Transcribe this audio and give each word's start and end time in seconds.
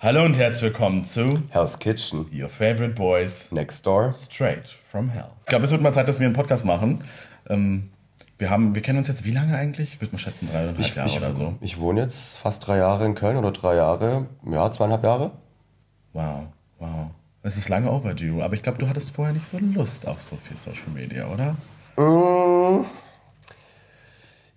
Hallo 0.00 0.24
und 0.24 0.34
herzlich 0.34 0.62
willkommen 0.62 1.04
zu 1.04 1.42
Hell's 1.48 1.78
Kitchen. 1.78 2.26
Your 2.32 2.48
Favorite 2.48 2.94
Boys 2.94 3.50
Next 3.50 3.84
Door. 3.84 4.12
Straight 4.14 4.76
from 4.90 5.08
Hell. 5.08 5.24
Ich 5.40 5.46
glaube, 5.46 5.64
es 5.64 5.72
wird 5.72 5.82
mal 5.82 5.92
Zeit, 5.92 6.06
dass 6.06 6.20
wir 6.20 6.26
einen 6.26 6.36
Podcast 6.36 6.64
machen. 6.64 7.02
Ähm, 7.48 7.90
wir, 8.38 8.48
haben, 8.48 8.76
wir 8.76 8.82
kennen 8.82 8.98
uns 8.98 9.08
jetzt 9.08 9.24
wie 9.24 9.32
lange 9.32 9.56
eigentlich? 9.56 9.94
Ich 9.94 10.00
würde 10.00 10.12
mal 10.12 10.18
schätzen, 10.18 10.48
dreieinhalb 10.48 10.78
Ich, 10.78 10.94
Jahre 10.94 11.08
ich, 11.08 11.16
oder 11.18 11.34
so. 11.34 11.54
ich 11.60 11.80
wohne 11.80 12.02
jetzt 12.02 12.38
fast 12.38 12.64
drei 12.66 12.76
Jahre 12.76 13.06
in 13.06 13.16
Köln 13.16 13.36
oder 13.36 13.50
drei 13.50 13.74
Jahre. 13.74 14.26
Ja, 14.48 14.70
zweieinhalb 14.70 15.02
Jahre. 15.02 15.32
Wow, 16.12 16.44
wow. 16.78 17.10
Es 17.42 17.56
ist 17.56 17.68
lange 17.68 17.90
overdue, 17.90 18.40
aber 18.42 18.54
ich 18.54 18.62
glaube, 18.62 18.78
du 18.78 18.88
hattest 18.88 19.14
vorher 19.16 19.34
nicht 19.34 19.46
so 19.46 19.58
Lust 19.58 20.06
auf 20.06 20.22
so 20.22 20.36
viel 20.36 20.56
Social 20.56 20.90
Media, 20.94 21.26
oder? 21.26 21.56
Mm. 21.96 22.84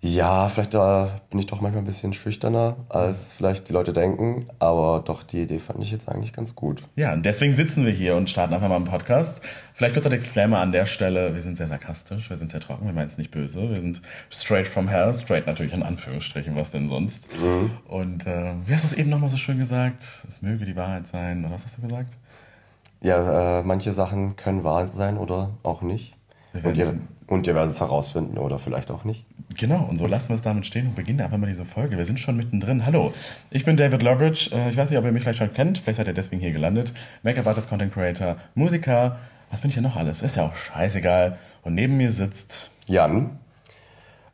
Ja, 0.04 0.48
vielleicht 0.48 0.74
da 0.74 1.20
bin 1.30 1.38
ich 1.38 1.46
doch 1.46 1.60
manchmal 1.60 1.82
ein 1.82 1.86
bisschen 1.86 2.12
schüchterner, 2.12 2.74
als 2.88 3.34
vielleicht 3.34 3.68
die 3.68 3.72
Leute 3.72 3.92
denken. 3.92 4.44
Aber 4.58 5.00
doch, 5.04 5.22
die 5.22 5.42
Idee 5.42 5.60
fand 5.60 5.80
ich 5.80 5.92
jetzt 5.92 6.08
eigentlich 6.08 6.32
ganz 6.32 6.56
gut. 6.56 6.82
Ja, 6.96 7.12
und 7.12 7.24
deswegen 7.24 7.54
sitzen 7.54 7.84
wir 7.86 7.92
hier 7.92 8.16
und 8.16 8.28
starten 8.28 8.52
einfach 8.52 8.68
mal 8.68 8.74
einen 8.74 8.84
Podcast. 8.84 9.44
Vielleicht 9.74 9.94
kurzer 9.94 10.10
Disclaimer 10.10 10.58
an 10.58 10.72
der 10.72 10.86
Stelle. 10.86 11.36
Wir 11.36 11.42
sind 11.42 11.56
sehr 11.56 11.68
sarkastisch, 11.68 12.28
wir 12.30 12.36
sind 12.36 12.50
sehr 12.50 12.58
trocken, 12.58 12.84
wir 12.86 12.92
meinen 12.92 13.06
es 13.06 13.16
nicht 13.16 13.30
böse. 13.30 13.70
Wir 13.70 13.78
sind 13.78 14.02
straight 14.28 14.66
from 14.66 14.88
hell, 14.88 15.14
straight 15.14 15.46
natürlich 15.46 15.72
in 15.72 15.84
Anführungsstrichen, 15.84 16.56
was 16.56 16.72
denn 16.72 16.88
sonst. 16.88 17.28
Und 17.86 18.26
äh, 18.26 18.54
wie 18.66 18.74
hast 18.74 18.82
du 18.82 18.88
es 18.88 18.94
eben 18.94 19.08
nochmal 19.08 19.28
so 19.30 19.36
schön 19.36 19.60
gesagt? 19.60 20.02
Es 20.28 20.42
möge 20.42 20.64
die 20.64 20.74
Wahrheit 20.74 21.06
sein, 21.06 21.44
oder 21.44 21.54
was 21.54 21.64
hast 21.64 21.78
du 21.78 21.82
gesagt? 21.82 22.16
Ja, 23.02 23.60
äh, 23.60 23.62
manche 23.62 23.92
Sachen 23.92 24.34
können 24.34 24.64
wahr 24.64 24.88
sein 24.88 25.16
oder 25.16 25.50
auch 25.62 25.80
nicht. 25.82 26.16
Wir 26.52 26.64
Und 26.64 26.76
ihr, 26.76 26.86
werden's- 26.86 27.02
und 27.32 27.46
ihr 27.46 27.54
werdet 27.54 27.72
es 27.72 27.80
herausfinden 27.80 28.38
oder 28.38 28.58
vielleicht 28.58 28.90
auch 28.90 29.04
nicht. 29.04 29.24
Genau, 29.56 29.84
und 29.88 29.96
so 29.96 30.06
lassen 30.06 30.30
wir 30.30 30.36
es 30.36 30.42
damit 30.42 30.66
stehen 30.66 30.88
und 30.88 30.94
beginnen 30.94 31.20
einfach 31.20 31.38
mal 31.38 31.46
diese 31.46 31.64
Folge. 31.64 31.96
Wir 31.98 32.04
sind 32.04 32.20
schon 32.20 32.36
mittendrin. 32.36 32.84
Hallo, 32.86 33.12
ich 33.50 33.64
bin 33.64 33.76
David 33.76 34.02
Loveridge. 34.02 34.50
Äh, 34.54 34.70
Ich 34.70 34.76
weiß 34.76 34.90
nicht, 34.90 34.98
ob 34.98 35.04
ihr 35.04 35.12
mich 35.12 35.22
vielleicht 35.22 35.38
schon 35.38 35.52
kennt. 35.52 35.78
Vielleicht 35.78 35.96
seid 35.98 36.06
ihr 36.06 36.12
deswegen 36.14 36.40
hier 36.40 36.52
gelandet. 36.52 36.92
Make-up-Artist, 37.22 37.68
Content 37.68 37.92
Creator, 37.92 38.36
Musiker. 38.54 39.16
Was 39.50 39.60
bin 39.60 39.68
ich 39.68 39.74
denn 39.74 39.84
noch 39.84 39.96
alles? 39.96 40.22
Ist 40.22 40.36
ja 40.36 40.44
auch 40.46 40.54
scheißegal. 40.54 41.38
Und 41.62 41.74
neben 41.74 41.96
mir 41.96 42.10
sitzt 42.12 42.70
Jan, 42.86 43.38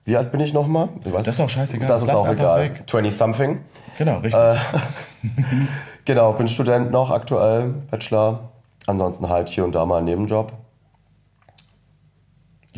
wie 0.05 0.17
alt 0.17 0.31
bin 0.33 0.41
ich 0.41 0.53
nochmal? 0.55 0.89
Das 1.05 1.29
ist 1.29 1.41
auch 1.41 1.49
scheißegal. 1.51 1.87
Das 1.89 2.03
ist 2.03 2.11
auch 2.11 2.29
egal. 2.29 2.63
weg. 2.63 2.85
20-something. 2.87 3.59
Genau, 3.99 4.19
richtig. 4.19 4.41
Äh, 4.41 4.57
Genau, 6.05 6.33
bin 6.33 6.49
Student 6.49 6.91
noch 6.91 7.11
aktuell, 7.11 7.75
Bachelor. 7.91 8.49
Ansonsten 8.87 9.29
halt 9.29 9.51
hier 9.51 9.65
und 9.65 9.75
da 9.75 9.85
mal 9.85 9.99
einen 9.99 10.07
Nebenjob. 10.07 10.53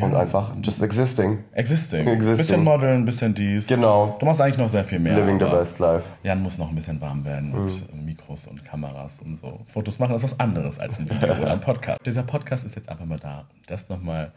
Ja. 0.01 0.07
Und 0.07 0.15
einfach 0.15 0.53
just 0.63 0.83
existing. 0.83 1.45
Existing. 1.53 2.07
Existing. 2.09 2.37
Bisschen 2.37 2.65
modeln, 2.65 3.05
bisschen 3.05 3.35
dies. 3.35 3.67
Genau. 3.67 4.17
Du 4.19 4.27
machst 4.27 4.41
eigentlich 4.41 4.59
noch 4.59 4.69
sehr 4.69 4.85
viel 4.85 4.99
mehr. 4.99 5.15
Living 5.19 5.39
the 5.39 5.45
best 5.47 5.79
life. 5.79 6.05
Jan 6.23 6.43
muss 6.43 6.59
noch 6.59 6.69
ein 6.71 6.75
bisschen 6.75 7.01
warm 7.01 7.25
werden 7.25 7.53
mit 7.53 7.93
Mhm. 7.95 8.05
Mikros 8.05 8.47
und 8.47 8.65
Kameras 8.65 9.21
und 9.21 9.37
so. 9.39 9.61
Fotos 9.67 9.99
machen 9.99 10.15
ist 10.15 10.25
was 10.25 10.39
anderes 10.41 10.79
als 10.79 10.99
ein 10.99 11.09
Video 11.09 11.29
oder 11.37 11.53
ein 11.53 11.61
Podcast. 11.61 12.01
Dieser 12.05 12.23
Podcast 12.23 12.65
ist 12.65 12.75
jetzt 12.75 12.89
einfach 12.89 13.05
mal 13.05 13.19
da, 13.19 13.41
um 13.41 13.61
das 13.67 13.89
nochmal 13.89 14.33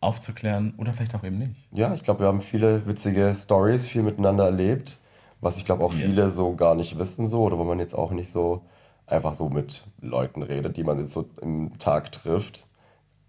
aufzuklären 0.00 0.74
oder 0.78 0.92
vielleicht 0.92 1.14
auch 1.14 1.24
eben 1.24 1.38
nicht. 1.38 1.52
Ja, 1.72 1.92
ich 1.94 2.02
glaube, 2.02 2.20
wir 2.20 2.26
haben 2.26 2.40
viele 2.40 2.86
witzige 2.86 3.34
Stories, 3.34 3.86
viel 3.86 4.02
miteinander 4.02 4.44
erlebt, 4.46 4.98
was 5.40 5.56
ich 5.58 5.64
glaube 5.64 5.84
auch 5.84 5.92
Yes. 5.92 6.02
viele 6.14 6.28
so 6.30 6.54
gar 6.54 6.74
nicht 6.74 6.98
wissen 6.98 7.26
so 7.26 7.42
oder 7.42 7.58
wo 7.58 7.64
man 7.64 7.78
jetzt 7.78 7.94
auch 7.94 8.10
nicht 8.12 8.30
so 8.30 8.62
einfach 9.06 9.34
so 9.34 9.48
mit 9.48 9.84
Leuten 10.00 10.42
redet, 10.42 10.76
die 10.76 10.84
man 10.84 10.98
jetzt 11.00 11.12
so 11.12 11.28
im 11.42 11.76
Tag 11.78 12.12
trifft. 12.12 12.66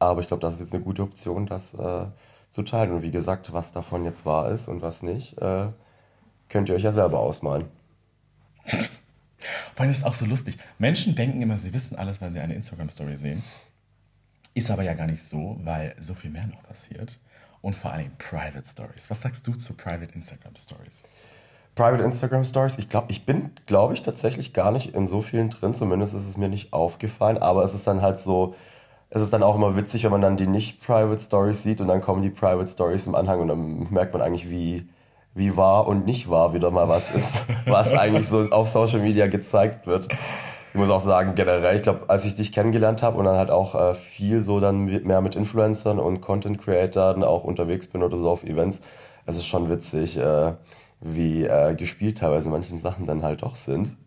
Aber 0.01 0.19
ich 0.21 0.27
glaube, 0.27 0.41
das 0.41 0.55
ist 0.55 0.61
jetzt 0.61 0.73
eine 0.73 0.83
gute 0.83 1.03
Option, 1.03 1.45
das 1.45 1.75
äh, 1.75 2.07
zu 2.49 2.63
teilen. 2.63 2.91
Und 2.91 3.03
wie 3.03 3.11
gesagt, 3.11 3.53
was 3.53 3.71
davon 3.71 4.03
jetzt 4.03 4.25
wahr 4.25 4.49
ist 4.49 4.67
und 4.67 4.81
was 4.81 5.03
nicht, 5.03 5.37
äh, 5.37 5.67
könnt 6.49 6.69
ihr 6.69 6.75
euch 6.75 6.81
ja 6.81 6.91
selber 6.91 7.19
ausmalen. 7.19 7.67
Vor 8.65 9.81
allem 9.81 9.91
ist 9.91 9.99
es 9.99 10.03
auch 10.03 10.15
so 10.15 10.25
lustig. 10.25 10.57
Menschen 10.79 11.13
denken 11.13 11.39
immer, 11.43 11.59
sie 11.59 11.71
wissen 11.71 11.95
alles, 11.95 12.19
weil 12.19 12.31
sie 12.31 12.39
eine 12.39 12.55
Instagram-Story 12.55 13.15
sehen. 13.15 13.43
Ist 14.55 14.71
aber 14.71 14.81
ja 14.81 14.95
gar 14.95 15.05
nicht 15.05 15.21
so, 15.21 15.59
weil 15.63 15.95
so 15.99 16.15
viel 16.15 16.31
mehr 16.31 16.47
noch 16.47 16.63
passiert. 16.63 17.19
Und 17.61 17.75
vor 17.75 17.91
allem 17.91 18.11
Private 18.17 18.67
Stories. 18.67 19.07
Was 19.07 19.21
sagst 19.21 19.45
du 19.45 19.53
zu 19.53 19.73
Private 19.73 20.15
Instagram 20.15 20.55
Stories? 20.55 21.03
Private 21.75 22.03
Instagram 22.03 22.43
Stories, 22.43 22.79
ich 22.79 22.89
glaube, 22.89 23.11
ich 23.11 23.27
bin, 23.27 23.51
glaube 23.67 23.93
ich, 23.93 24.01
tatsächlich 24.01 24.51
gar 24.51 24.71
nicht 24.71 24.95
in 24.95 25.05
so 25.05 25.21
vielen 25.21 25.51
drin, 25.51 25.75
zumindest 25.75 26.15
ist 26.15 26.27
es 26.27 26.37
mir 26.37 26.49
nicht 26.49 26.73
aufgefallen, 26.73 27.37
aber 27.37 27.63
es 27.63 27.75
ist 27.75 27.85
dann 27.85 28.01
halt 28.01 28.19
so, 28.19 28.55
es 29.13 29.21
ist 29.21 29.33
dann 29.33 29.43
auch 29.43 29.55
immer 29.55 29.75
witzig, 29.75 30.05
wenn 30.05 30.11
man 30.11 30.21
dann 30.21 30.37
die 30.37 30.47
nicht 30.47 30.81
Private 30.81 31.19
Stories 31.19 31.61
sieht 31.63 31.81
und 31.81 31.87
dann 31.87 32.01
kommen 32.01 32.21
die 32.21 32.29
Private 32.29 32.67
Stories 32.67 33.07
im 33.07 33.13
Anhang 33.13 33.41
und 33.41 33.49
dann 33.49 33.91
merkt 33.91 34.13
man 34.13 34.21
eigentlich, 34.21 34.49
wie, 34.49 34.87
wie 35.35 35.57
wahr 35.57 35.85
und 35.87 36.05
nicht 36.05 36.29
wahr 36.29 36.53
wieder 36.53 36.71
mal 36.71 36.87
was 36.87 37.11
ist, 37.13 37.43
was 37.65 37.93
eigentlich 37.93 38.27
so 38.27 38.49
auf 38.51 38.69
Social 38.69 39.01
Media 39.01 39.27
gezeigt 39.27 39.85
wird. 39.85 40.07
Ich 40.69 40.79
muss 40.79 40.89
auch 40.89 41.01
sagen, 41.01 41.35
generell, 41.35 41.75
ich 41.75 41.81
glaube, 41.81 42.05
als 42.07 42.23
ich 42.23 42.35
dich 42.35 42.53
kennengelernt 42.53 43.03
habe 43.03 43.17
und 43.17 43.25
dann 43.25 43.35
halt 43.35 43.51
auch 43.51 43.75
äh, 43.75 43.95
viel 43.95 44.41
so 44.41 44.61
dann 44.61 44.85
mehr 44.85 45.19
mit 45.19 45.35
Influencern 45.35 45.99
und 45.99 46.21
Content 46.21 46.61
Creatoren 46.61 47.25
auch 47.25 47.43
unterwegs 47.43 47.87
bin 47.87 48.03
oder 48.03 48.15
so 48.15 48.29
auf 48.29 48.45
Events, 48.45 48.79
es 49.25 49.35
ist 49.35 49.45
schon 49.45 49.69
witzig, 49.69 50.17
äh, 50.17 50.53
wie 51.01 51.43
äh, 51.43 51.75
gespielt 51.75 52.19
teilweise 52.19 52.49
manchen 52.49 52.79
Sachen 52.79 53.05
dann 53.05 53.23
halt 53.23 53.43
doch 53.43 53.57
sind, 53.57 53.97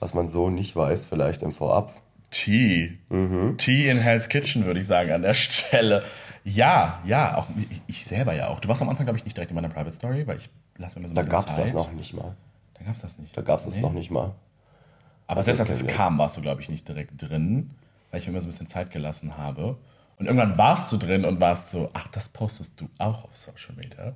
was 0.00 0.14
man 0.14 0.28
so 0.28 0.48
nicht 0.48 0.74
weiß, 0.74 1.04
vielleicht 1.04 1.42
im 1.42 1.52
Vorab. 1.52 1.92
Tea. 2.30 2.98
Mhm. 3.08 3.56
Tea 3.58 3.88
in 3.88 3.98
Hell's 3.98 4.28
Kitchen, 4.28 4.64
würde 4.66 4.80
ich 4.80 4.86
sagen, 4.86 5.12
an 5.12 5.22
der 5.22 5.34
Stelle. 5.34 6.04
Ja, 6.44 7.00
ja, 7.04 7.36
auch 7.36 7.46
ich, 7.88 8.04
selber 8.04 8.32
ja 8.34 8.48
auch. 8.48 8.60
Du 8.60 8.68
warst 8.68 8.80
am 8.82 8.88
Anfang, 8.88 9.04
glaube 9.06 9.18
ich, 9.18 9.24
nicht 9.24 9.36
direkt 9.36 9.50
in 9.50 9.54
meiner 9.56 9.68
Private 9.68 9.92
Story, 9.94 10.26
weil 10.26 10.36
ich 10.36 10.48
lasse 10.76 10.96
mir 10.98 11.06
immer 11.06 11.08
so 11.14 11.20
ein 11.20 11.26
Da 11.26 11.30
gab 11.30 11.48
es 11.48 11.56
das 11.56 11.72
noch 11.72 11.92
nicht 11.92 12.14
mal. 12.14 12.36
Da 12.74 12.84
gab 12.84 12.94
es 12.94 13.02
das 13.02 13.18
nicht. 13.18 13.36
Da 13.36 13.42
gab 13.42 13.58
es 13.58 13.64
das 13.64 13.74
Nee. 13.76 13.80
noch 13.82 13.92
nicht 13.92 14.10
mal. 14.10 14.34
Aber 15.26 15.42
selbst 15.42 15.58
als 15.60 15.70
das 15.70 15.80
es 15.82 15.86
kam, 15.88 16.18
warst 16.18 16.36
du, 16.36 16.40
glaube 16.40 16.60
ich, 16.60 16.68
nicht 16.68 16.86
direkt 16.86 17.20
drin, 17.20 17.70
weil 18.10 18.20
ich 18.20 18.26
mir 18.26 18.30
immer 18.32 18.40
so 18.40 18.46
ein 18.46 18.50
bisschen 18.50 18.68
Zeit 18.68 18.92
gelassen 18.92 19.36
habe. 19.36 19.76
Und 20.18 20.26
irgendwann 20.26 20.56
warst 20.56 20.90
du 20.92 20.96
drin 20.96 21.26
und 21.26 21.42
warst 21.42 21.68
so, 21.68 21.90
ach, 21.92 22.08
das 22.08 22.30
postest 22.30 22.80
du 22.80 22.88
auch 22.96 23.24
auf 23.24 23.36
Social 23.36 23.74
Media. 23.76 24.14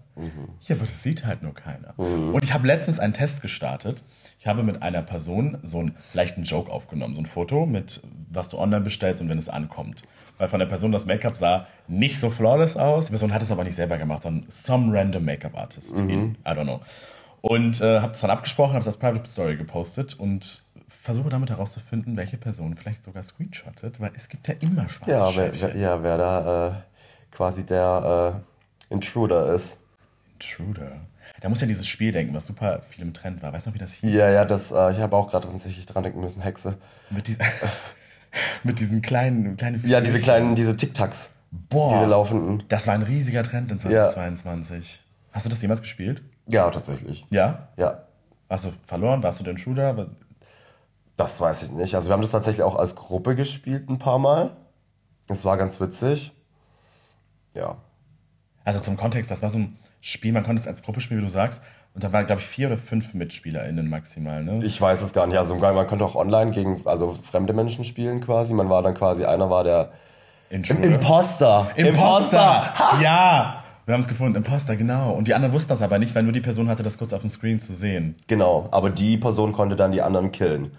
Ja, 0.66 0.74
aber 0.76 0.86
das 0.86 1.02
sieht 1.02 1.26
halt 1.26 1.42
nur 1.42 1.52
keiner. 1.52 1.92
Und 1.98 2.42
ich 2.42 2.54
habe 2.54 2.66
letztens 2.66 2.98
einen 2.98 3.12
Test 3.12 3.42
gestartet. 3.42 4.02
Ich 4.38 4.46
habe 4.46 4.62
mit 4.62 4.82
einer 4.82 5.02
Person 5.02 5.58
so 5.62 5.80
einen 5.80 5.96
leichten 6.14 6.44
Joke 6.44 6.72
aufgenommen, 6.72 7.14
so 7.14 7.20
ein 7.20 7.26
Foto 7.26 7.66
mit, 7.66 8.00
was 8.30 8.48
du 8.48 8.58
online 8.58 8.80
bestellst 8.80 9.20
und 9.20 9.28
wenn 9.28 9.36
es 9.36 9.50
ankommt. 9.50 10.02
Weil 10.38 10.48
von 10.48 10.58
der 10.58 10.66
Person 10.66 10.90
das 10.90 11.04
Make-up 11.04 11.36
sah 11.36 11.66
nicht 11.86 12.18
so 12.18 12.30
flawless 12.30 12.78
aus. 12.78 13.06
Die 13.06 13.10
Person 13.10 13.34
hat 13.34 13.42
es 13.42 13.50
aber 13.50 13.64
nicht 13.64 13.74
selber 13.74 13.98
gemacht, 13.98 14.22
sondern 14.22 14.48
some 14.50 14.96
random 14.98 15.22
Make-up-Artist 15.26 15.98
in, 15.98 16.36
I 16.46 16.50
don't 16.52 16.62
know. 16.62 16.80
Und 17.42 17.80
äh, 17.82 18.00
habe 18.00 18.12
das 18.12 18.20
dann 18.22 18.30
abgesprochen, 18.30 18.70
habe 18.72 18.80
es 18.80 18.86
als 18.86 18.96
Private 18.96 19.28
Story 19.28 19.56
gepostet 19.56 20.14
und 20.18 20.62
versuche 20.90 21.30
damit 21.30 21.50
herauszufinden, 21.50 22.16
welche 22.16 22.36
Person 22.36 22.76
vielleicht 22.76 23.04
sogar 23.04 23.22
screenshottet, 23.22 24.00
weil 24.00 24.10
es 24.14 24.28
gibt 24.28 24.48
ja 24.48 24.54
immer 24.60 24.88
schwarze 24.88 25.12
Ja, 25.12 25.36
wer, 25.36 25.60
wer, 25.60 25.76
ja, 25.76 26.02
wer 26.02 26.18
da 26.18 26.68
äh, 26.68 26.72
quasi 27.30 27.64
der 27.64 28.42
äh, 28.90 28.92
Intruder 28.94 29.54
ist. 29.54 29.78
Intruder. 30.34 30.92
Da 31.40 31.48
muss 31.48 31.60
ja 31.60 31.66
dieses 31.66 31.86
Spiel 31.86 32.12
denken, 32.12 32.34
was 32.34 32.46
super 32.46 32.82
viel 32.82 33.02
im 33.02 33.14
Trend 33.14 33.42
war. 33.42 33.52
Weißt 33.52 33.66
du 33.66 33.70
noch, 33.70 33.74
wie 33.74 33.78
das 33.78 33.92
hieß? 33.92 34.12
Ja, 34.12 34.28
ja, 34.30 34.44
das, 34.44 34.72
äh, 34.72 34.92
ich 34.92 34.98
habe 34.98 35.16
auch 35.16 35.30
gerade 35.30 35.48
tatsächlich 35.48 35.86
dran 35.86 36.02
denken 36.02 36.20
müssen, 36.20 36.42
Hexe. 36.42 36.76
Mit, 37.10 37.28
diesen, 37.28 37.42
mit 38.64 38.80
diesen 38.80 39.00
kleinen, 39.00 39.56
kleinen 39.56 39.86
Ja, 39.86 40.00
diese 40.00 40.18
kleinen, 40.20 40.54
diese 40.54 40.76
Tic-Tacs. 40.76 41.30
Boah, 41.52 41.94
Diese 41.94 42.06
laufenden. 42.10 42.62
das 42.68 42.86
war 42.86 42.94
ein 42.94 43.02
riesiger 43.02 43.42
Trend 43.42 43.72
in 43.72 43.78
2022. 43.80 45.04
Hast 45.32 45.46
du 45.46 45.50
das 45.50 45.60
jemals 45.62 45.80
gespielt? 45.80 46.22
Ja, 46.46 46.70
tatsächlich. 46.70 47.26
Ja? 47.30 47.68
Ja, 47.76 48.02
Hast 48.48 48.64
du 48.64 48.72
verloren? 48.86 49.22
Warst 49.22 49.38
du 49.40 49.44
der 49.44 49.52
Intruder? 49.52 50.08
Das 51.20 51.40
weiß 51.40 51.64
ich 51.64 51.70
nicht. 51.70 51.94
Also 51.94 52.08
wir 52.08 52.14
haben 52.14 52.22
das 52.22 52.30
tatsächlich 52.30 52.62
auch 52.62 52.76
als 52.76 52.96
Gruppe 52.96 53.36
gespielt 53.36 53.88
ein 53.90 53.98
paar 53.98 54.18
Mal. 54.18 54.56
Es 55.28 55.44
war 55.44 55.56
ganz 55.56 55.80
witzig. 55.80 56.32
Ja. 57.54 57.76
Also 58.64 58.80
zum 58.80 58.96
Kontext, 58.96 59.30
das 59.30 59.42
war 59.42 59.50
so 59.50 59.58
ein 59.58 59.78
Spiel, 60.00 60.32
man 60.32 60.44
konnte 60.44 60.60
es 60.60 60.66
als 60.66 60.82
Gruppe 60.82 61.00
spielen, 61.00 61.20
wie 61.20 61.24
du 61.24 61.30
sagst. 61.30 61.60
Und 61.94 62.04
da 62.04 62.12
waren, 62.12 62.24
glaube 62.24 62.40
ich, 62.40 62.46
vier 62.46 62.68
oder 62.68 62.78
fünf 62.78 63.12
MitspielerInnen 63.12 63.88
maximal, 63.88 64.42
ne? 64.42 64.64
Ich 64.64 64.80
weiß 64.80 65.02
es 65.02 65.12
gar 65.12 65.26
nicht. 65.26 65.36
Also 65.36 65.56
man 65.56 65.86
konnte 65.86 66.04
auch 66.04 66.14
online 66.14 66.52
gegen 66.52 66.80
also 66.86 67.18
fremde 67.30 67.52
Menschen 67.52 67.84
spielen 67.84 68.20
quasi. 68.20 68.54
Man 68.54 68.70
war 68.70 68.82
dann 68.82 68.94
quasi, 68.94 69.24
einer 69.24 69.50
war 69.50 69.64
der 69.64 69.92
Intruder. 70.48 70.84
Imposter. 70.84 71.70
Imposter! 71.76 72.72
Ja! 73.02 73.64
Wir 73.84 73.94
haben 73.94 74.00
es 74.00 74.08
gefunden, 74.08 74.36
Imposter, 74.36 74.76
genau. 74.76 75.10
Und 75.10 75.26
die 75.26 75.34
anderen 75.34 75.52
wussten 75.52 75.70
das 75.70 75.82
aber 75.82 75.98
nicht, 75.98 76.14
weil 76.14 76.22
nur 76.22 76.32
die 76.32 76.40
Person 76.40 76.68
hatte 76.68 76.82
das 76.82 76.96
kurz 76.96 77.12
auf 77.12 77.22
dem 77.22 77.30
Screen 77.30 77.60
zu 77.60 77.72
sehen. 77.72 78.14
Genau, 78.28 78.68
aber 78.70 78.88
die 78.88 79.18
Person 79.18 79.52
konnte 79.52 79.74
dann 79.74 79.90
die 79.90 80.00
anderen 80.00 80.30
killen. 80.30 80.70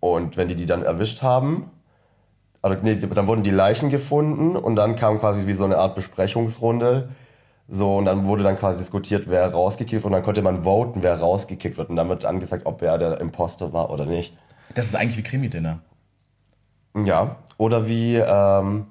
Und 0.00 0.36
wenn 0.36 0.48
die 0.48 0.56
die 0.56 0.66
dann 0.66 0.82
erwischt 0.82 1.22
haben, 1.22 1.70
also 2.62 2.76
nee, 2.82 2.96
dann 2.96 3.26
wurden 3.26 3.42
die 3.42 3.50
Leichen 3.50 3.90
gefunden 3.90 4.56
und 4.56 4.76
dann 4.76 4.96
kam 4.96 5.18
quasi 5.18 5.46
wie 5.46 5.54
so 5.54 5.64
eine 5.64 5.78
Art 5.78 5.94
Besprechungsrunde. 5.94 7.10
So, 7.68 7.96
und 7.96 8.04
dann 8.04 8.26
wurde 8.26 8.42
dann 8.42 8.56
quasi 8.56 8.78
diskutiert, 8.78 9.24
wer 9.28 9.48
rausgekickt 9.48 10.02
wird 10.02 10.04
und 10.04 10.12
dann 10.12 10.22
konnte 10.22 10.42
man 10.42 10.64
voten, 10.64 11.02
wer 11.02 11.18
rausgekickt 11.18 11.78
wird. 11.78 11.88
Und 11.88 11.96
dann 11.96 12.08
wird 12.08 12.24
angesagt, 12.24 12.66
ob 12.66 12.82
er 12.82 12.98
der 12.98 13.20
Imposter 13.20 13.72
war 13.72 13.90
oder 13.90 14.06
nicht. 14.06 14.36
Das 14.74 14.86
ist 14.86 14.96
eigentlich 14.96 15.18
wie 15.18 15.22
Krimi-Dinner. 15.22 15.78
Ja. 17.04 17.36
Oder 17.58 17.86
wie, 17.86 18.16
ähm, 18.16 18.86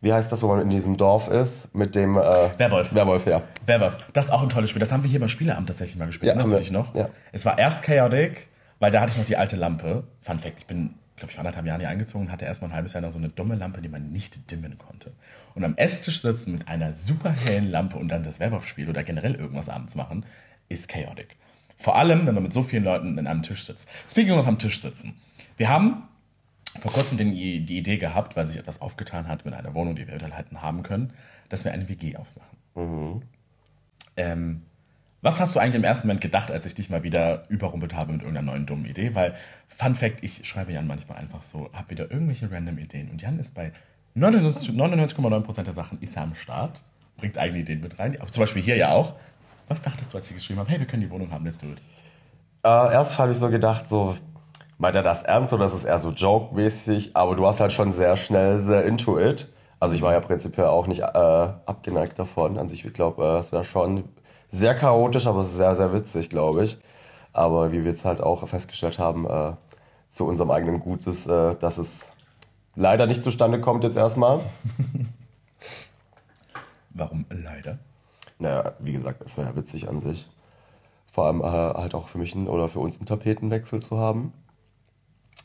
wie 0.00 0.12
heißt 0.12 0.30
das, 0.30 0.42
wo 0.42 0.48
man 0.48 0.60
in 0.60 0.70
diesem 0.70 0.96
Dorf 0.96 1.28
ist, 1.28 1.74
mit 1.74 1.96
dem 1.96 2.16
äh, 2.16 2.22
Werwolf. 2.58 2.94
Werwolf, 2.94 3.26
ja. 3.26 3.42
Werwolf. 3.66 3.98
Das 4.12 4.26
ist 4.26 4.30
auch 4.30 4.42
ein 4.42 4.48
tolles 4.48 4.70
Spiel. 4.70 4.80
Das 4.80 4.92
haben 4.92 5.02
wir 5.02 5.10
hier 5.10 5.20
beim 5.20 5.28
Spieleamt 5.28 5.66
tatsächlich 5.66 5.96
mal 5.96 6.06
gespielt. 6.06 6.36
Ja, 6.36 6.58
dich 6.58 6.70
noch? 6.70 6.94
Ja. 6.94 7.08
Es 7.32 7.44
war 7.44 7.58
erst 7.58 7.82
chaotic, 7.82 8.48
weil 8.78 8.90
da 8.90 9.00
hatte 9.00 9.12
ich 9.12 9.18
noch 9.18 9.24
die 9.24 9.36
alte 9.36 9.56
Lampe. 9.56 10.04
Fun 10.20 10.38
Fact, 10.38 10.58
ich 10.58 10.66
bin, 10.66 10.94
glaube 11.16 11.30
ich, 11.30 11.34
vor 11.34 11.40
anderthalb 11.40 11.66
Jahren 11.66 11.80
hier 11.80 11.88
eingezogen 11.88 12.26
und 12.26 12.32
hatte 12.32 12.44
erstmal 12.44 12.70
ein 12.70 12.74
halbes 12.74 12.92
Jahr 12.92 13.02
noch 13.02 13.12
so 13.12 13.18
eine 13.18 13.28
dumme 13.28 13.54
Lampe, 13.54 13.80
die 13.80 13.88
man 13.88 14.10
nicht 14.10 14.50
dimmen 14.50 14.78
konnte. 14.78 15.12
Und 15.54 15.64
am 15.64 15.76
Esstisch 15.76 16.20
sitzen 16.20 16.52
mit 16.52 16.68
einer 16.68 16.92
super 16.92 17.30
hellen 17.30 17.70
Lampe 17.70 17.96
und 17.96 18.08
dann 18.08 18.22
das 18.22 18.40
Werwolf-Spiel 18.40 18.88
oder 18.88 19.02
generell 19.02 19.34
irgendwas 19.34 19.68
abends 19.68 19.94
machen, 19.94 20.26
ist 20.68 20.88
chaotic. 20.88 21.36
Vor 21.76 21.96
allem, 21.96 22.26
wenn 22.26 22.34
man 22.34 22.42
mit 22.42 22.52
so 22.52 22.62
vielen 22.62 22.84
Leuten 22.84 23.18
an 23.18 23.26
einem 23.26 23.42
Tisch 23.42 23.64
sitzt. 23.64 23.88
Speaking 24.10 24.32
of 24.32 24.46
am 24.46 24.58
Tisch 24.58 24.80
sitzen. 24.80 25.14
Wir 25.56 25.68
haben 25.68 26.08
vor 26.80 26.92
kurzem 26.92 27.18
den, 27.18 27.32
die 27.32 27.78
Idee 27.78 27.96
gehabt, 27.96 28.36
weil 28.36 28.46
sich 28.46 28.56
etwas 28.56 28.80
aufgetan 28.80 29.28
hat 29.28 29.44
mit 29.44 29.54
einer 29.54 29.74
Wohnung, 29.74 29.96
die 29.96 30.06
wir 30.06 30.14
unterhalten 30.14 30.62
haben 30.62 30.82
können, 30.82 31.12
dass 31.48 31.64
wir 31.64 31.72
eine 31.72 31.88
WG 31.88 32.16
aufmachen. 32.16 32.58
Mhm. 32.74 33.22
Ähm, 34.16 34.62
was 35.26 35.40
hast 35.40 35.56
du 35.56 35.58
eigentlich 35.58 35.74
im 35.74 35.82
ersten 35.82 36.06
Moment 36.06 36.20
gedacht, 36.20 36.52
als 36.52 36.66
ich 36.66 36.74
dich 36.76 36.88
mal 36.88 37.02
wieder 37.02 37.42
überrumpelt 37.48 37.94
habe 37.94 38.12
mit 38.12 38.22
irgendeiner 38.22 38.52
neuen 38.52 38.64
dummen 38.64 38.86
Idee? 38.86 39.16
Weil, 39.16 39.34
Fun 39.66 39.96
Fact, 39.96 40.22
ich 40.22 40.46
schreibe 40.46 40.72
Jan 40.72 40.86
manchmal 40.86 41.18
einfach 41.18 41.42
so, 41.42 41.68
habe 41.72 41.90
wieder 41.90 42.08
irgendwelche 42.12 42.48
random 42.48 42.78
Ideen. 42.78 43.10
Und 43.10 43.20
Jan 43.20 43.36
ist 43.40 43.52
bei 43.52 43.72
99,9% 44.16 44.72
99 44.76 45.64
der 45.64 45.72
Sachen 45.72 46.00
ist 46.00 46.14
er 46.16 46.22
am 46.22 46.36
Start, 46.36 46.80
bringt 47.16 47.38
eigene 47.38 47.58
Ideen 47.58 47.80
mit 47.80 47.98
rein. 47.98 48.16
Zum 48.30 48.40
Beispiel 48.40 48.62
hier 48.62 48.76
ja 48.76 48.92
auch. 48.92 49.14
Was 49.66 49.82
dachtest 49.82 50.12
du, 50.12 50.16
als 50.16 50.28
ich 50.28 50.36
geschrieben 50.36 50.60
habe, 50.60 50.70
hey, 50.70 50.78
wir 50.78 50.86
können 50.86 51.02
die 51.02 51.10
Wohnung 51.10 51.32
haben, 51.32 51.44
let's 51.44 51.58
do 51.58 51.66
it? 51.66 51.78
Äh, 52.64 52.94
erst 52.94 53.18
habe 53.18 53.32
ich 53.32 53.38
so 53.38 53.50
gedacht, 53.50 53.88
so, 53.88 54.16
meint 54.78 54.94
er 54.94 55.02
das 55.02 55.24
ernst 55.24 55.52
oder 55.52 55.66
ist 55.66 55.74
es 55.74 55.84
eher 55.84 55.98
so 55.98 56.10
joke-mäßig? 56.12 57.16
Aber 57.16 57.34
du 57.34 57.42
warst 57.42 57.58
halt 57.58 57.72
schon 57.72 57.90
sehr 57.90 58.16
schnell 58.16 58.60
sehr 58.60 58.84
into 58.84 59.18
it. 59.18 59.52
Also 59.80 59.92
ich 59.94 60.02
war 60.02 60.12
ja 60.12 60.20
prinzipiell 60.20 60.68
auch 60.68 60.86
nicht 60.86 61.00
äh, 61.00 61.04
abgeneigt 61.04 62.16
davon. 62.16 62.58
An 62.58 62.68
sich, 62.68 62.84
ich 62.84 62.92
glaube, 62.92 63.24
äh, 63.24 63.38
es 63.38 63.50
wäre 63.50 63.64
schon 63.64 64.04
sehr 64.48 64.74
chaotisch, 64.74 65.26
aber 65.26 65.42
sehr, 65.42 65.74
sehr 65.74 65.92
witzig, 65.92 66.30
glaube 66.30 66.64
ich. 66.64 66.78
Aber 67.32 67.72
wie 67.72 67.84
wir 67.84 67.90
jetzt 67.90 68.04
halt 68.04 68.20
auch 68.20 68.46
festgestellt 68.48 68.98
haben, 68.98 69.26
äh, 69.26 69.52
zu 70.08 70.26
unserem 70.26 70.50
eigenen 70.50 70.80
Gut 70.80 71.06
ist, 71.06 71.26
äh, 71.26 71.54
dass 71.56 71.78
es 71.78 72.08
leider 72.74 73.06
nicht 73.06 73.22
zustande 73.22 73.60
kommt 73.60 73.84
jetzt 73.84 73.96
erstmal. 73.96 74.40
Warum 76.90 77.26
leider? 77.28 77.78
Naja, 78.38 78.74
wie 78.78 78.92
gesagt, 78.92 79.22
es 79.24 79.36
wäre 79.36 79.48
ja 79.48 79.56
witzig 79.56 79.88
an 79.88 80.00
sich. 80.00 80.28
Vor 81.10 81.26
allem 81.26 81.40
äh, 81.40 81.44
halt 81.44 81.94
auch 81.94 82.08
für 82.08 82.18
mich 82.18 82.34
ein, 82.34 82.48
oder 82.48 82.68
für 82.68 82.78
uns 82.78 82.98
einen 82.98 83.06
Tapetenwechsel 83.06 83.80
zu 83.80 83.98
haben. 83.98 84.32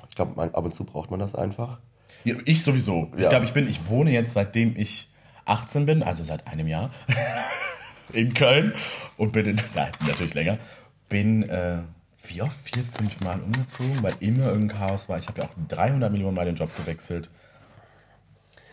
Ich 0.09 0.15
glaube, 0.15 0.41
ab 0.41 0.63
und 0.63 0.73
zu 0.73 0.83
braucht 0.83 1.11
man 1.11 1.19
das 1.19 1.35
einfach. 1.35 1.79
Ja, 2.23 2.35
ich 2.45 2.63
sowieso. 2.63 3.09
Ja. 3.15 3.23
Ich 3.23 3.29
glaube, 3.29 3.45
ich 3.45 3.53
bin, 3.53 3.67
ich 3.67 3.87
wohne 3.87 4.11
jetzt 4.11 4.33
seitdem 4.33 4.75
ich 4.77 5.09
18 5.45 5.85
bin, 5.85 6.03
also 6.03 6.23
seit 6.23 6.47
einem 6.47 6.67
Jahr, 6.67 6.91
in 8.13 8.33
Köln 8.33 8.73
und 9.17 9.31
bin 9.31 9.45
in, 9.45 9.55
nein, 9.75 9.91
natürlich 10.07 10.33
länger, 10.33 10.57
bin 11.09 11.43
äh, 11.49 11.77
wie 12.27 12.41
oft 12.41 12.57
vier, 12.63 12.83
fünf 12.83 13.19
Mal 13.21 13.39
umgezogen, 13.39 14.01
weil 14.01 14.13
immer 14.19 14.47
irgendein 14.47 14.79
Chaos 14.79 15.09
war. 15.09 15.17
Ich 15.17 15.27
habe 15.27 15.41
ja 15.41 15.45
auch 15.45 15.67
300 15.69 16.11
Millionen 16.11 16.35
Mal 16.35 16.45
den 16.45 16.55
Job 16.55 16.69
gewechselt. 16.77 17.29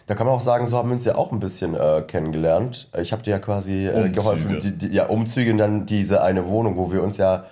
Da 0.06 0.14
kann 0.14 0.26
man 0.26 0.34
auch 0.34 0.40
sagen, 0.40 0.64
so 0.64 0.78
haben 0.78 0.88
wir 0.88 0.94
uns 0.94 1.04
ja 1.04 1.16
auch 1.16 1.32
ein 1.32 1.38
bisschen 1.38 1.74
äh, 1.74 2.02
kennengelernt. 2.06 2.88
Ich 2.96 3.12
habe 3.12 3.22
dir 3.22 3.32
ja 3.32 3.38
quasi 3.38 3.86
äh, 3.86 4.08
geholfen, 4.08 4.58
die, 4.58 4.72
die, 4.72 4.88
ja, 4.88 5.06
Umzüge 5.06 5.50
und 5.52 5.58
dann 5.58 5.84
diese 5.84 6.22
eine 6.22 6.46
Wohnung, 6.46 6.76
wo 6.76 6.90
wir 6.90 7.02
uns 7.02 7.18
ja, 7.18 7.44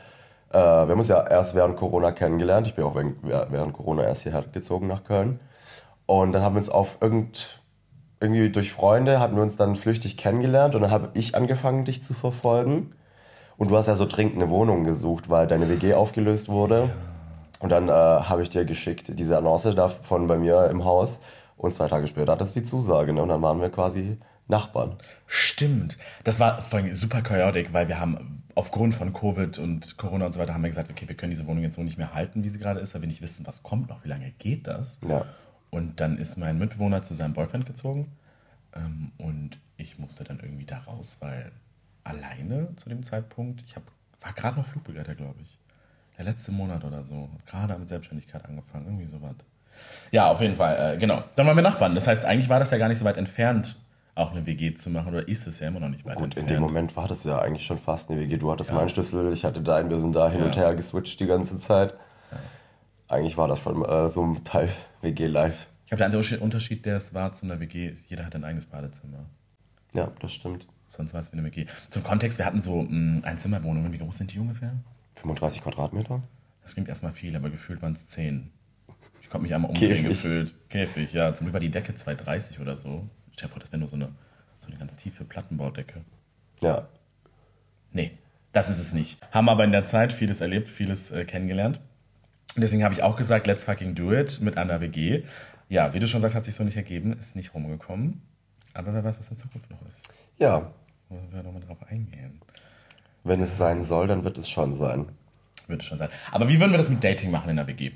äh, 0.51 0.55
wir 0.55 0.61
haben 0.89 0.99
uns 0.99 1.09
ja 1.09 1.27
erst 1.27 1.55
während 1.55 1.77
Corona 1.77 2.13
kennengelernt. 2.13 2.67
Ich 2.67 2.75
bin 2.75 2.85
auch 2.85 2.95
während, 2.95 3.23
während 3.23 3.75
Corona 3.75 4.05
erst 4.05 4.23
hierher 4.23 4.43
gezogen 4.51 4.87
nach 4.87 5.05
Köln. 5.05 5.39
Und 6.07 6.33
dann 6.33 6.43
haben 6.43 6.55
wir 6.55 6.61
uns 6.61 6.71
auf 6.71 6.97
irgend, 7.03 7.61
irgendwie 8.21 8.51
durch 8.51 8.73
Freunde, 8.73 9.21
hatten 9.21 9.37
wir 9.37 9.43
uns 9.43 9.57
dann 9.57 9.77
flüchtig 9.77 10.17
kennengelernt 10.17 10.75
und 10.75 10.83
dann 10.83 10.91
habe 10.91 11.11
ich 11.15 11.35
angefangen, 11.35 11.85
dich 11.85 12.03
zu 12.03 12.15
verfolgen. 12.15 12.93
Und 13.59 13.71
du 13.71 13.77
hast 13.77 13.87
ja 13.87 13.95
so 13.95 14.07
dringend 14.07 14.37
eine 14.37 14.51
Wohnung 14.51 14.85
gesucht, 14.85 15.31
weil 15.31 15.47
deine 15.47 15.69
WG 15.69 15.95
aufgelöst 15.95 16.49
wurde. 16.49 16.91
Und 17.61 17.71
dann 17.71 17.89
äh, 17.89 17.93
habe 17.93 18.43
ich 18.43 18.51
dir 18.51 18.65
geschickt, 18.65 19.19
diese 19.19 19.39
Annonce 19.39 19.75
da 19.75 19.89
von 19.89 20.27
bei 20.27 20.37
mir 20.37 20.69
im 20.71 20.85
Haus. 20.85 21.21
Und 21.57 21.73
zwei 21.73 21.89
Tage 21.89 22.07
später 22.07 22.33
hat 22.33 22.43
es 22.43 22.53
die 22.53 22.63
Zusage. 22.63 23.15
Ne? 23.15 23.23
Und 23.23 23.31
dann 23.31 23.41
waren 23.41 23.61
wir 23.61 23.71
quasi 23.71 24.19
Nachbarn. 24.47 24.97
Stimmt. 25.27 25.97
Das 26.25 26.39
war 26.39 26.63
super 26.93 27.23
chaotisch, 27.23 27.69
weil 27.73 27.89
wir 27.89 27.99
haben 27.99 28.45
aufgrund 28.55 28.95
von 28.95 29.13
Covid 29.13 29.59
und 29.59 29.97
Corona 29.97 30.27
und 30.27 30.33
so 30.33 30.41
weiter 30.41 30.55
haben 30.55 30.63
wir 30.63 30.71
gesagt, 30.71 30.91
okay, 30.91 31.09
wir 31.09 31.17
können 31.17 31.31
diese 31.31 31.47
Wohnung 31.47 31.63
jetzt 31.63 31.77
so 31.77 31.83
nicht 31.83 31.99
mehr 31.99 32.15
halten, 32.15 32.45
wie 32.45 32.49
sie 32.49 32.59
gerade 32.59 32.81
ist, 32.81 32.95
weil 32.95 33.03
wir 33.03 33.09
nicht 33.09 33.23
wissen, 33.23 33.47
was 33.47 33.63
kommt 33.63 33.89
noch, 33.89 34.05
wie 34.05 34.09
lange 34.09 34.31
geht 34.39 34.67
das. 34.67 34.99
Ja. 35.09 35.25
Und 35.77 36.01
dann 36.01 36.17
ist 36.17 36.39
mein 36.39 36.59
Mitbewohner 36.59 37.03
zu 37.03 37.13
seinem 37.13 37.35
Boyfriend 37.35 37.67
gezogen. 37.67 38.11
Ähm, 38.75 39.13
und 39.19 39.59
ich 39.77 39.99
musste 39.99 40.25
dann 40.25 40.41
irgendwie 40.41 40.65
da 40.65 40.79
raus, 40.79 41.19
weil 41.21 41.53
alleine 42.03 42.75
zu 42.77 42.89
dem 42.89 43.03
Zeitpunkt, 43.03 43.63
ich 43.67 43.77
hab, 43.77 43.83
war 44.23 44.33
gerade 44.33 44.57
noch 44.57 44.65
Flugbegleiter, 44.65 45.15
glaube 45.15 45.37
ich. 45.43 45.59
Der 46.17 46.25
letzte 46.25 46.51
Monat 46.51 46.83
oder 46.83 47.05
so. 47.05 47.29
Gerade 47.45 47.77
mit 47.79 47.91
Selbstständigkeit 47.91 48.47
angefangen, 48.47 48.87
irgendwie 48.87 49.05
sowas. 49.05 49.35
Ja, 50.13 50.31
auf 50.31 50.41
jeden 50.41 50.57
Fall, 50.57 50.95
äh, 50.95 50.97
genau. 50.97 51.25
Dann 51.35 51.47
waren 51.47 51.57
wir 51.57 51.63
Nachbarn. 51.63 51.95
Das 51.95 52.07
heißt, 52.07 52.25
eigentlich 52.25 52.49
war 52.49 52.59
das 52.59 52.71
ja 52.71 52.79
gar 52.79 52.89
nicht 52.89 52.99
so 52.99 53.05
weit 53.05 53.19
entfernt, 53.19 53.77
auch 54.15 54.31
eine 54.31 54.47
WG 54.47 54.73
zu 54.73 54.89
machen. 54.89 55.09
Oder 55.13 55.29
ist 55.29 55.47
es 55.47 55.59
ja 55.59 55.69
immer 55.69 55.81
noch 55.81 55.91
nicht 55.91 56.07
weit 56.07 56.15
Gut, 56.15 56.25
entfernt. 56.25 56.51
in 56.51 56.57
dem 56.57 56.63
Moment 56.63 56.97
war 56.97 57.07
das 57.07 57.23
ja 57.25 57.39
eigentlich 57.39 57.67
schon 57.67 57.79
fast 57.79 58.11
eine 58.11 58.19
WG. 58.19 58.39
Du 58.39 58.51
hattest 58.51 58.71
ja. 58.71 58.77
meinen 58.77 58.89
Schlüssel, 58.89 59.31
ich 59.31 59.45
hatte 59.45 59.61
deinen. 59.61 59.91
Wir 59.91 59.99
sind 59.99 60.17
da 60.17 60.31
hin 60.31 60.41
ja. 60.41 60.47
und 60.47 60.57
her 60.57 60.75
geswitcht 60.75 61.21
die 61.21 61.27
ganze 61.27 61.59
Zeit. 61.59 61.93
Eigentlich 63.09 63.37
war 63.37 63.49
das 63.49 63.61
schon 63.61 63.85
äh, 63.85 64.09
so 64.09 64.23
ein 64.25 64.45
Teil 64.45 64.71
WG-Live. 65.03 65.69
Ich 65.85 65.91
glaube, 65.91 65.99
der 66.11 66.19
einzige 66.19 66.41
Unterschied, 66.41 66.85
der 66.85 66.97
es 66.97 67.15
war 67.15 67.33
zu 67.33 67.47
einer 67.47 67.61
WG, 67.61 67.87
ist, 67.89 68.11
jeder 68.11 68.27
hat 68.27 68.35
ein 68.35 68.45
eigenes 68.45 68.67
Badezimmer. 68.67 69.27
Ja, 69.95 70.11
das 70.21 70.33
stimmt. 70.33 70.67
Sonst 70.89 71.15
war 71.15 71.21
es 71.21 71.33
wie 71.33 71.39
eine 71.39 71.45
WG. 71.47 71.67
Zum 71.91 72.03
Kontext, 72.03 72.39
wir 72.39 72.47
hatten 72.47 72.61
so 72.61 72.83
mh, 72.83 73.25
Einzimmerwohnungen. 73.25 73.93
Wie 73.93 73.99
groß 73.99 74.19
sind 74.19 74.33
die 74.33 74.39
ungefähr? 74.39 74.73
35 75.17 75.63
Quadratmeter. 75.63 76.23
Das 76.63 76.75
klingt 76.75 76.89
erstmal 76.89 77.13
viel, 77.13 77.37
aber 77.37 77.51
gefühlt 77.51 77.81
waren 77.83 77.93
es 77.93 78.07
10. 78.09 78.51
Ich 79.23 79.31
konnte 79.31 79.43
mich 79.45 79.55
einmal 79.55 79.71
umdrehen 79.71 79.91
Käfig. 79.91 80.09
gefühlt. 80.09 80.55
Käfig, 80.69 81.13
ja. 81.13 81.33
Zum 81.35 81.47
Glück 81.47 81.55
war 81.55 81.61
die 81.61 81.71
Decke 81.71 81.93
2,30 81.93 82.61
oder 82.61 82.77
so. 82.77 83.09
Stell 83.33 83.49
dir 83.49 83.53
vor, 83.53 83.61
das 83.61 83.71
wäre 83.71 83.79
nur 83.79 83.89
so 83.89 83.97
eine, 83.97 84.09
so 84.61 84.69
eine 84.69 84.77
ganz 84.77 84.95
tiefe 84.97 85.25
Plattenbaudecke. 85.25 86.03
Ja. 86.61 86.89
Nee, 87.93 88.19
das 88.53 88.69
ist 88.69 88.81
es 88.81 88.93
nicht. 88.93 89.19
Haben 89.31 89.49
aber 89.49 89.65
in 89.65 89.73
der 89.73 89.85
Zeit 89.85 90.13
vieles 90.13 90.41
erlebt, 90.41 90.69
vieles 90.69 91.11
äh, 91.11 91.25
kennengelernt. 91.25 91.81
Und 92.55 92.63
deswegen 92.63 92.85
habe 92.85 92.95
ich 92.95 93.03
auch 93.03 93.17
gesagt, 93.17 93.47
let's 93.47 93.65
fucking 93.65 93.95
do 93.95 94.13
it 94.13 94.41
mit 94.41 94.57
einer 94.57 94.81
WG. 94.81 95.25
Ja, 95.69 95.93
wie 95.95 95.99
du 95.99 96.07
schon 96.07 96.21
sagst, 96.21 96.35
hat 96.35 96.45
sich 96.45 96.55
so 96.55 96.65
nicht 96.65 96.77
ergeben, 96.77 97.13
ist 97.19 97.37
nicht 97.37 97.55
rumgekommen. 97.55 98.23
Aber 98.73 98.95
wer 98.95 99.05
weiß, 99.05 99.19
was 99.19 99.31
in 99.31 99.37
Zukunft 99.37 99.71
noch 99.71 99.85
ist. 99.89 100.09
Ja. 100.39 100.71
Wollen 101.09 101.33
wir 101.33 101.43
nochmal 101.43 101.63
drauf 101.63 101.79
eingehen. 101.89 102.41
Wenn 103.25 103.41
es 103.41 103.57
sein 103.57 103.83
soll, 103.83 104.07
dann 104.07 104.25
wird 104.25 104.39
es 104.39 104.49
schon 104.49 104.75
sein. 104.75 105.07
Wird 105.67 105.83
es 105.83 105.89
schon 105.89 105.99
sein. 105.99 106.09
Aber 106.31 106.49
wie 106.49 106.61
würden 106.61 106.71
wir 106.71 106.79
das 106.79 106.89
mit 106.89 107.03
Dating 107.03 107.31
machen 107.31 107.51
in 107.51 107.57
der 107.57 107.67
WG? 107.67 107.93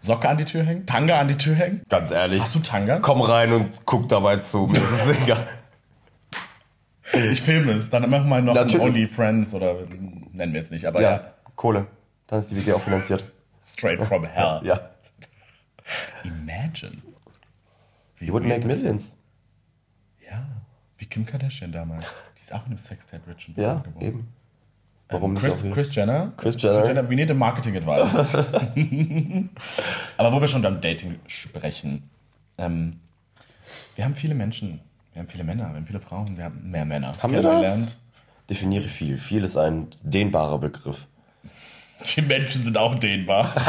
Socke 0.00 0.28
an 0.28 0.36
die 0.36 0.44
Tür 0.44 0.64
hängen? 0.64 0.86
Tanga 0.86 1.18
an 1.18 1.28
die 1.28 1.36
Tür 1.36 1.54
hängen? 1.54 1.82
Ganz 1.88 2.10
ehrlich. 2.10 2.40
Hast 2.40 2.54
du 2.54 2.60
Tangas? 2.60 3.02
Komm 3.02 3.20
rein 3.20 3.52
und 3.52 3.84
guck 3.84 4.08
dabei 4.08 4.36
zu. 4.36 4.66
Mir 4.66 4.78
ist 4.78 4.90
es 4.90 5.22
egal. 5.22 5.46
Ich 7.12 7.42
filme 7.42 7.72
es. 7.72 7.90
Dann 7.90 8.08
machen 8.08 8.28
wir 8.28 8.40
noch. 8.40 8.56
Only 8.78 9.06
Friends 9.06 9.54
oder 9.54 9.74
nennen 10.32 10.52
wir 10.52 10.60
jetzt 10.60 10.70
nicht. 10.70 10.86
Aber 10.86 11.00
ja, 11.00 11.10
ja. 11.10 11.34
Kohle. 11.56 11.86
Dann 12.28 12.38
ist 12.38 12.50
die 12.50 12.56
WG 12.56 12.72
auch 12.74 12.80
finanziert. 12.80 13.24
Straight 13.62 14.00
from 14.02 14.24
hell. 14.24 14.60
ja. 14.62 14.90
Imagine. 16.24 16.98
Wie 18.18 18.26
you 18.26 18.32
would 18.32 18.44
make 18.44 18.66
millions. 18.66 19.14
Ja, 20.28 20.46
wie 20.98 21.06
Kim 21.06 21.24
Kardashian 21.26 21.72
damals. 21.72 22.06
Die 22.36 22.42
ist 22.42 22.52
auch 22.52 22.60
in 22.60 22.66
einem 22.66 22.78
Sextape 22.78 23.26
rich 23.28 23.48
und 23.48 23.56
Ja, 23.56 23.74
geworden. 23.74 24.00
eben. 24.00 24.28
Warum 25.08 25.36
ähm, 25.36 25.40
Chris, 25.40 25.64
Chris 25.72 25.94
Jenner. 25.94 26.32
Chris 26.36 26.60
Jenner. 26.60 26.78
Chris 26.80 26.88
Jenner. 26.88 27.08
We 27.08 27.14
need 27.14 27.30
a 27.30 27.34
marketing 27.34 27.76
advice. 27.76 28.34
Aber 30.18 30.32
wo 30.32 30.40
wir 30.40 30.48
schon 30.48 30.60
beim 30.60 30.80
Dating 30.82 31.18
sprechen. 31.26 32.10
Ähm, 32.58 33.00
wir 33.96 34.04
haben 34.04 34.14
viele 34.14 34.34
Menschen. 34.34 34.80
Wir 35.14 35.20
haben 35.22 35.28
viele 35.28 35.44
Männer. 35.44 35.68
Wir 35.70 35.76
haben 35.76 35.86
viele 35.86 36.00
Frauen. 36.00 36.36
Wir 36.36 36.44
haben 36.44 36.70
mehr 36.70 36.84
Männer. 36.84 37.12
Haben 37.22 37.32
wir 37.32 37.42
das? 37.42 37.96
Definiere 38.50 38.88
viel. 38.88 39.16
Viel 39.18 39.44
ist 39.44 39.56
ein 39.56 39.88
dehnbarer 40.02 40.58
Begriff. 40.58 41.06
Die 42.04 42.22
Menschen 42.22 42.64
sind 42.64 42.78
auch 42.78 42.94
dehnbar. 42.94 43.54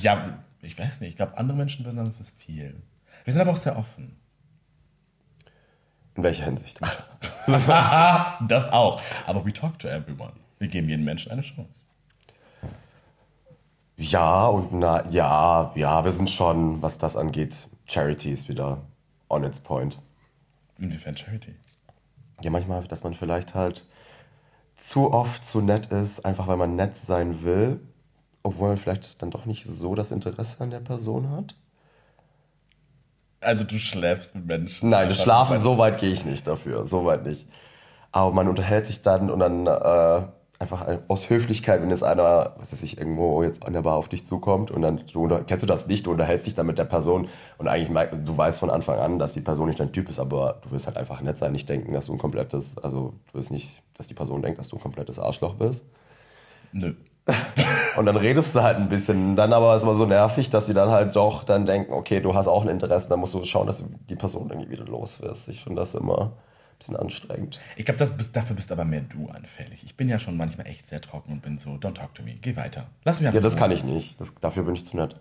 ja, 0.00 0.38
ich 0.62 0.78
weiß 0.78 1.00
nicht. 1.00 1.10
Ich 1.10 1.16
glaube, 1.16 1.36
andere 1.38 1.56
Menschen 1.56 1.84
würden 1.84 1.96
sagen, 1.96 2.08
es 2.08 2.20
ist 2.20 2.40
viel. 2.40 2.80
Wir 3.24 3.32
sind 3.32 3.42
aber 3.42 3.52
auch 3.52 3.56
sehr 3.56 3.76
offen. 3.76 4.16
In 6.14 6.22
welcher 6.22 6.44
Hinsicht? 6.44 6.80
das 7.46 8.70
auch. 8.70 9.00
Aber 9.26 9.44
we 9.44 9.52
talk 9.52 9.78
to 9.78 9.88
everyone. 9.88 10.32
Wir 10.58 10.68
geben 10.68 10.88
jedem 10.88 11.04
Menschen 11.04 11.32
eine 11.32 11.42
Chance. 11.42 11.86
Ja 13.96 14.46
und 14.46 14.72
na, 14.72 15.08
ja, 15.08 15.72
ja, 15.74 16.04
wir 16.04 16.12
sind 16.12 16.30
schon, 16.30 16.80
was 16.82 16.98
das 16.98 17.16
angeht, 17.16 17.68
Charity 17.86 18.30
ist 18.30 18.48
wieder 18.48 18.82
on 19.28 19.42
its 19.42 19.58
point. 19.58 19.98
Inwiefern 20.78 21.16
Charity? 21.16 21.54
Ja, 22.42 22.50
manchmal, 22.50 22.86
dass 22.86 23.02
man 23.02 23.14
vielleicht 23.14 23.54
halt 23.54 23.86
zu 24.78 25.12
oft 25.12 25.44
zu 25.44 25.60
nett 25.60 25.86
ist, 25.86 26.24
einfach 26.24 26.46
weil 26.46 26.56
man 26.56 26.74
nett 26.74 26.96
sein 26.96 27.44
will 27.44 27.80
obwohl 28.48 28.68
man 28.68 28.76
vielleicht 28.76 29.20
dann 29.22 29.30
doch 29.30 29.44
nicht 29.44 29.64
so 29.64 29.94
das 29.94 30.10
Interesse 30.10 30.60
an 30.60 30.70
der 30.70 30.80
Person 30.80 31.30
hat? 31.30 31.54
Also 33.40 33.64
du 33.64 33.78
schläfst 33.78 34.34
mit 34.34 34.46
Menschen. 34.46 34.88
Nein, 34.88 35.08
das 35.08 35.22
Schlafen, 35.22 35.58
so 35.58 35.78
weit 35.78 35.98
gehe 35.98 36.10
ich 36.10 36.24
nicht 36.24 36.46
dafür. 36.46 36.86
So 36.86 37.04
weit 37.04 37.24
nicht. 37.24 37.46
Aber 38.10 38.32
man 38.32 38.48
unterhält 38.48 38.86
sich 38.86 39.02
dann 39.02 39.30
und 39.30 39.38
dann, 39.38 39.66
äh, 39.66 40.26
einfach 40.60 40.86
aus 41.06 41.30
Höflichkeit, 41.30 41.80
wenn 41.82 41.90
jetzt 41.90 42.02
einer, 42.02 42.54
was 42.58 42.72
weiß 42.72 42.82
ich, 42.82 42.98
irgendwo 42.98 43.42
jetzt 43.44 43.64
an 43.64 43.72
der 43.72 43.82
Bar 43.82 43.94
auf 43.94 44.08
dich 44.08 44.26
zukommt 44.26 44.72
und 44.72 44.82
dann, 44.82 45.02
du, 45.12 45.28
kennst 45.46 45.62
du 45.62 45.66
das 45.66 45.86
nicht, 45.86 46.06
du 46.06 46.10
unterhältst 46.10 46.46
dich 46.46 46.54
dann 46.54 46.66
mit 46.66 46.78
der 46.78 46.84
Person 46.84 47.28
und 47.58 47.68
eigentlich, 47.68 48.08
du 48.24 48.36
weißt 48.36 48.58
von 48.58 48.70
Anfang 48.70 48.98
an, 48.98 49.18
dass 49.20 49.34
die 49.34 49.40
Person 49.40 49.68
nicht 49.68 49.78
dein 49.78 49.92
Typ 49.92 50.08
ist, 50.08 50.18
aber 50.18 50.58
du 50.62 50.72
wirst 50.72 50.86
halt 50.86 50.96
einfach 50.96 51.20
nett 51.20 51.38
sein, 51.38 51.52
nicht 51.52 51.68
denken, 51.68 51.92
dass 51.92 52.06
du 52.06 52.12
ein 52.12 52.18
komplettes, 52.18 52.76
also 52.78 53.14
du 53.30 53.38
wirst 53.38 53.52
nicht, 53.52 53.82
dass 53.96 54.08
die 54.08 54.14
Person 54.14 54.42
denkt, 54.42 54.58
dass 54.58 54.68
du 54.68 54.76
ein 54.76 54.82
komplettes 54.82 55.20
Arschloch 55.20 55.54
bist. 55.54 55.84
Nö. 56.72 56.94
Und 57.96 58.06
dann 58.06 58.16
redest 58.16 58.54
du 58.54 58.62
halt 58.62 58.78
ein 58.78 58.88
bisschen. 58.88 59.36
Dann 59.36 59.52
aber 59.52 59.74
ist 59.74 59.78
es 59.78 59.84
immer 59.84 59.94
so 59.94 60.06
nervig, 60.06 60.48
dass 60.48 60.66
sie 60.66 60.72
dann 60.72 60.90
halt 60.90 61.14
doch 61.14 61.44
dann 61.44 61.66
denken, 61.66 61.92
okay, 61.92 62.20
du 62.20 62.34
hast 62.34 62.48
auch 62.48 62.62
ein 62.62 62.68
Interesse, 62.68 63.08
dann 63.10 63.20
musst 63.20 63.34
du 63.34 63.44
schauen, 63.44 63.66
dass 63.66 63.78
du 63.78 63.84
die 64.08 64.16
Person 64.16 64.48
irgendwie 64.48 64.70
wieder 64.70 64.86
los 64.86 65.20
wirst. 65.20 65.48
Ich 65.48 65.62
finde 65.62 65.80
das 65.80 65.94
immer 65.94 66.32
bisschen 66.78 66.96
anstrengend. 66.96 67.60
Ich 67.76 67.84
glaube, 67.84 67.98
dafür 68.32 68.56
bist 68.56 68.72
aber 68.72 68.84
mehr 68.84 69.00
du 69.00 69.28
anfällig. 69.28 69.82
Ich 69.84 69.96
bin 69.96 70.08
ja 70.08 70.18
schon 70.18 70.36
manchmal 70.36 70.66
echt 70.66 70.88
sehr 70.88 71.00
trocken 71.00 71.32
und 71.32 71.42
bin 71.42 71.58
so, 71.58 71.70
don't 71.70 71.94
talk 71.94 72.14
to 72.14 72.22
me, 72.22 72.36
geh 72.40 72.56
weiter. 72.56 72.86
Lass 73.04 73.20
mich 73.20 73.26
einfach 73.26 73.36
Ja, 73.36 73.40
das 73.40 73.56
kann 73.56 73.70
ich 73.70 73.84
nicht. 73.84 74.20
Das, 74.20 74.34
dafür 74.36 74.62
bin 74.62 74.74
ich 74.74 74.84
zu 74.84 74.96
nett. 74.96 75.16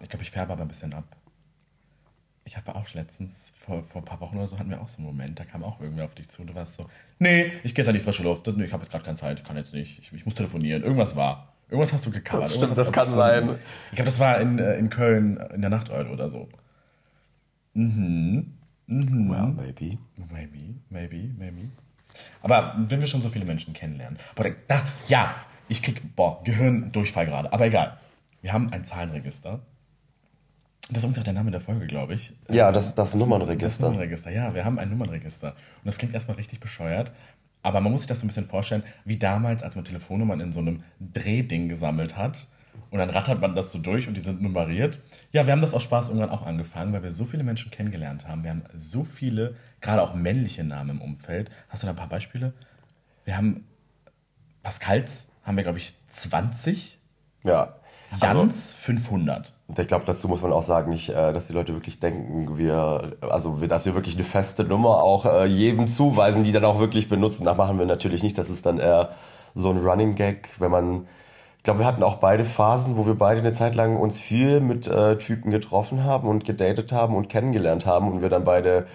Ich 0.00 0.08
glaube, 0.08 0.22
ich 0.22 0.30
färbe 0.30 0.52
aber 0.52 0.62
ein 0.62 0.68
bisschen 0.68 0.92
ab. 0.92 1.04
Ich 2.44 2.56
habe 2.56 2.74
auch 2.76 2.92
letztens, 2.94 3.52
vor, 3.64 3.82
vor 3.88 4.02
ein 4.02 4.04
paar 4.04 4.20
Wochen 4.20 4.36
oder 4.36 4.46
so, 4.46 4.58
hatten 4.58 4.70
wir 4.70 4.80
auch 4.80 4.88
so 4.88 4.98
einen 4.98 5.06
Moment, 5.06 5.38
da 5.40 5.44
kam 5.44 5.64
auch 5.64 5.80
irgendwer 5.80 6.04
auf 6.04 6.14
dich 6.14 6.28
zu 6.28 6.42
und 6.42 6.48
du 6.48 6.54
warst 6.54 6.76
so, 6.76 6.86
nee, 7.18 7.50
ich 7.64 7.74
gehe 7.74 7.82
jetzt 7.82 7.88
an 7.88 7.94
die 7.94 8.00
frische 8.00 8.22
Luft, 8.22 8.46
nee, 8.46 8.64
ich 8.64 8.72
habe 8.72 8.84
jetzt 8.84 8.92
gerade 8.92 9.04
keine 9.04 9.16
Zeit, 9.16 9.44
kann 9.44 9.56
jetzt 9.56 9.74
nicht, 9.74 9.98
ich, 9.98 10.12
ich, 10.12 10.24
muss 10.24 10.34
telefonieren, 10.34 10.82
irgendwas 10.82 11.16
war. 11.16 11.54
Irgendwas 11.68 11.92
hast 11.92 12.06
du 12.06 12.12
gecovert. 12.12 12.44
Das 12.44 12.54
stimmt, 12.54 12.78
das 12.78 12.92
kann 12.92 13.12
sein. 13.12 13.58
Ich 13.90 13.96
glaube, 13.96 14.06
das 14.06 14.20
war 14.20 14.40
in, 14.40 14.60
äh, 14.60 14.78
in 14.78 14.90
Köln 14.90 15.38
in 15.52 15.60
der 15.60 15.70
Nachteule 15.70 16.08
oder 16.10 16.28
so. 16.28 16.48
Mhm. 17.74 18.55
Mhm. 18.86 19.30
Well, 19.30 19.48
maybe. 19.48 19.98
Maybe, 20.30 20.74
maybe, 20.90 21.30
maybe. 21.38 21.70
Aber 22.42 22.74
wenn 22.88 23.00
wir 23.00 23.06
schon 23.06 23.22
so 23.22 23.28
viele 23.28 23.44
Menschen 23.44 23.74
kennenlernen. 23.74 24.18
Boah, 24.34 24.46
da, 24.68 24.82
ja, 25.08 25.34
ich 25.68 25.82
krieg, 25.82 26.14
boah, 26.14 26.42
Gehirndurchfall 26.44 27.26
gerade. 27.26 27.52
Aber 27.52 27.66
egal. 27.66 27.98
Wir 28.42 28.52
haben 28.52 28.72
ein 28.72 28.84
Zahlenregister. 28.84 29.60
Das 30.88 31.02
ist 31.02 31.18
auch 31.18 31.24
der 31.24 31.32
Name 31.32 31.50
der 31.50 31.60
Folge, 31.60 31.86
glaube 31.86 32.14
ich. 32.14 32.32
Ja, 32.48 32.70
das, 32.70 32.94
das, 32.94 33.10
das 33.10 33.20
Nummernregister. 33.20 33.66
Das 33.66 33.80
Nummernregister, 33.80 34.30
ja, 34.30 34.54
wir 34.54 34.64
haben 34.64 34.78
ein 34.78 34.88
Nummernregister. 34.88 35.48
Und 35.48 35.84
das 35.84 35.98
klingt 35.98 36.14
erstmal 36.14 36.36
richtig 36.36 36.60
bescheuert. 36.60 37.12
Aber 37.62 37.80
man 37.80 37.90
muss 37.90 38.02
sich 38.02 38.06
das 38.06 38.20
so 38.20 38.24
ein 38.24 38.28
bisschen 38.28 38.46
vorstellen, 38.46 38.84
wie 39.04 39.16
damals, 39.16 39.64
als 39.64 39.74
man 39.74 39.84
Telefonnummern 39.84 40.38
in 40.38 40.52
so 40.52 40.60
einem 40.60 40.84
Drehding 41.00 41.68
gesammelt 41.68 42.16
hat. 42.16 42.46
Und 42.90 42.98
dann 42.98 43.10
rattert 43.10 43.40
man 43.40 43.54
das 43.54 43.72
so 43.72 43.78
durch 43.78 44.08
und 44.08 44.14
die 44.14 44.20
sind 44.20 44.42
nummeriert. 44.42 44.98
Ja, 45.32 45.46
wir 45.46 45.52
haben 45.52 45.60
das 45.60 45.74
aus 45.74 45.82
Spaß 45.82 46.08
irgendwann 46.08 46.30
auch 46.30 46.46
angefangen, 46.46 46.92
weil 46.92 47.02
wir 47.02 47.10
so 47.10 47.24
viele 47.24 47.44
Menschen 47.44 47.70
kennengelernt 47.70 48.26
haben. 48.26 48.42
Wir 48.42 48.50
haben 48.50 48.64
so 48.74 49.04
viele, 49.04 49.54
gerade 49.80 50.02
auch 50.02 50.14
männliche 50.14 50.64
Namen 50.64 50.90
im 50.90 51.00
Umfeld. 51.00 51.50
Hast 51.68 51.82
du 51.82 51.86
da 51.86 51.92
ein 51.92 51.96
paar 51.96 52.08
Beispiele? 52.08 52.52
Wir 53.24 53.36
haben 53.36 53.66
Pascals, 54.62 55.28
haben 55.44 55.56
wir, 55.56 55.62
glaube 55.62 55.78
ich, 55.78 55.94
20. 56.08 56.98
Ja. 57.44 57.74
Jans 58.20 58.74
also, 58.74 58.76
500. 58.78 59.52
Und 59.68 59.78
ich 59.78 59.88
glaube, 59.88 60.04
dazu 60.06 60.28
muss 60.28 60.42
man 60.42 60.52
auch 60.52 60.62
sagen, 60.62 60.90
nicht, 60.90 61.08
äh, 61.08 61.32
dass 61.32 61.48
die 61.48 61.52
Leute 61.52 61.74
wirklich 61.74 61.98
denken, 61.98 62.56
wir, 62.56 63.16
also 63.20 63.56
dass 63.66 63.84
wir 63.84 63.94
wirklich 63.94 64.14
eine 64.14 64.24
feste 64.24 64.64
Nummer 64.64 65.02
auch 65.02 65.26
äh, 65.26 65.44
jedem 65.46 65.88
zuweisen, 65.88 66.44
die 66.44 66.52
dann 66.52 66.64
auch 66.64 66.78
wirklich 66.78 67.08
benutzen. 67.08 67.44
Das 67.44 67.56
machen 67.56 67.78
wir 67.78 67.86
natürlich 67.86 68.22
nicht. 68.22 68.38
Das 68.38 68.48
ist 68.48 68.64
dann 68.64 68.78
eher 68.78 69.10
so 69.54 69.70
ein 69.70 69.78
Running 69.78 70.14
Gag, 70.14 70.50
wenn 70.58 70.70
man. 70.70 71.06
Ich 71.66 71.68
glaube, 71.68 71.80
wir 71.80 71.86
hatten 71.88 72.04
auch 72.04 72.18
beide 72.18 72.44
Phasen, 72.44 72.96
wo 72.96 73.06
wir 73.06 73.16
beide 73.16 73.40
eine 73.40 73.50
Zeit 73.50 73.74
lang 73.74 73.96
uns 73.96 74.20
viel 74.20 74.60
mit 74.60 74.86
äh, 74.86 75.18
Typen 75.18 75.50
getroffen 75.50 76.04
haben 76.04 76.28
und 76.28 76.44
gedatet 76.44 76.92
haben 76.92 77.16
und 77.16 77.28
kennengelernt 77.28 77.86
haben 77.86 78.08
und 78.12 78.22
wir 78.22 78.28
dann 78.28 78.44
beide 78.44 78.86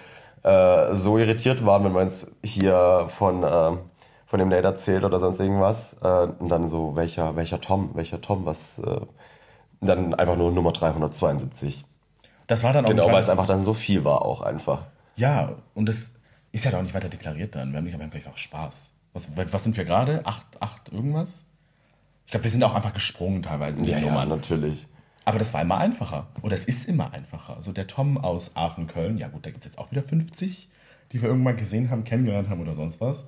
äh, 0.42 0.94
so 0.94 1.18
irritiert 1.18 1.66
waren, 1.66 1.84
wenn 1.84 1.92
man 1.92 2.06
es 2.06 2.26
hier 2.42 3.04
von 3.08 3.42
äh, 3.42 3.76
von 4.24 4.38
dem 4.38 4.48
Nate 4.48 4.68
erzählt 4.68 5.04
oder 5.04 5.18
sonst 5.18 5.38
irgendwas. 5.38 5.98
Äh, 6.02 6.28
und 6.38 6.48
dann 6.48 6.66
so, 6.66 6.96
welcher, 6.96 7.36
welcher 7.36 7.60
Tom, 7.60 7.90
welcher 7.92 8.22
Tom, 8.22 8.46
was. 8.46 8.78
Äh, 8.78 9.02
dann 9.82 10.14
einfach 10.14 10.36
nur 10.38 10.50
Nummer 10.50 10.72
372. 10.72 11.84
Das 12.46 12.64
war 12.64 12.72
dann 12.72 12.86
auch 12.86 12.88
Genau, 12.88 13.12
weil 13.12 13.20
es 13.20 13.28
einfach 13.28 13.46
dann 13.46 13.64
so 13.64 13.74
viel 13.74 14.02
war 14.06 14.22
auch 14.22 14.40
einfach. 14.40 14.86
Ja, 15.16 15.56
und 15.74 15.90
das 15.90 16.10
ist 16.52 16.64
ja 16.64 16.70
halt 16.70 16.76
auch 16.80 16.82
nicht 16.84 16.94
weiter 16.94 17.10
deklariert 17.10 17.54
dann. 17.54 17.72
Wir 17.72 17.76
haben, 17.76 17.84
nicht, 17.84 18.00
einfach 18.00 18.38
Spaß. 18.38 18.92
Was, 19.12 19.28
was 19.36 19.62
sind 19.62 19.76
wir 19.76 19.84
gerade? 19.84 20.22
Acht, 20.24 20.46
acht 20.62 20.90
irgendwas? 20.90 21.44
Ich 22.32 22.34
glaube, 22.34 22.44
wir 22.44 22.50
sind 22.50 22.64
auch 22.64 22.74
einfach 22.74 22.94
gesprungen 22.94 23.42
teilweise 23.42 23.76
in 23.76 23.84
die 23.84 23.90
ja, 23.90 24.00
Nummern. 24.00 24.30
Ja, 24.30 24.36
natürlich. 24.36 24.86
Aber 25.26 25.38
das 25.38 25.52
war 25.52 25.60
immer 25.60 25.76
einfacher. 25.76 26.28
Oder 26.40 26.54
es 26.54 26.64
ist 26.64 26.88
immer 26.88 27.12
einfacher. 27.12 27.56
Also 27.56 27.72
der 27.72 27.86
Tom 27.86 28.16
aus 28.16 28.56
Aachen-Köln, 28.56 29.18
ja 29.18 29.28
gut, 29.28 29.44
da 29.44 29.50
gibt 29.50 29.66
es 29.66 29.70
jetzt 29.70 29.78
auch 29.78 29.90
wieder 29.90 30.02
50, 30.02 30.70
die 31.12 31.20
wir 31.20 31.28
irgendwann 31.28 31.58
gesehen 31.58 31.90
haben, 31.90 32.04
kennengelernt 32.04 32.48
haben 32.48 32.62
oder 32.62 32.72
sonst 32.72 33.02
was. 33.02 33.26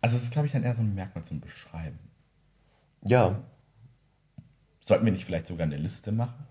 Also 0.00 0.16
das 0.16 0.24
ist, 0.24 0.32
glaube 0.32 0.46
ich, 0.46 0.52
dann 0.52 0.64
eher 0.64 0.74
so 0.74 0.82
ein 0.82 0.96
Merkmal 0.96 1.22
zum 1.22 1.38
Beschreiben. 1.38 2.00
Ja, 3.04 3.36
Sollten 4.84 5.04
wir 5.04 5.12
nicht 5.12 5.24
vielleicht 5.24 5.46
sogar 5.46 5.66
eine 5.66 5.76
Liste 5.76 6.10
machen? 6.10 6.44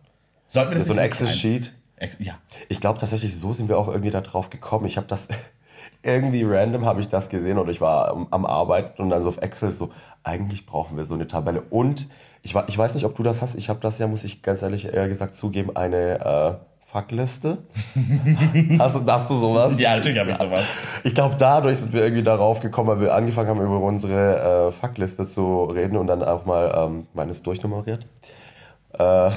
Sollten 0.47 0.71
wir 0.71 0.77
das 0.77 0.87
so 0.87 0.93
ein 0.93 0.99
Excel-Sheet? 0.99 1.73
Ja. 2.19 2.39
Ich 2.69 2.79
glaube 2.79 2.97
tatsächlich, 2.97 3.35
so 3.35 3.51
sind 3.51 3.67
wir 3.67 3.77
auch 3.77 3.89
irgendwie 3.89 4.11
da 4.11 4.21
drauf 4.21 4.49
gekommen. 4.49 4.85
Ich 4.85 4.95
habe 4.95 5.07
das 5.07 5.27
irgendwie 6.07 6.43
random 6.43 6.85
habe 6.85 7.01
ich 7.01 7.09
das 7.09 7.29
gesehen 7.29 7.57
und 7.57 7.69
ich 7.69 7.81
war 7.81 8.27
am, 8.31 8.45
Arbeiten 8.45 9.01
und 9.01 9.09
dann 9.09 9.21
so 9.21 9.29
auf 9.29 9.37
Excel 9.37 9.71
so, 9.71 9.91
eigentlich 10.23 10.65
brauchen 10.65 10.97
wir 10.97 11.05
so 11.05 11.13
eine 11.13 11.27
Tabelle. 11.27 11.61
Und 11.69 12.07
ich, 12.41 12.55
ich 12.67 12.77
weiß 12.77 12.93
nicht, 12.93 13.05
ob 13.05 13.15
du 13.15 13.23
das 13.23 13.41
hast. 13.41 13.55
Ich 13.55 13.69
habe 13.69 13.79
das 13.81 13.99
ja, 13.99 14.07
muss 14.07 14.23
ich 14.23 14.41
ganz 14.41 14.61
ehrlich 14.61 14.91
äh, 14.91 15.07
gesagt 15.07 15.35
zugeben, 15.35 15.75
eine 15.75 16.19
äh, 16.19 16.53
Fuckliste. 16.85 17.57
hast, 18.79 18.95
du, 18.95 19.11
hast 19.11 19.29
du 19.29 19.35
sowas? 19.35 19.77
Ja, 19.77 19.95
natürlich 19.95 20.17
habe 20.17 20.31
ich 20.31 20.37
sowas. 20.37 20.63
Ich 21.03 21.13
glaube, 21.13 21.35
dadurch 21.37 21.79
sind 21.79 21.93
wir 21.93 22.03
irgendwie 22.03 22.23
darauf 22.23 22.61
gekommen, 22.61 22.87
weil 22.87 23.01
wir 23.01 23.13
angefangen 23.13 23.49
haben, 23.49 23.61
über 23.61 23.81
unsere 23.81 24.69
äh, 24.69 24.71
Fuckliste 24.71 25.25
zu 25.25 25.65
reden 25.65 25.97
und 25.97 26.07
dann 26.07 26.23
auch 26.23 26.45
mal 26.45 26.73
ähm, 26.75 27.07
meines 27.13 27.43
durchnummeriert. 27.43 28.07
Äh, 28.93 29.31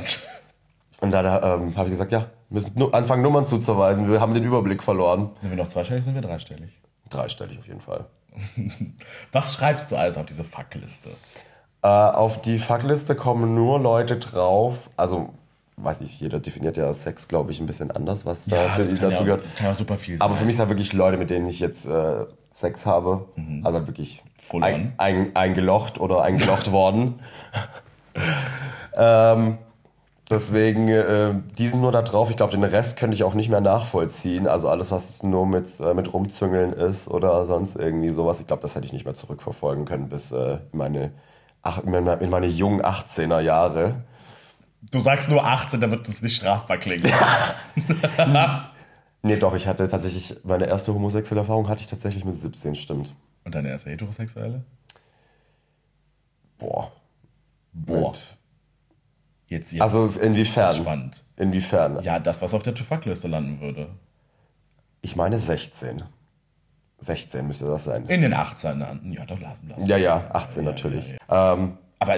und 1.01 1.11
dann 1.11 1.27
ähm, 1.27 1.77
habe 1.77 1.89
ich 1.89 1.93
gesagt, 1.93 2.13
ja, 2.13 2.21
wir 2.21 2.55
müssen 2.55 2.73
nu 2.79 2.89
anfangen, 2.91 3.23
Nummern 3.23 3.47
zuzuweisen. 3.47 4.11
Wir 4.11 4.21
haben 4.21 4.35
den 4.35 4.45
Überblick 4.45 4.83
verloren. 4.83 5.31
Sind 5.39 5.51
wir 5.51 5.57
noch 5.57 5.69
zweistellig, 5.69 6.05
sind 6.05 6.15
wir 6.15 6.23
dreistellig? 6.23 6.71
Dreistellig 7.09 7.59
auf 7.59 7.67
jeden 7.67 7.81
Fall. 7.81 8.07
Was 9.33 9.55
schreibst 9.55 9.91
du 9.91 9.97
alles 9.97 10.17
auf 10.17 10.27
diese 10.27 10.45
Fuckliste? 10.45 11.11
Äh, 11.83 11.89
auf 11.89 12.41
die 12.41 12.59
Fuckliste 12.59 13.15
kommen 13.15 13.55
nur 13.55 13.81
Leute 13.81 14.17
drauf, 14.17 14.91
also 14.97 15.31
weiß 15.83 16.01
nicht, 16.01 16.21
jeder 16.21 16.41
definiert 16.41 16.77
ja 16.77 16.93
Sex, 16.93 17.29
glaube 17.29 17.53
ich, 17.53 17.61
ein 17.61 17.67
bisschen 17.67 17.91
anders, 17.91 18.27
was 18.27 18.47
ja, 18.47 18.65
da 18.65 18.71
für 18.71 18.87
sie 18.87 18.99
dazu 18.99 19.21
ja, 19.21 19.23
gehört. 19.23 19.57
Kann 19.57 19.67
ja 19.67 19.75
super 19.75 19.97
viel 19.97 20.19
sein. 20.19 20.23
Aber 20.23 20.35
für 20.35 20.45
mich 20.45 20.57
sind 20.57 20.69
wirklich 20.69 20.93
Leute, 20.93 21.17
mit 21.17 21.31
denen 21.31 21.47
ich 21.47 21.61
jetzt 21.61 21.87
äh, 21.87 22.27
Sex 22.53 22.87
habe, 22.87 23.27
mhm. 23.37 23.65
also 23.65 23.87
wirklich 23.87 24.23
ein, 24.61 24.93
ein, 24.99 25.37
eingelocht 25.37 25.99
oder 26.01 26.23
eingelocht 26.23 26.71
worden. 26.73 27.21
ähm, 28.95 29.59
deswegen, 30.31 30.89
äh, 30.89 31.35
die 31.59 31.69
sind 31.69 31.81
nur 31.81 31.93
da 31.93 32.03
drauf. 32.03 32.31
Ich 32.31 32.37
glaube, 32.37 32.53
den 32.53 32.65
Rest 32.65 32.97
könnte 32.97 33.15
ich 33.15 33.25
auch 33.25 33.35
nicht 33.35 33.49
mehr 33.49 33.61
nachvollziehen. 33.61 34.47
Also 34.47 34.69
alles, 34.69 34.91
was 34.91 35.23
nur 35.23 35.47
mit, 35.47 35.81
äh, 35.81 35.95
mit 35.95 36.13
Rumzüngeln 36.13 36.73
ist 36.73 37.09
oder 37.09 37.45
sonst 37.47 37.77
irgendwie 37.77 38.11
sowas. 38.11 38.41
Ich 38.41 38.47
glaube, 38.47 38.63
das 38.63 38.75
hätte 38.75 38.87
ich 38.87 38.93
nicht 38.93 39.05
mehr 39.05 39.15
zurückverfolgen 39.15 39.85
können 39.85 40.09
bis 40.09 40.33
äh, 40.33 40.59
in, 40.73 40.79
meine, 40.79 41.13
ach, 41.63 41.79
in, 41.79 41.91
meine, 41.91 42.15
in 42.15 42.31
meine 42.31 42.47
jungen 42.47 42.83
18er 42.83 43.41
Jahre. 43.41 44.05
Du 44.91 45.01
sagst 45.01 45.29
nur 45.29 45.45
18, 45.45 45.81
damit 45.81 46.09
es 46.09 46.23
nicht 46.23 46.37
strafbar 46.37 46.79
klingt. 46.79 47.05
nee, 49.23 49.37
doch, 49.37 49.55
ich 49.55 49.67
hatte 49.67 49.89
tatsächlich, 49.89 50.37
meine 50.45 50.67
erste 50.67 50.95
homosexuelle 50.95 51.43
Erfahrung 51.43 51.69
hatte 51.69 51.83
ich 51.83 51.87
tatsächlich 51.87 52.25
mit 52.25 52.35
17, 52.35 52.75
stimmt. 52.75 53.15
Und 53.45 53.55
deine 53.55 53.69
erste 53.69 53.91
heterosexuelle? 53.91 54.65
Boah. 56.59 56.93
Boah. 57.73 58.13
Jetzt, 59.51 59.73
jetzt 59.73 59.83
also 59.83 60.07
inwiefern? 60.21 60.73
Spannend. 60.73 61.25
Inwiefern? 61.37 62.03
Ja, 62.03 62.21
das, 62.21 62.41
was 62.41 62.55
auf 62.55 62.63
der 62.63 62.75
To-Fuck-Liste 62.75 63.27
landen 63.27 63.61
würde. 63.61 63.89
Ich 65.03 65.17
meine 65.17 65.39
16. 65.39 66.05
16 66.99 67.47
müsste 67.47 67.67
das 67.67 67.85
sein. 67.85 68.07
In 68.07 68.23
den 68.23 68.33
18ern. 68.33 69.13
Ja, 69.13 69.27
doch, 69.27 69.41
lassen 69.41 69.69
wir 69.69 69.87
Ja, 69.87 69.97
ja, 69.97 70.31
18 70.33 70.65
ja, 70.65 70.71
natürlich. 70.71 71.09
Ja, 71.09 71.17
ja, 71.29 71.53
ähm, 71.55 71.79
Aber 71.99 72.17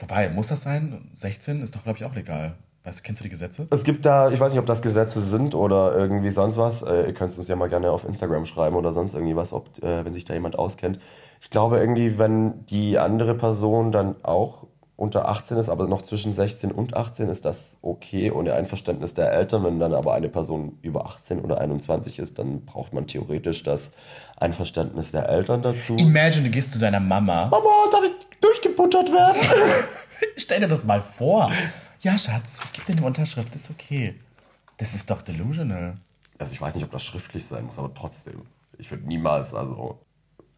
Wobei, 0.00 0.30
muss 0.30 0.48
das 0.48 0.62
sein? 0.62 1.10
16 1.14 1.62
ist 1.62 1.74
doch, 1.74 1.82
glaube 1.82 1.98
ich, 1.98 2.04
auch 2.04 2.14
legal. 2.14 2.54
Weißt 2.84 2.98
du, 2.98 3.02
kennst 3.02 3.20
du 3.20 3.24
die 3.24 3.30
Gesetze? 3.30 3.66
Es 3.70 3.84
gibt 3.84 4.06
da, 4.06 4.30
ich 4.30 4.40
weiß 4.40 4.52
nicht, 4.52 4.60
ob 4.60 4.66
das 4.66 4.80
Gesetze 4.80 5.20
sind 5.20 5.54
oder 5.54 5.94
irgendwie 5.94 6.30
sonst 6.30 6.56
was. 6.56 6.82
Äh, 6.82 7.08
ihr 7.08 7.14
könnt 7.14 7.32
es 7.32 7.38
uns 7.38 7.48
ja 7.48 7.56
mal 7.56 7.68
gerne 7.68 7.90
auf 7.90 8.04
Instagram 8.04 8.46
schreiben 8.46 8.76
oder 8.76 8.92
sonst 8.92 9.14
irgendwie 9.14 9.36
was, 9.36 9.52
ob, 9.52 9.82
äh, 9.82 10.04
wenn 10.04 10.14
sich 10.14 10.24
da 10.24 10.34
jemand 10.34 10.58
auskennt. 10.58 10.98
Ich 11.40 11.50
glaube 11.50 11.78
irgendwie, 11.78 12.18
wenn 12.18 12.64
die 12.66 12.98
andere 12.98 13.34
Person 13.34 13.92
dann 13.92 14.16
auch 14.24 14.66
unter 14.98 15.28
18 15.28 15.58
ist, 15.58 15.68
aber 15.68 15.86
noch 15.86 16.02
zwischen 16.02 16.32
16 16.32 16.72
und 16.72 16.96
18 16.96 17.28
ist 17.28 17.44
das 17.44 17.78
okay 17.82 18.32
ohne 18.32 18.54
Einverständnis 18.54 19.14
der 19.14 19.32
Eltern. 19.32 19.62
Wenn 19.62 19.78
dann 19.78 19.94
aber 19.94 20.12
eine 20.14 20.28
Person 20.28 20.76
über 20.82 21.06
18 21.06 21.38
oder 21.38 21.60
21 21.60 22.18
ist, 22.18 22.36
dann 22.40 22.64
braucht 22.66 22.92
man 22.92 23.06
theoretisch 23.06 23.62
das 23.62 23.92
Einverständnis 24.38 25.12
der 25.12 25.28
Eltern 25.28 25.62
dazu. 25.62 25.94
Imagine, 25.96 26.48
du 26.48 26.50
gehst 26.50 26.72
zu 26.72 26.80
deiner 26.80 26.98
Mama. 26.98 27.46
Mama, 27.46 27.70
darf 27.92 28.02
ich 28.02 28.40
durchgebuttert 28.40 29.12
werden? 29.12 29.40
Stell 30.36 30.60
dir 30.60 30.68
das 30.68 30.84
mal 30.84 31.00
vor. 31.00 31.52
Ja, 32.00 32.18
Schatz, 32.18 32.58
ich 32.64 32.72
gebe 32.72 32.86
dir 32.86 32.98
eine 32.98 33.06
Unterschrift, 33.06 33.54
ist 33.54 33.70
okay. 33.70 34.16
Das 34.78 34.96
ist 34.96 35.08
doch 35.08 35.22
delusional. 35.22 35.96
Also 36.38 36.54
ich 36.54 36.60
weiß 36.60 36.74
nicht, 36.74 36.84
ob 36.84 36.90
das 36.90 37.04
schriftlich 37.04 37.46
sein 37.46 37.66
muss, 37.66 37.78
aber 37.78 37.94
trotzdem. 37.94 38.42
Ich 38.78 38.90
würde 38.90 39.06
niemals, 39.06 39.54
also 39.54 40.00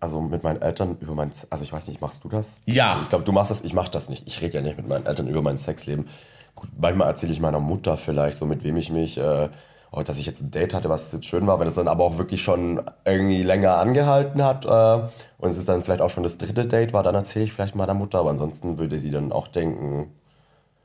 Also 0.01 0.21
mit 0.23 0.43
meinen 0.43 0.63
Eltern 0.63 0.97
über 1.01 1.15
mein, 1.15 1.31
also 1.51 1.63
ich 1.63 1.73
weiß 1.73 1.87
nicht, 1.89 2.01
machst 2.01 2.25
du 2.25 2.29
das? 2.29 2.63
Ja. 2.65 3.01
Ich 3.03 3.11
glaube, 3.11 3.25
du 3.25 3.33
machst 3.33 3.51
das, 3.51 3.61
ich 3.61 3.75
mach 3.75 3.89
das 3.89 4.09
nicht. 4.09 4.27
Ich 4.27 4.41
rede 4.41 4.55
ja 4.59 4.63
nicht 4.63 4.79
mit 4.79 4.89
meinen 4.89 5.05
Eltern 5.05 5.29
über 5.29 5.43
mein 5.43 5.59
Sexleben. 5.59 6.09
Gut, 6.55 6.71
manchmal 6.79 7.09
erzähle 7.09 7.33
ich 7.33 7.41
meiner 7.41 7.61
Mutter 7.61 7.97
vielleicht 7.99 8.39
so, 8.39 8.47
mit 8.47 8.65
wem 8.65 8.77
ich 8.77 8.91
mich, 8.91 9.19
äh, 9.19 9.51
oh, 9.93 10.03
dass 10.03 10.19
ich 10.19 10.27
jetzt 10.27 10.41
ein 10.41 10.51
Date 10.51 10.73
hatte, 10.73 10.89
was 10.89 11.13
jetzt 11.13 11.27
schön 11.27 11.47
war, 11.47 11.61
wenn 11.61 11.69
es 11.69 11.75
dann 11.75 11.89
aber 11.89 12.05
auch 12.05 12.19
wirklich 12.19 12.43
schon 12.43 12.83
irgendwie 13.05 13.43
länger 13.43 13.77
angehalten 13.77 14.43
hat 14.43 14.65
äh, 14.65 15.09
und 15.39 15.51
es 15.51 15.59
ist 15.59 15.69
dann 15.69 15.85
vielleicht 15.85 16.01
auch 16.01 16.11
schon 16.11 16.23
das 16.23 16.39
dritte 16.39 16.67
Date 16.67 16.93
war, 16.93 17.03
dann 17.03 17.15
erzähle 17.15 17.45
ich 17.45 17.53
vielleicht 17.53 17.75
meiner 17.75 17.95
Mutter, 17.95 18.21
aber 18.21 18.31
ansonsten 18.31 18.79
würde 18.79 18.99
sie 18.99 19.11
dann 19.11 19.33
auch 19.33 19.49
denken, 19.49 20.11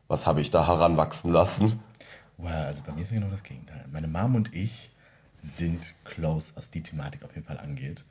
was 0.07 0.27
habe 0.27 0.41
ich 0.41 0.51
da 0.51 0.67
heranwachsen 0.67 1.31
lassen? 1.31 1.79
Well, 2.38 2.65
also 2.65 2.81
bei 2.86 2.91
mir 2.91 3.03
ist 3.03 3.12
genau 3.12 3.29
das 3.29 3.43
Gegenteil. 3.43 3.86
Meine 3.91 4.07
Mom 4.07 4.36
und 4.36 4.53
ich 4.53 4.91
sind 5.41 5.93
close, 6.03 6.51
was 6.55 6.69
die 6.69 6.84
Thematik 6.84 7.24
auf 7.24 7.34
jeden 7.34 7.48
Fall 7.48 7.60
angeht. 7.60 8.03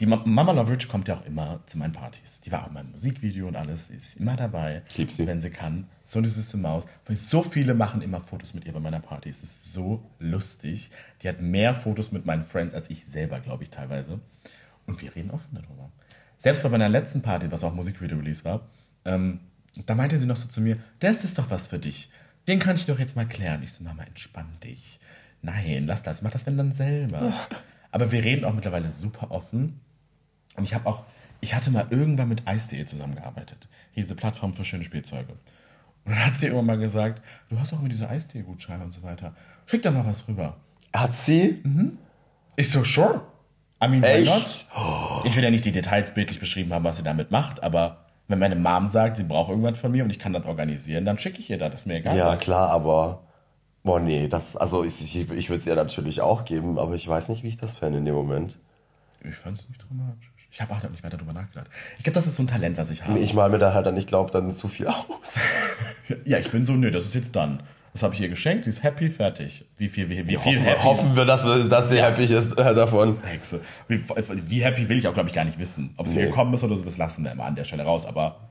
Die 0.00 0.06
Ma 0.06 0.22
Mama 0.24 0.52
Loveridge 0.52 0.86
kommt 0.86 1.08
ja 1.08 1.16
auch 1.16 1.26
immer 1.26 1.60
zu 1.66 1.76
meinen 1.76 1.92
Partys. 1.92 2.40
Die 2.40 2.52
war 2.52 2.62
auch 2.62 2.68
in 2.68 2.74
meinem 2.74 2.92
Musikvideo 2.92 3.48
und 3.48 3.56
alles. 3.56 3.88
Sie 3.88 3.94
ist 3.94 4.16
immer 4.16 4.36
dabei, 4.36 4.82
lieb 4.96 5.10
sie. 5.10 5.26
wenn 5.26 5.40
sie 5.40 5.50
kann. 5.50 5.88
So 6.04 6.20
eine 6.20 6.28
süße 6.28 6.56
Maus. 6.56 6.86
Weil 7.06 7.16
so 7.16 7.42
viele 7.42 7.74
machen 7.74 8.00
immer 8.00 8.20
Fotos 8.20 8.54
mit 8.54 8.64
ihr 8.64 8.72
bei 8.72 8.78
meiner 8.78 9.00
Party. 9.00 9.28
Es 9.28 9.42
ist 9.42 9.72
so 9.72 10.08
lustig. 10.20 10.90
Die 11.22 11.28
hat 11.28 11.40
mehr 11.40 11.74
Fotos 11.74 12.12
mit 12.12 12.26
meinen 12.26 12.44
Friends 12.44 12.74
als 12.74 12.90
ich 12.90 13.06
selber, 13.06 13.40
glaube 13.40 13.64
ich, 13.64 13.70
teilweise. 13.70 14.20
Und 14.86 15.02
wir 15.02 15.14
reden 15.16 15.32
offen 15.32 15.50
darüber. 15.52 15.90
Selbst 16.38 16.62
bei 16.62 16.68
meiner 16.68 16.88
letzten 16.88 17.20
Party, 17.20 17.50
was 17.50 17.64
auch 17.64 17.74
Musikvideo-Release 17.74 18.44
war, 18.44 18.68
ähm, 19.04 19.40
da 19.86 19.96
meinte 19.96 20.16
sie 20.18 20.26
noch 20.26 20.36
so 20.36 20.48
zu 20.48 20.60
mir, 20.60 20.78
das 21.00 21.24
ist 21.24 21.38
doch 21.38 21.50
was 21.50 21.66
für 21.66 21.80
dich. 21.80 22.08
Den 22.46 22.60
kann 22.60 22.76
ich 22.76 22.86
doch 22.86 23.00
jetzt 23.00 23.16
mal 23.16 23.26
klären. 23.26 23.64
Ich 23.64 23.72
so, 23.72 23.82
Mama, 23.82 24.04
entspann 24.04 24.58
dich. 24.62 25.00
Nein, 25.42 25.86
lass 25.86 26.02
das. 26.02 26.22
Mach 26.22 26.30
das 26.30 26.46
wenn 26.46 26.56
dann 26.56 26.72
selber. 26.72 27.34
Aber 27.90 28.12
wir 28.12 28.22
reden 28.22 28.44
auch 28.44 28.54
mittlerweile 28.54 28.88
super 28.88 29.30
offen. 29.30 29.80
Und 30.58 30.64
ich 30.64 30.74
habe 30.74 30.86
auch, 30.86 31.04
ich 31.40 31.54
hatte 31.54 31.70
mal 31.70 31.86
irgendwann 31.90 32.28
mit 32.28 32.42
Ice.de 32.48 32.84
zusammengearbeitet. 32.84 33.68
Diese 33.96 34.14
Plattform 34.14 34.52
für 34.52 34.64
schöne 34.64 34.84
Spielzeuge. 34.84 35.32
Und 36.04 36.12
dann 36.12 36.26
hat 36.26 36.36
sie 36.36 36.46
irgendwann 36.46 36.66
mal 36.66 36.78
gesagt, 36.78 37.22
du 37.48 37.58
hast 37.58 37.72
doch 37.72 37.80
immer 37.80 37.88
diese 37.88 38.06
Ice.de-Gutscheine 38.06 38.84
und 38.84 38.92
so 38.92 39.02
weiter. 39.02 39.34
Schick 39.66 39.82
da 39.82 39.90
mal 39.90 40.04
was 40.04 40.26
rüber. 40.28 40.56
Hat 40.92 41.14
sie? 41.14 41.62
Ich 42.56 42.70
so, 42.70 42.82
sure. 42.82 43.22
I 43.82 43.88
mean, 43.88 44.02
Echt? 44.02 44.66
not? 44.74 45.24
Ich 45.24 45.36
will 45.36 45.44
ja 45.44 45.50
nicht 45.50 45.64
die 45.64 45.72
Details 45.72 46.12
bildlich 46.12 46.40
beschrieben 46.40 46.72
haben, 46.72 46.84
was 46.84 46.96
sie 46.96 47.02
damit 47.04 47.30
macht, 47.30 47.62
aber 47.62 48.04
wenn 48.26 48.38
meine 48.38 48.56
Mom 48.56 48.86
sagt, 48.86 49.16
sie 49.16 49.24
braucht 49.24 49.50
irgendwas 49.50 49.78
von 49.78 49.92
mir 49.92 50.04
und 50.04 50.10
ich 50.10 50.18
kann 50.18 50.32
das 50.32 50.44
organisieren, 50.44 51.04
dann 51.04 51.18
schicke 51.18 51.38
ich 51.38 51.48
ihr 51.48 51.58
das. 51.58 51.70
Das 51.70 51.80
ist 51.82 51.86
mir 51.86 51.96
egal. 51.96 52.16
Ja, 52.16 52.28
was. 52.28 52.40
klar, 52.40 52.68
aber. 52.70 53.22
Boah, 53.84 54.00
nee, 54.00 54.28
das, 54.28 54.56
also 54.56 54.84
ich, 54.84 55.00
ich, 55.00 55.30
ich 55.30 55.48
würde 55.48 55.60
es 55.60 55.66
ihr 55.66 55.76
natürlich 55.76 56.20
auch 56.20 56.44
geben, 56.44 56.78
aber 56.78 56.94
ich 56.94 57.06
weiß 57.06 57.28
nicht, 57.28 57.42
wie 57.42 57.48
ich 57.48 57.56
das 57.56 57.74
fände 57.74 57.98
in 57.98 58.04
dem 58.04 58.14
Moment. 58.14 58.58
Ich 59.22 59.36
fand 59.36 59.58
es 59.58 59.68
nicht 59.68 59.82
dramatisch. 59.82 60.32
Ich 60.50 60.60
habe 60.62 60.72
auch 60.74 60.82
nicht 60.90 61.02
weiter 61.04 61.16
drüber 61.18 61.32
nachgedacht. 61.34 61.66
Ich 61.98 62.04
glaube, 62.04 62.14
das 62.14 62.26
ist 62.26 62.36
so 62.36 62.42
ein 62.42 62.46
Talent, 62.46 62.78
was 62.78 62.88
ich 62.90 63.04
habe. 63.04 63.18
Ich 63.18 63.34
mal 63.34 63.50
mir 63.50 63.58
da 63.58 63.74
halt 63.74 63.86
dann, 63.86 63.96
ich 63.96 64.06
glaube, 64.06 64.30
dann 64.30 64.50
zu 64.50 64.68
viel 64.68 64.86
aus. 64.86 65.38
Ja, 66.24 66.38
ich 66.38 66.50
bin 66.50 66.64
so, 66.64 66.72
nö, 66.72 66.90
das 66.90 67.04
ist 67.04 67.14
jetzt 67.14 67.36
dann. 67.36 67.62
Das 67.92 68.02
habe 68.02 68.14
ich 68.14 68.20
ihr 68.22 68.30
geschenkt, 68.30 68.64
sie 68.64 68.70
ist 68.70 68.82
happy, 68.82 69.10
fertig. 69.10 69.66
Wie 69.76 69.88
viel, 69.90 70.08
wie, 70.08 70.26
wie 70.26 70.36
viel 70.36 70.38
hoffen, 70.38 70.62
happy? 70.62 70.82
hoffen 70.82 71.16
wir, 71.16 71.24
dass, 71.26 71.42
dass 71.68 71.88
sie 71.90 71.96
Ja. 71.96 72.06
happy 72.06 72.24
ist 72.24 72.52
äh, 72.58 72.74
davon. 72.74 73.22
Hexe. 73.24 73.60
Wie, 73.88 74.02
wie 74.48 74.64
happy 74.64 74.88
will 74.88 74.96
ich 74.98 75.06
auch, 75.06 75.12
glaube 75.14 75.28
ich, 75.28 75.34
gar 75.34 75.44
nicht 75.44 75.58
wissen. 75.58 75.92
Ob 75.98 76.06
sie 76.08 76.16
Nee. 76.18 76.26
gekommen 76.26 76.54
ist 76.54 76.64
oder 76.64 76.76
so, 76.76 76.82
das 76.84 76.96
lassen 76.96 77.24
wir 77.24 77.32
immer 77.32 77.44
an 77.44 77.56
der 77.56 77.64
Stelle 77.64 77.82
raus. 77.84 78.06
Aber 78.06 78.48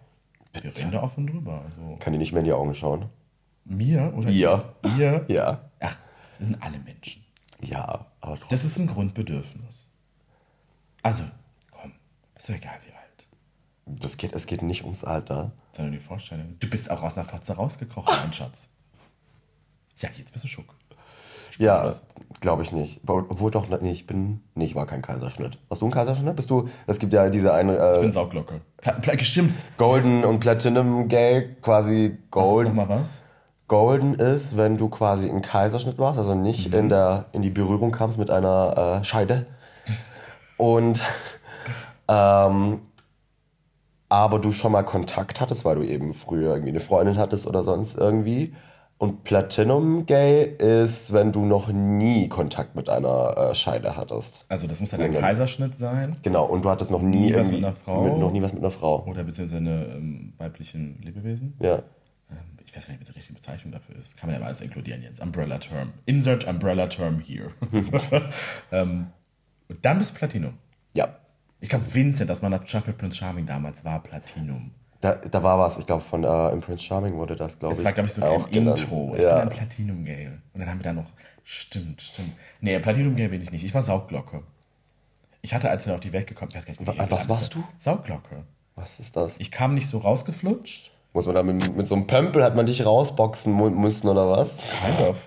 wir 0.53 0.65
reden 0.65 0.91
da 0.91 1.01
offen 1.01 1.25
drüber. 1.25 1.61
Also, 1.65 1.97
Kann 1.99 2.13
die 2.13 2.19
nicht 2.19 2.31
mehr 2.31 2.39
in 2.41 2.45
die 2.45 2.53
Augen 2.53 2.73
schauen? 2.75 3.05
mir 3.65 4.13
oder 4.15 4.29
Ihr. 4.29 4.63
Ihr? 4.97 5.25
Ja. 5.29 5.61
Ach, 5.79 5.95
wir 6.37 6.45
sind 6.45 6.61
alle 6.61 6.77
Menschen. 6.79 7.23
Ja, 7.61 8.05
aber 8.21 8.35
trotzdem. 8.35 8.47
Das 8.49 8.63
ist 8.63 8.77
ein 8.79 8.87
Grundbedürfnis. 8.87 9.89
Also, 11.01 11.23
ist 12.37 12.49
doch 12.49 12.55
egal 12.55 12.75
wie 12.85 12.91
alt. 12.93 13.27
Das 14.01 14.17
geht, 14.17 14.33
es 14.33 14.45
geht 14.47 14.61
nicht 14.61 14.83
ums 14.83 15.03
Alter. 15.03 15.51
Sondern 15.73 15.93
die 15.93 15.99
Vorstellung. 15.99 16.55
Du 16.59 16.69
bist 16.69 16.89
auch 16.91 17.01
aus 17.03 17.17
einer 17.17 17.25
Fotze 17.27 17.53
rausgekrochen, 17.53 18.13
mein 18.21 18.33
Schatz. 18.33 18.67
Ja, 19.97 20.09
jetzt 20.17 20.31
bist 20.33 20.43
du 20.43 20.47
schock. 20.49 20.65
Ja, 21.57 21.89
glaube 22.39 22.61
ich 22.61 22.71
nicht. 22.71 23.01
Obwohl 23.07 23.49
doch, 23.49 23.67
nee, 23.81 23.91
ich 23.91 24.05
bin, 24.05 24.43
nee, 24.53 24.65
ich 24.65 24.75
war 24.75 24.85
kein 24.85 25.01
Kaiserschnitt. 25.01 25.57
Warst 25.69 25.81
du 25.81 25.87
ein 25.87 25.91
Kaiserschnitt? 25.91 26.35
Bist 26.35 26.51
du, 26.51 26.69
es 26.85 26.99
gibt 26.99 27.13
ja 27.13 27.29
diese 27.29 27.51
eine, 27.51 27.73
Ich 27.95 27.99
bin 28.01 28.09
äh, 28.09 28.13
Sauglocke. 28.13 28.61
Pla 28.77 28.91
Pla 28.93 29.17
Stimmt. 29.19 29.53
Golden 29.77 30.23
und 30.23 30.39
Platinum 30.39 31.07
Gay, 31.07 31.55
quasi 31.63 32.17
Gold. 32.29 32.67
noch 32.67 32.75
mal 32.75 32.89
was? 32.89 33.23
Golden 33.67 34.13
ist, 34.13 34.55
wenn 34.55 34.77
du 34.77 34.87
quasi 34.87 35.29
einen 35.29 35.41
Kaiserschnitt 35.41 35.97
warst, 35.97 36.19
also 36.19 36.35
nicht 36.35 36.67
Mhm. 36.69 36.73
in, 36.77 36.89
der, 36.89 37.25
in 37.31 37.41
die 37.41 37.49
Berührung 37.49 37.91
kamst 37.91 38.19
mit 38.19 38.29
einer 38.29 38.99
äh, 39.01 39.03
Scheide. 39.03 39.47
Und 40.57 41.01
ähm, 42.07 42.81
aber 44.09 44.39
du 44.39 44.51
schon 44.51 44.71
mal 44.71 44.83
Kontakt 44.83 45.41
hattest, 45.41 45.65
weil 45.65 45.75
du 45.75 45.83
eben 45.83 46.13
früher 46.13 46.51
irgendwie 46.51 46.69
eine 46.69 46.79
Freundin 46.79 47.17
hattest 47.17 47.45
oder 47.45 47.63
sonst 47.63 47.97
irgendwie. 47.97 48.53
Und 48.99 49.23
Platinum 49.23 50.07
Gay 50.07 50.43
ist, 50.57 51.13
wenn 51.13 51.31
du 51.31 51.45
noch 51.45 51.67
nie 51.67 52.29
Kontakt 52.29 52.75
mit 52.75 52.89
einer 52.89 53.37
äh, 53.37 53.55
Scheide 53.55 53.95
hattest. 53.95 54.43
Also, 54.49 54.65
das 54.65 54.81
muss 54.81 54.89
dann 54.89 55.01
ein. 55.01 55.13
Kaiserschnitt 55.13 55.77
sein. 55.77 56.15
Genau, 56.23 56.45
und 56.45 56.65
du 56.65 56.69
hattest 56.69 56.89
noch 56.89 57.03
nie, 57.03 57.27
Nie 57.27 57.35
was 57.35 57.49
irgendwie 57.49 57.55
mit 57.57 57.65
einer 57.65 57.75
Frau? 57.75 58.03
Mit, 58.03 58.17
noch 58.17 58.31
nie 58.31 58.41
was 58.41 58.53
mit 58.53 58.63
einer 58.63 58.71
Frau. 58.71 59.05
Oder 59.05 59.23
beziehungsweise 59.23 59.57
eine 59.57 59.85
ähm, 59.85 60.33
weiblichen 60.37 60.99
Lebewesen. 61.03 61.53
Ja. 61.59 61.75
Ähm, 62.31 62.37
ich 62.65 62.75
weiß 62.75 62.87
gar 62.87 62.93
nicht, 62.93 63.01
was 63.01 63.09
die 63.09 63.13
richtige 63.13 63.35
Bezeichnung 63.35 63.71
dafür 63.71 63.97
ist. 63.97 64.17
Kann 64.17 64.29
man 64.29 64.35
ja 64.35 64.39
mal 64.39 64.47
alles 64.47 64.61
inkludieren 64.61 65.03
jetzt. 65.03 65.21
Umbrella 65.21 65.59
Term. 65.59 65.93
Insert 66.07 66.47
Umbrella 66.47 66.87
Term 66.87 67.19
here. 67.19 67.51
ähm, 68.71 69.07
und 69.69 69.85
dann 69.85 69.99
bist 69.99 70.09
du 70.09 70.15
Platinum. 70.15 70.53
Ja. 70.95 71.09
Ich 71.59 71.69
glaube, 71.69 71.85
Vincent, 71.93 72.29
das 72.29 72.41
man 72.41 72.65
Shuffle 72.67 72.93
Prince 72.93 73.17
Charming 73.17 73.45
damals 73.45 73.83
war, 73.83 74.01
Platinum. 74.01 74.71
Da, 75.01 75.15
da 75.15 75.43
war 75.43 75.59
was, 75.59 75.77
ich 75.77 75.85
glaube, 75.85 76.03
von 76.03 76.23
äh, 76.23 76.49
im 76.49 76.59
Prince 76.61 76.83
Charming 76.83 77.15
wurde 77.15 77.35
das, 77.35 77.59
glaube 77.59 77.73
ich. 77.73 77.77
Das 77.79 77.85
war, 77.85 77.93
glaube 77.93 78.07
ich, 78.07 78.13
so 78.13 78.21
auch 78.23 78.45
ein 78.45 78.51
genannt. 78.51 78.79
Intro. 78.79 79.13
Ich 79.15 79.21
Ja. 79.23 79.39
bin 79.39 79.49
ein 79.49 79.55
Platinum 79.55 80.05
Gale. 80.05 80.41
Und 80.53 80.59
dann 80.59 80.69
haben 80.69 80.79
wir 80.79 80.83
da 80.83 80.93
noch. 80.93 81.11
Stimmt, 81.43 82.01
stimmt. 82.01 82.31
Nee, 82.61 82.77
Platinum 82.79 83.15
Gale 83.15 83.29
bin 83.29 83.41
ich 83.41 83.51
nicht. 83.51 83.63
Ich 83.63 83.73
war 83.73 83.81
Saugglocke. 83.83 84.43
Ich 85.41 85.53
hatte, 85.53 85.69
als 85.69 85.85
wir 85.85 85.93
auf 85.93 85.99
die 85.99 86.13
Welt 86.13 86.27
gekommen 86.27 86.49
ich 86.51 86.57
weiß 86.57 86.65
gar 86.65 86.71
nicht, 86.73 86.81
wie 86.81 87.11
was 87.11 87.29
warst 87.29 87.53
du? 87.55 87.63
Saugglocke. 87.79 88.43
Was 88.75 88.99
ist 88.99 89.15
das? 89.15 89.39
Ich 89.39 89.49
kam 89.51 89.73
nicht 89.75 89.87
so 89.87 89.99
rausgeflutscht. 89.99 90.91
Muss 91.13 91.25
man 91.25 91.35
da 91.35 91.43
mit, 91.43 91.75
mit 91.75 91.87
so 91.87 91.95
einem 91.95 92.05
Pömpel, 92.05 92.43
hat 92.43 92.55
man 92.55 92.65
dich 92.65 92.85
rausboxen 92.85 93.55
müssen 93.79 94.07
oder 94.07 94.29
was? 94.29 94.55
Kind 94.85 94.99
of. 95.09 95.17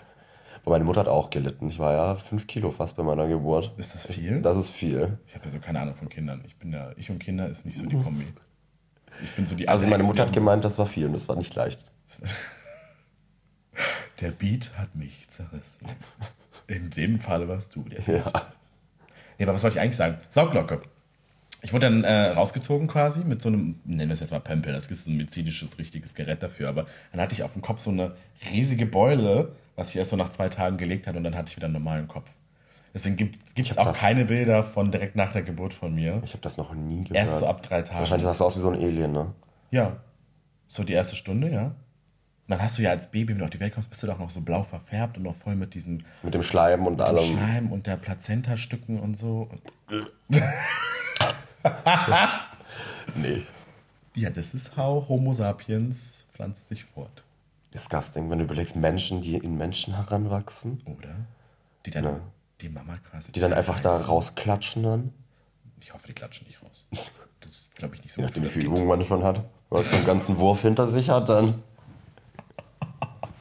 Aber 0.63 0.73
meine 0.73 0.85
Mutter 0.85 1.01
hat 1.01 1.09
auch 1.09 1.31
gelitten. 1.31 1.69
Ich 1.69 1.79
war 1.79 1.93
ja 1.93 2.15
fünf 2.17 2.47
Kilo 2.47 2.71
fast 2.71 2.97
bei 2.97 3.03
meiner 3.03 3.27
Geburt. 3.27 3.73
Ist 3.79 3.95
das 3.95 4.07
viel? 4.07 4.43
Das 4.43 4.57
ist 4.57 4.71
viel. 4.71 5.19
Ich 5.27 5.35
habe 5.35 5.47
ja 5.47 5.51
so 5.53 5.59
keine 5.59 5.81
Ahnung 5.81 5.95
von 5.95 6.09
Kindern. 6.09 6.43
Ich 6.47 6.57
bin 6.57 6.73
ja, 6.73 6.91
ich 6.97 7.11
und 7.11 7.19
Kinder 7.19 7.49
ist 7.49 7.65
nicht 7.65 7.79
so 7.79 7.87
die 7.87 7.97
Kombi. 7.97 8.27
Ich 9.23 9.33
bin 9.33 9.47
so 9.47 9.55
die 9.55 9.69
Also 9.69 9.87
meine 9.87 10.03
Mutter 10.05 10.23
hat 10.23 10.33
gemeint, 10.33 10.65
das 10.65 10.79
war 10.79 10.87
viel 10.87 11.07
und 11.07 11.13
das 11.13 11.29
war 11.29 11.37
nicht 11.37 11.55
leicht. 11.55 11.93
Der 14.21 14.31
Beat 14.33 14.73
hat 14.77 14.95
mich 14.95 15.29
zerrissen. 15.31 15.81
In 16.67 16.91
dem 16.91 17.21
Fall 17.21 17.49
warst 17.49 17.75
du 17.75 17.83
der 17.85 18.01
Ja. 18.01 18.23
Beat. 18.23 18.47
Nee, 19.39 19.45
aber 19.47 19.55
was 19.55 19.63
wollte 19.63 19.77
ich 19.79 19.81
eigentlich 19.83 19.97
sagen? 19.97 20.19
Saugglocke. 20.29 20.83
Ich 21.63 21.73
wurde 21.73 21.91
dann 21.91 22.05
äh, 22.05 22.29
rausgezogen 22.31 22.89
quasi 22.89 23.25
mit 23.25 23.43
so 23.43 23.49
einem, 23.49 23.81
nennen 23.85 24.09
wir 24.09 24.15
es 24.15 24.21
jetzt 24.21 24.31
mal 24.31 24.41
Pempel, 24.41 24.73
das 24.73 24.87
ist 24.87 25.07
ein 25.07 25.17
medizinisches, 25.17 25.79
richtiges 25.79 26.15
Gerät 26.15 26.43
dafür, 26.43 26.69
aber 26.69 26.87
dann 27.13 27.21
hatte 27.21 27.35
ich 27.35 27.43
auf 27.43 27.53
dem 27.53 27.63
Kopf 27.63 27.81
so 27.81 27.91
eine 27.91 28.13
riesige 28.51 28.87
Beule, 28.87 29.53
was 29.77 29.89
sich 29.89 29.97
erst 29.97 30.11
so 30.11 30.17
nach 30.17 30.31
zwei 30.31 30.49
Tagen 30.49 30.79
gelegt 30.79 31.07
hat 31.07 31.17
und 31.17 31.25
dann 31.25 31.37
hatte 31.37 31.51
ich 31.51 31.57
wieder 31.57 31.67
einen 31.67 31.75
normalen 31.75 32.09
Kopf. 32.09 32.31
Deswegen 32.95 33.17
gibt 33.17 33.39
es 33.59 33.79
auch 33.79 33.85
das- 33.85 33.99
keine 33.99 34.25
Bilder 34.25 34.63
von 34.65 34.91
direkt 34.91 35.17
nach 35.17 35.33
der 35.33 35.43
Geburt 35.43 35.75
von 35.75 35.95
mir. 35.95 36.21
Ich 36.25 36.33
habe 36.33 36.43
das 36.43 36.57
noch 36.57 36.75
nie 36.75 37.05
gehört. 37.05 37.15
Erst 37.29 37.39
so 37.41 37.47
ab 37.47 37.63
drei 37.63 37.83
Tagen. 37.83 38.01
Wahrscheinlich 38.01 38.25
sahst 38.25 38.41
du 38.41 38.45
aus 38.45 38.57
wie 38.57 38.61
so 38.61 38.71
ein 38.71 38.77
Alien, 38.79 39.13
ne? 39.13 39.27
Ja. 39.71 39.97
So 40.67 40.83
die 40.83 40.93
erste 40.95 41.15
Stunde, 41.15 41.51
ja. 41.51 41.65
Und 41.67 41.75
dann 42.49 42.63
hast 42.63 42.79
du 42.79 42.83
ja 42.83 42.91
als 42.91 43.09
Baby, 43.09 43.29
wenn 43.35 43.39
du 43.39 43.45
auf 43.45 43.51
die 43.51 43.61
Welt 43.61 43.75
kommst, 43.75 43.91
bist 43.91 44.03
du 44.03 44.09
doch 44.09 44.19
noch 44.19 44.31
so 44.31 44.41
blau 44.41 44.65
verfärbt 44.65 45.17
und 45.19 45.23
noch 45.23 45.37
voll 45.37 45.55
mit 45.55 45.75
diesem 45.75 45.99
Mit 46.25 46.35
dem 46.35 46.43
Schleim 46.43 46.85
und 46.87 46.97
dem 46.99 47.07
allem. 47.07 47.19
Schleim 47.25 47.71
und 47.71 47.87
der 47.87 47.97
Plazentastücken 47.97 48.99
und 48.99 49.17
so. 49.17 49.49
Nee. 53.15 53.43
Ja, 54.15 54.31
das 54.31 54.55
ist 54.55 54.77
how 54.77 55.09
Homo 55.09 55.35
sapiens 55.35 56.27
pflanzt 56.33 56.69
sich 56.69 56.85
fort. 56.85 57.23
Disgusting, 57.75 58.31
wenn 58.31 58.39
du 58.39 58.45
überlegst, 58.45 58.77
Menschen, 58.77 59.23
die 59.23 59.37
in 59.37 59.57
Menschen 59.57 59.95
heranwachsen, 59.97 60.83
Oder? 60.87 61.15
Die 61.87 61.91
dann 61.91 62.05
Ja. 62.05 62.21
die 62.61 62.69
Mama 62.69 62.99
quasi. 63.11 63.33
die 63.33 63.41
dann 63.41 63.53
einfach 63.53 63.77
da 63.77 63.83
zerreißen. 63.91 64.07
rausklatschen 64.07 64.83
dann. 64.83 65.13
Ich 65.81 65.95
hoffe, 65.95 66.07
die 66.09 66.13
klatschen 66.13 66.47
nicht 66.47 66.63
raus. 66.63 66.87
Das 67.41 67.53
ist, 67.53 67.75
glaube 67.75 67.95
ich, 67.95 68.03
nicht 68.03 68.13
so 68.13 68.21
Je 68.21 68.27
gut 68.27 68.37
nachdem, 68.37 68.45
wie 68.45 68.49
viel. 68.51 68.65
Übung 68.67 68.87
man 68.87 69.03
schon 69.03 69.25
hat. 69.25 69.43
Man 69.71 69.83
schon 69.83 69.95
einen 69.95 70.05
ganzen 70.07 70.37
Wurf 70.37 70.61
hinter 70.61 70.87
sich 70.87 71.09
hat, 71.09 71.31
dann. 71.31 71.63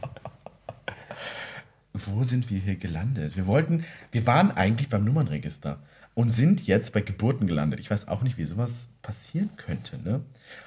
Wo 1.93 2.23
sind 2.23 2.49
wir 2.49 2.62
hier 2.62 2.77
gelandet? 2.77 3.36
Wir 3.36 3.45
wollten, 3.45 3.84
wir 4.13 4.25
waren 4.25 4.51
eigentlich 4.51 4.88
beim 4.89 5.03
Nummernregister 5.03 5.79
und 6.19 6.32
sind 6.32 6.67
jetzt 6.67 6.91
bei 6.91 6.99
Geburten 6.99 7.47
gelandet. 7.47 7.79
Ich 7.79 7.89
weiß 7.89 8.10
auch 8.10 8.23
nicht, 8.23 8.38
wie 8.38 8.43
sowas 8.43 8.89
passieren 9.01 9.51
könnte, 9.55 9.97
ne? 10.03 10.19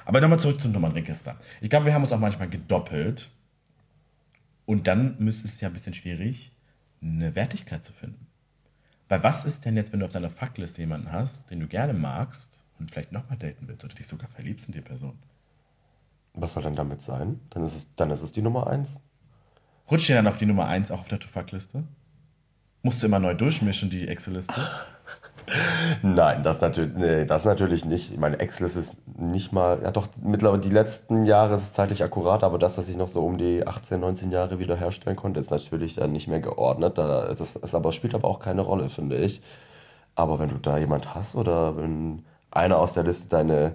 Aber 0.06 0.18
nochmal 0.22 0.40
zurück 0.40 0.62
zum 0.62 0.72
Nummernregister. 0.72 1.36
Ich 1.60 1.68
glaube, 1.68 1.84
wir 1.84 1.92
haben 1.92 2.02
uns 2.02 2.10
auch 2.10 2.18
manchmal 2.18 2.48
gedoppelt. 2.48 3.28
Und 4.64 4.86
dann 4.86 5.16
müsste 5.18 5.46
es 5.46 5.60
ja 5.60 5.68
ein 5.68 5.74
bisschen 5.74 5.92
schwierig, 5.92 6.52
eine 7.02 7.34
Wertigkeit 7.34 7.84
zu 7.84 7.92
finden. 7.92 8.26
Weil 9.10 9.22
was 9.22 9.44
ist 9.44 9.66
denn 9.66 9.76
jetzt, 9.76 9.92
wenn 9.92 10.00
du 10.00 10.06
auf 10.06 10.12
deiner 10.12 10.30
Fuckliste 10.30 10.80
jemanden 10.80 11.12
hast, 11.12 11.50
den 11.50 11.60
du 11.60 11.66
gerne 11.66 11.92
magst, 11.92 12.62
und 12.78 12.90
vielleicht 12.90 13.12
nochmal 13.12 13.36
daten 13.36 13.68
willst 13.68 13.84
oder 13.84 13.94
dich 13.94 14.06
sogar 14.06 14.30
verliebst 14.30 14.68
in 14.68 14.72
die 14.72 14.80
Person. 14.80 15.18
Was 16.32 16.54
soll 16.54 16.62
denn 16.62 16.76
damit 16.76 17.02
sein? 17.02 17.40
Dann 17.50 17.62
ist 17.62 17.76
es, 17.76 17.94
dann 17.96 18.10
ist 18.10 18.22
es 18.22 18.32
die 18.32 18.40
Nummer 18.40 18.68
eins. 18.68 19.00
Rutscht 19.90 20.08
dir 20.08 20.14
dann 20.14 20.28
auf 20.28 20.38
die 20.38 20.46
Nummer 20.46 20.66
1 20.66 20.90
auch 20.90 21.00
auf 21.00 21.08
der 21.08 21.20
To-Fuck-Liste? 21.20 21.84
Musst 22.82 23.02
du 23.02 23.06
immer 23.06 23.18
neu 23.18 23.34
durchmischen, 23.34 23.90
die 23.90 24.08
Excel-Liste? 24.08 24.54
Nein, 26.02 26.42
das 26.42 26.60
natürlich, 26.60 26.94
nee, 26.94 27.24
das 27.24 27.44
natürlich 27.44 27.84
nicht. 27.84 28.18
Meine 28.18 28.38
Excel 28.38 28.66
ist 28.66 28.94
nicht 29.18 29.52
mal, 29.52 29.80
ja 29.82 29.90
doch, 29.90 30.08
mittlerweile 30.22 30.60
die 30.60 30.70
letzten 30.70 31.24
Jahre 31.24 31.54
ist 31.54 31.62
es 31.62 31.72
zeitlich 31.72 32.02
akkurat, 32.02 32.44
aber 32.44 32.58
das, 32.58 32.78
was 32.78 32.88
ich 32.88 32.96
noch 32.96 33.08
so 33.08 33.24
um 33.24 33.38
die 33.38 33.66
18, 33.66 34.00
19 34.00 34.30
Jahre 34.30 34.58
wieder 34.58 34.76
herstellen 34.76 35.16
konnte, 35.16 35.40
ist 35.40 35.50
natürlich 35.50 35.94
dann 35.94 36.12
nicht 36.12 36.28
mehr 36.28 36.40
geordnet. 36.40 36.98
Da, 36.98 37.34
das 37.34 37.56
ist 37.56 37.74
aber, 37.74 37.92
spielt 37.92 38.14
aber 38.14 38.28
auch 38.28 38.38
keine 38.38 38.62
Rolle, 38.62 38.88
finde 38.88 39.16
ich. 39.16 39.42
Aber 40.14 40.38
wenn 40.38 40.48
du 40.48 40.56
da 40.56 40.78
jemand 40.78 41.14
hast 41.14 41.34
oder 41.34 41.76
wenn 41.76 42.24
einer 42.50 42.78
aus 42.78 42.92
der 42.92 43.04
Liste 43.04 43.28
deine, 43.28 43.74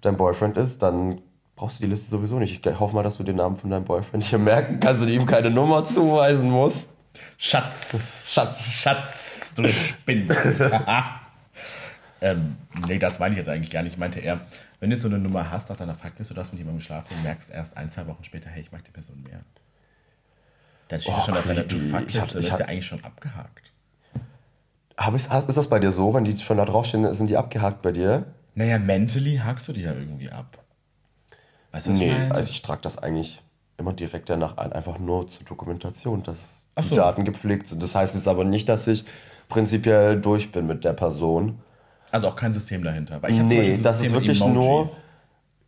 dein 0.00 0.16
Boyfriend 0.16 0.56
ist, 0.56 0.82
dann 0.82 1.20
brauchst 1.56 1.78
du 1.78 1.84
die 1.84 1.90
Liste 1.90 2.08
sowieso 2.08 2.38
nicht. 2.38 2.64
Ich 2.64 2.80
hoffe 2.80 2.94
mal, 2.94 3.02
dass 3.02 3.18
du 3.18 3.24
den 3.24 3.36
Namen 3.36 3.56
von 3.56 3.70
deinem 3.70 3.84
Boyfriend 3.84 4.24
hier 4.24 4.38
merken 4.38 4.80
kannst 4.80 5.02
und 5.02 5.08
ihm 5.08 5.26
keine 5.26 5.50
Nummer 5.50 5.84
zuweisen 5.84 6.50
musst. 6.50 6.88
Schatz, 7.36 8.32
Schatz, 8.32 8.64
Schatz, 8.64 9.21
du 9.54 9.68
spinnst. 9.68 10.36
ähm, 12.20 12.56
nee, 12.86 12.98
das 12.98 13.18
meine 13.18 13.32
ich 13.34 13.38
jetzt 13.38 13.48
eigentlich 13.48 13.70
gar 13.70 13.82
nicht. 13.82 13.94
Ich 13.94 13.98
meinte 13.98 14.20
eher, 14.20 14.40
wenn 14.80 14.90
du 14.90 14.96
so 14.96 15.08
eine 15.08 15.18
Nummer 15.18 15.50
hast 15.50 15.70
auf 15.70 15.76
deiner 15.76 15.94
Fuckliste, 15.94 16.34
du 16.34 16.40
hast 16.40 16.52
mit 16.52 16.58
jemandem 16.58 16.78
geschlafen 16.78 17.14
und 17.16 17.22
merkst 17.22 17.50
erst 17.50 17.76
ein, 17.76 17.90
zwei 17.90 18.06
Wochen 18.06 18.24
später, 18.24 18.48
hey, 18.50 18.62
ich 18.62 18.72
mag 18.72 18.84
die 18.84 18.90
Person 18.90 19.22
mehr. 19.22 19.40
Dann 20.88 21.00
steht 21.00 21.14
Oh, 21.16 21.20
schon 21.22 21.34
auf 21.34 21.46
deiner 21.46 21.62
Fuckliste, 21.64 22.20
das 22.20 22.34
ist 22.34 22.58
ja 22.58 22.66
eigentlich 22.66 22.86
schon 22.86 23.02
abgehakt. 23.04 23.70
Hab 24.96 25.14
ich, 25.14 25.24
ist 25.26 25.56
das 25.56 25.68
bei 25.68 25.78
dir 25.78 25.90
so, 25.90 26.12
wenn 26.14 26.24
die 26.24 26.36
schon 26.36 26.58
da 26.58 26.64
draufstehen, 26.64 27.12
sind 27.14 27.28
die 27.28 27.36
abgehakt 27.36 27.82
bei 27.82 27.92
dir? 27.92 28.26
Naja, 28.54 28.78
mentally 28.78 29.36
hakst 29.42 29.66
du 29.68 29.72
die 29.72 29.80
ja 29.82 29.92
irgendwie 29.94 30.30
ab. 30.30 30.58
Weißt 31.72 31.86
du, 31.86 31.92
was 31.92 31.98
Nee, 31.98 32.12
ich 32.12 32.18
meine? 32.18 32.34
also 32.34 32.50
ich 32.50 32.60
trage 32.62 32.82
das 32.82 32.98
eigentlich 32.98 33.42
immer 33.78 33.94
direkt 33.94 34.28
danach 34.28 34.58
ein, 34.58 34.72
einfach 34.72 34.98
nur 34.98 35.26
zur 35.28 35.44
Dokumentation, 35.46 36.22
dass 36.22 36.66
Ach 36.74 36.82
die 36.82 36.88
so. 36.90 36.94
Daten 36.96 37.24
gepflegt 37.24 37.68
sind. 37.68 37.82
Das 37.82 37.94
heißt 37.94 38.14
jetzt 38.14 38.28
aber 38.28 38.44
nicht, 38.44 38.68
dass 38.68 38.86
ich 38.86 39.04
prinzipiell 39.52 40.18
durch 40.20 40.50
bin 40.50 40.66
mit 40.66 40.82
der 40.82 40.94
Person. 40.94 41.58
Also 42.10 42.28
auch 42.28 42.36
kein 42.36 42.52
System 42.52 42.82
dahinter. 42.82 43.22
Weil 43.22 43.32
ich 43.32 43.42
Nee, 43.42 43.76
das 43.82 43.96
ist 43.96 44.02
System 44.02 44.18
mit 44.18 44.28
wirklich 44.28 44.40
nur 44.40 44.64
Emojis. 44.64 45.04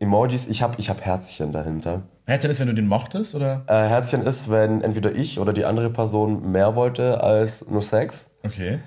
Emojis. 0.00 0.46
Ich 0.48 0.62
habe 0.62 0.74
ich 0.78 0.88
hab 0.88 1.02
Herzchen 1.02 1.52
dahinter. 1.52 2.02
Herzchen 2.26 2.50
ist, 2.50 2.60
wenn 2.60 2.68
du 2.68 2.74
den 2.74 2.88
mochtest, 2.88 3.34
oder? 3.34 3.62
Äh, 3.66 3.74
Herzchen 3.74 4.22
ist, 4.22 4.50
wenn 4.50 4.80
entweder 4.80 5.14
ich 5.14 5.38
oder 5.38 5.52
die 5.52 5.66
andere 5.66 5.90
Person 5.90 6.50
mehr 6.50 6.74
wollte 6.74 7.22
als 7.22 7.66
nur 7.68 7.82
Sex. 7.82 8.30
Okay. 8.42 8.78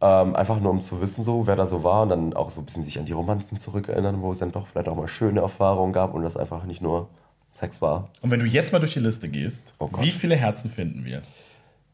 Ähm, 0.00 0.34
einfach 0.34 0.58
nur 0.60 0.72
um 0.72 0.82
zu 0.82 1.00
wissen, 1.00 1.22
so, 1.22 1.46
wer 1.46 1.56
da 1.56 1.66
so 1.66 1.84
war 1.84 2.02
und 2.02 2.08
dann 2.08 2.32
auch 2.34 2.50
so 2.50 2.60
ein 2.60 2.64
bisschen 2.64 2.84
sich 2.84 2.98
an 2.98 3.04
die 3.04 3.12
Romanzen 3.12 3.58
zurückerinnern, 3.58 4.20
wo 4.22 4.32
es 4.32 4.38
dann 4.38 4.50
doch 4.50 4.66
vielleicht 4.66 4.88
auch 4.88 4.96
mal 4.96 5.06
schöne 5.08 5.40
Erfahrungen 5.40 5.92
gab 5.92 6.14
und 6.14 6.22
das 6.22 6.36
einfach 6.36 6.64
nicht 6.64 6.82
nur 6.82 7.08
Sex 7.52 7.80
war. 7.82 8.08
Und 8.20 8.30
wenn 8.30 8.40
du 8.40 8.46
jetzt 8.46 8.72
mal 8.72 8.78
durch 8.80 8.94
die 8.94 9.00
Liste 9.00 9.28
gehst, 9.28 9.74
Oh 9.78 9.88
wie 10.00 10.10
viele 10.10 10.34
Herzen 10.34 10.70
finden 10.70 11.04
wir? 11.04 11.22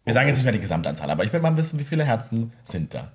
Wir 0.06 0.12
sagen 0.12 0.28
jetzt 0.28 0.36
nicht 0.36 0.44
mehr 0.44 0.52
die 0.52 0.60
Gesamtanzahl, 0.60 1.10
aber 1.10 1.24
ich 1.24 1.32
will 1.32 1.40
mal 1.40 1.56
wissen, 1.56 1.80
wie 1.80 1.84
viele 1.84 2.04
Herzen 2.04 2.52
sind 2.62 2.94
da. 2.94 3.10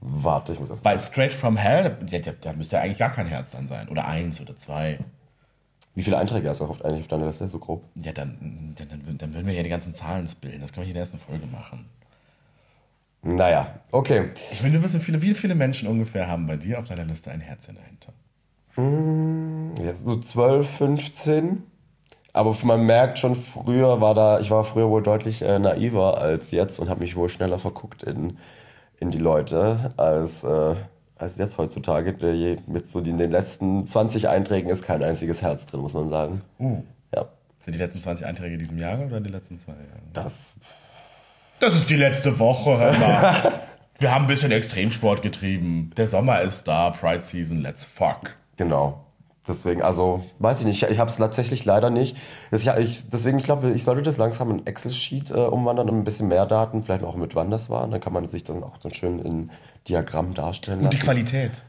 Warte, 0.00 0.52
ich 0.52 0.60
muss 0.60 0.70
erst. 0.70 0.84
Bei 0.84 0.96
Straight 0.96 1.32
from 1.32 1.56
Hell, 1.56 1.98
da, 2.08 2.18
da, 2.18 2.32
da 2.40 2.52
müsste 2.52 2.76
ja 2.76 2.82
eigentlich 2.82 2.98
gar 2.98 3.12
kein 3.12 3.26
Herz 3.26 3.50
dann 3.50 3.66
sein. 3.66 3.88
Oder 3.88 4.06
eins 4.06 4.40
oder 4.40 4.54
zwei. 4.56 5.00
Wie 5.96 6.04
viele 6.04 6.18
Einträge 6.18 6.48
hast 6.48 6.60
du 6.60 6.66
auf, 6.66 6.84
eigentlich 6.84 7.00
auf 7.00 7.08
deiner 7.08 7.26
Liste, 7.26 7.48
so 7.48 7.58
grob? 7.58 7.82
Ja, 7.96 8.12
dann, 8.12 8.74
dann, 8.76 8.88
dann, 8.88 9.18
dann 9.18 9.34
würden 9.34 9.46
wir 9.46 9.54
ja 9.54 9.64
die 9.64 9.68
ganzen 9.68 9.96
Zahlen 9.96 10.28
spillen. 10.28 10.60
Das 10.60 10.72
können 10.72 10.82
wir 10.82 10.86
hier 10.86 10.92
in 10.92 10.94
der 10.94 11.02
ersten 11.02 11.18
Folge 11.18 11.46
machen. 11.46 11.86
Naja, 13.22 13.80
okay. 13.90 14.30
Ich 14.52 14.62
will 14.62 14.70
nur 14.70 14.84
wissen, 14.84 15.00
viele, 15.00 15.20
wie 15.22 15.34
viele 15.34 15.56
Menschen 15.56 15.88
ungefähr 15.88 16.28
haben 16.28 16.46
bei 16.46 16.56
dir 16.56 16.78
auf 16.78 16.84
deiner 16.86 17.04
Liste 17.04 17.32
ein 17.32 17.40
Herzchen 17.40 17.74
dahinter. 17.74 18.12
Ja, 19.82 19.94
so 19.94 20.20
12, 20.20 20.70
15. 20.70 21.62
Aber 22.36 22.54
man 22.64 22.84
merkt 22.84 23.18
schon, 23.18 23.34
früher 23.34 24.00
war 24.02 24.14
da, 24.14 24.40
ich 24.40 24.50
war 24.50 24.62
früher 24.64 24.90
wohl 24.90 25.02
deutlich 25.02 25.40
äh, 25.40 25.58
naiver 25.58 26.18
als 26.18 26.50
jetzt 26.50 26.78
und 26.78 26.90
habe 26.90 27.00
mich 27.00 27.16
wohl 27.16 27.30
schneller 27.30 27.58
verguckt 27.58 28.02
in, 28.02 28.36
in 29.00 29.10
die 29.10 29.18
Leute 29.18 29.94
als, 29.96 30.44
äh, 30.44 30.74
als 31.16 31.38
jetzt 31.38 31.56
heutzutage. 31.56 32.12
Der 32.12 32.58
Mit 32.66 32.88
so 32.88 33.00
die, 33.00 33.08
in 33.08 33.16
den 33.16 33.30
letzten 33.30 33.86
20 33.86 34.28
Einträgen 34.28 34.68
ist 34.68 34.82
kein 34.82 35.02
einziges 35.02 35.40
Herz 35.40 35.64
drin, 35.64 35.80
muss 35.80 35.94
man 35.94 36.10
sagen. 36.10 36.42
Uh. 36.58 36.82
Ja, 37.14 37.24
Sind 37.64 37.72
die 37.72 37.78
letzten 37.78 38.02
20 38.02 38.26
Einträge 38.26 38.58
diesem 38.58 38.78
Jahr 38.78 39.00
oder 39.00 39.18
die 39.20 39.30
letzten 39.30 39.58
zwei 39.58 39.72
Jahre? 39.72 40.02
das. 40.12 40.56
Das 41.58 41.72
ist 41.72 41.88
die 41.88 41.96
letzte 41.96 42.38
Woche, 42.38 42.76
hör 42.76 42.92
mal. 42.98 43.52
Wir 43.98 44.14
haben 44.14 44.24
ein 44.24 44.28
bisschen 44.28 44.52
Extremsport 44.52 45.22
getrieben. 45.22 45.90
Der 45.96 46.06
Sommer 46.06 46.42
ist 46.42 46.68
da, 46.68 46.90
Pride 46.90 47.22
Season, 47.22 47.62
let's 47.62 47.82
fuck. 47.82 48.36
Genau. 48.58 49.05
Deswegen, 49.48 49.82
also, 49.82 50.24
weiß 50.40 50.60
ich 50.60 50.66
nicht, 50.66 50.82
ich, 50.82 50.90
ich 50.90 50.98
habe 50.98 51.10
es 51.10 51.18
tatsächlich 51.18 51.64
leider 51.64 51.90
nicht. 51.90 52.16
Ja, 52.50 52.76
ich, 52.78 53.08
deswegen, 53.10 53.38
ich 53.38 53.44
glaube, 53.44 53.70
ich 53.70 53.84
sollte 53.84 54.02
das 54.02 54.16
langsam 54.16 54.50
in 54.50 54.66
Excel-Sheet 54.66 55.30
äh, 55.30 55.34
umwandern, 55.34 55.88
um 55.88 55.98
ein 55.98 56.04
bisschen 56.04 56.28
mehr 56.28 56.46
Daten, 56.46 56.82
vielleicht 56.82 57.04
auch 57.04 57.14
mit 57.14 57.34
wann 57.36 57.50
das 57.50 57.70
war. 57.70 57.84
Und 57.84 57.92
dann 57.92 58.00
kann 58.00 58.12
man 58.12 58.28
sich 58.28 58.42
dann 58.42 58.64
auch 58.64 58.78
dann 58.78 58.92
schön 58.92 59.20
in 59.20 59.50
Diagramm 59.88 60.34
darstellen 60.34 60.80
Und 60.80 60.92
die 60.92 60.96
lassen. 60.96 61.04
Qualität. 61.04 61.62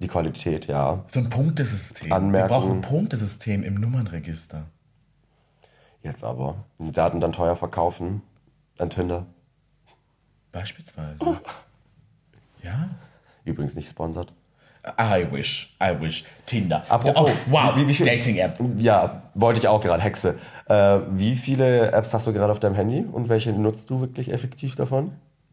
Die 0.00 0.08
Qualität, 0.08 0.66
ja. 0.66 1.04
So 1.08 1.20
ein 1.20 1.28
Punktesystem. 1.28 2.12
Anmerkung. 2.12 2.50
Wir 2.50 2.56
brauchen 2.56 2.72
ein 2.72 2.82
Punktesystem 2.82 3.62
im 3.62 3.74
Nummernregister. 3.74 4.66
Jetzt 6.02 6.22
aber. 6.22 6.56
Die 6.78 6.92
Daten 6.92 7.20
dann 7.20 7.32
teuer 7.32 7.56
verkaufen. 7.56 8.22
An 8.78 8.90
Tinder. 8.90 9.26
Beispielsweise. 10.52 11.18
Ja. 12.62 12.90
Übrigens 13.44 13.74
nicht 13.74 13.88
sponsert. 13.88 14.32
I 15.00 15.26
wish, 15.30 15.74
I 15.82 15.98
wish. 16.00 16.24
Tinder. 16.46 16.84
Apropos, 16.88 17.30
oh, 17.30 17.50
wow, 17.50 17.74
wie- 17.76 17.88
wie 17.88 17.94
viel- 17.94 18.04
Dating-App. 18.06 18.58
Ja, 18.78 19.22
wollte 19.34 19.58
ich 19.60 19.68
auch 19.68 19.80
gerade, 19.80 20.02
Hexe. 20.02 20.36
Äh, 20.68 21.00
wie 21.10 21.36
viele 21.36 21.90
Apps 21.92 22.12
hast 22.12 22.26
du 22.26 22.32
gerade 22.32 22.50
auf 22.52 22.60
deinem 22.60 22.74
Handy 22.74 23.00
und 23.10 23.28
welche 23.28 23.52
nutzt 23.52 23.88
du 23.90 24.00
wirklich 24.00 24.32
effektiv 24.32 24.76
davon? 24.76 25.12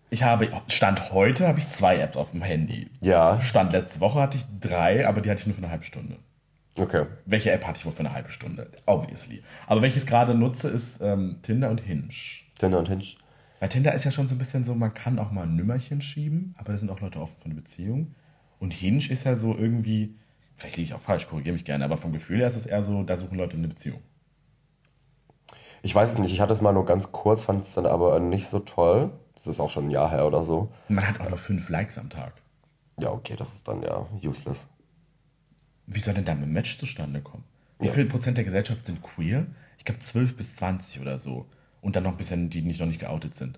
Ich 0.10 0.24
habe, 0.24 0.50
Stand 0.67 1.13
heute 1.13 1.48
habe 1.48 1.60
ich 1.60 1.70
zwei 1.72 1.98
Apps 1.98 2.17
auf 2.17 2.32
dem 2.32 2.41
Handy. 2.41 2.89
Ja, 3.00 3.39
Stand 3.39 3.72
letzte 3.72 4.02
Woche 4.02 4.20
hatte 4.20 4.36
ich 4.38 4.44
drei, 4.60 5.08
aber 5.08 5.22
die 5.22 5.30
hatte 5.30 5.39
ich 5.39 5.48
nur 5.48 5.56
für 5.56 5.62
eine 5.63 5.72
halbe 5.72 5.86
Stunde. 5.86 6.17
okay. 6.78 7.06
Welche 7.26 7.52
App 7.52 7.65
hatte 7.65 7.78
ich 7.80 7.86
wohl 7.86 7.94
für 7.94 8.00
eine 8.02 8.12
halbe 8.13 8.30
Stunde? 8.30 8.70
Obviously. 8.86 9.41
Aber 9.67 9.82
welches 9.82 10.06
gerade 10.06 10.36
nutze, 10.36 10.67
ist 10.67 11.00
ähm, 11.02 11.38
Tinder 11.41 11.70
und 11.70 11.80
Hinge. 11.80 12.10
Tinder 12.60 12.80
und 12.80 12.89
Hinge. 12.89 13.04
Bei 13.62 13.67
Tinder 13.70 13.94
ist 13.94 14.04
ja 14.04 14.12
schon 14.12 14.28
so 14.28 14.36
ein 14.36 14.39
bisschen 14.39 14.63
so, 14.65 14.74
man 14.76 14.94
kann 14.94 15.17
auch 15.20 15.32
mal 15.32 15.44
ein 15.44 15.56
Nümmerchen 15.56 16.02
schieben, 16.02 16.56
aber 16.58 16.74
da 16.74 16.78
sind 16.78 16.89
auch 16.91 17.00
Leute 17.00 17.20
offen 17.22 17.36
für 17.39 17.46
eine 17.46 17.54
Beziehung. 17.56 18.15
Und 18.62 18.71
Hinge 18.76 19.00
ist 19.10 19.24
ja 19.24 19.36
so 19.36 19.56
irgendwie, 19.58 20.13
vielleicht 20.56 20.78
liege 20.78 20.86
ich 20.89 20.93
auch 20.93 21.02
falsch, 21.02 21.28
korrigiere 21.28 21.54
mich 21.54 21.65
gerne, 21.65 21.84
aber 21.84 21.97
vom 21.97 22.13
Gefühl 22.13 22.38
her 22.38 22.47
ist 22.47 22.56
es 22.56 22.67
eher 22.67 22.84
so, 22.84 23.02
da 23.02 23.17
suchen 23.17 23.36
Leute 23.36 23.58
eine 23.58 23.67
Beziehung. 23.67 24.02
Ich 25.82 25.95
weiß 25.95 26.12
es 26.12 26.17
nicht, 26.19 26.32
ich 26.32 26.41
hatte 26.41 26.54
es 26.54 26.62
mal 26.62 26.71
nur 26.71 26.86
ganz 26.86 27.12
kurz, 27.12 27.45
fand 27.45 27.63
es 27.63 27.74
dann 27.74 27.88
aber 27.88 28.19
nicht 28.19 28.47
so 28.47 28.60
toll. 28.60 29.13
Das 29.34 29.47
ist 29.47 29.60
auch 29.60 29.71
schon 29.71 29.88
ein 29.88 29.89
Jahr 29.89 30.12
her 30.12 30.28
oder 30.28 30.43
so. 30.43 30.71
Man 30.89 31.08
hat 31.08 31.19
auch 31.19 31.28
nur 31.28 31.39
fünf 31.39 31.69
Likes 31.69 31.97
am 31.97 32.12
Tag. 32.12 32.34
Ja, 33.00 33.10
okay, 33.12 33.36
das 33.36 33.56
ist 33.56 33.67
dann 33.67 33.82
ja 33.82 34.06
useless. 34.24 34.69
Wie 35.88 36.00
soll 36.00 36.13
denn 36.13 36.26
da 36.26 36.34
ein 36.34 36.54
Match 36.54 36.78
zustande 36.78 37.21
kommen? 37.21 37.43
Wie 37.80 37.88
Ja. 37.88 37.93
viel 37.93 38.06
Prozent 38.06 38.38
der 38.38 38.43
Gesellschaft 38.45 38.86
sind 38.86 39.02
queer? 39.02 39.47
Ich 39.80 39.86
glaube 39.86 40.02
12 40.02 40.38
bis 40.38 40.56
20 40.56 41.00
oder 41.02 41.17
so. 41.17 41.47
Und 41.82 41.95
dann 41.95 42.04
noch 42.04 42.12
ein 42.12 42.17
bisschen, 42.17 42.52
die 42.52 42.62
nicht, 42.62 42.80
noch 42.80 42.86
nicht 42.86 43.00
geoutet 43.00 43.34
sind. 43.34 43.58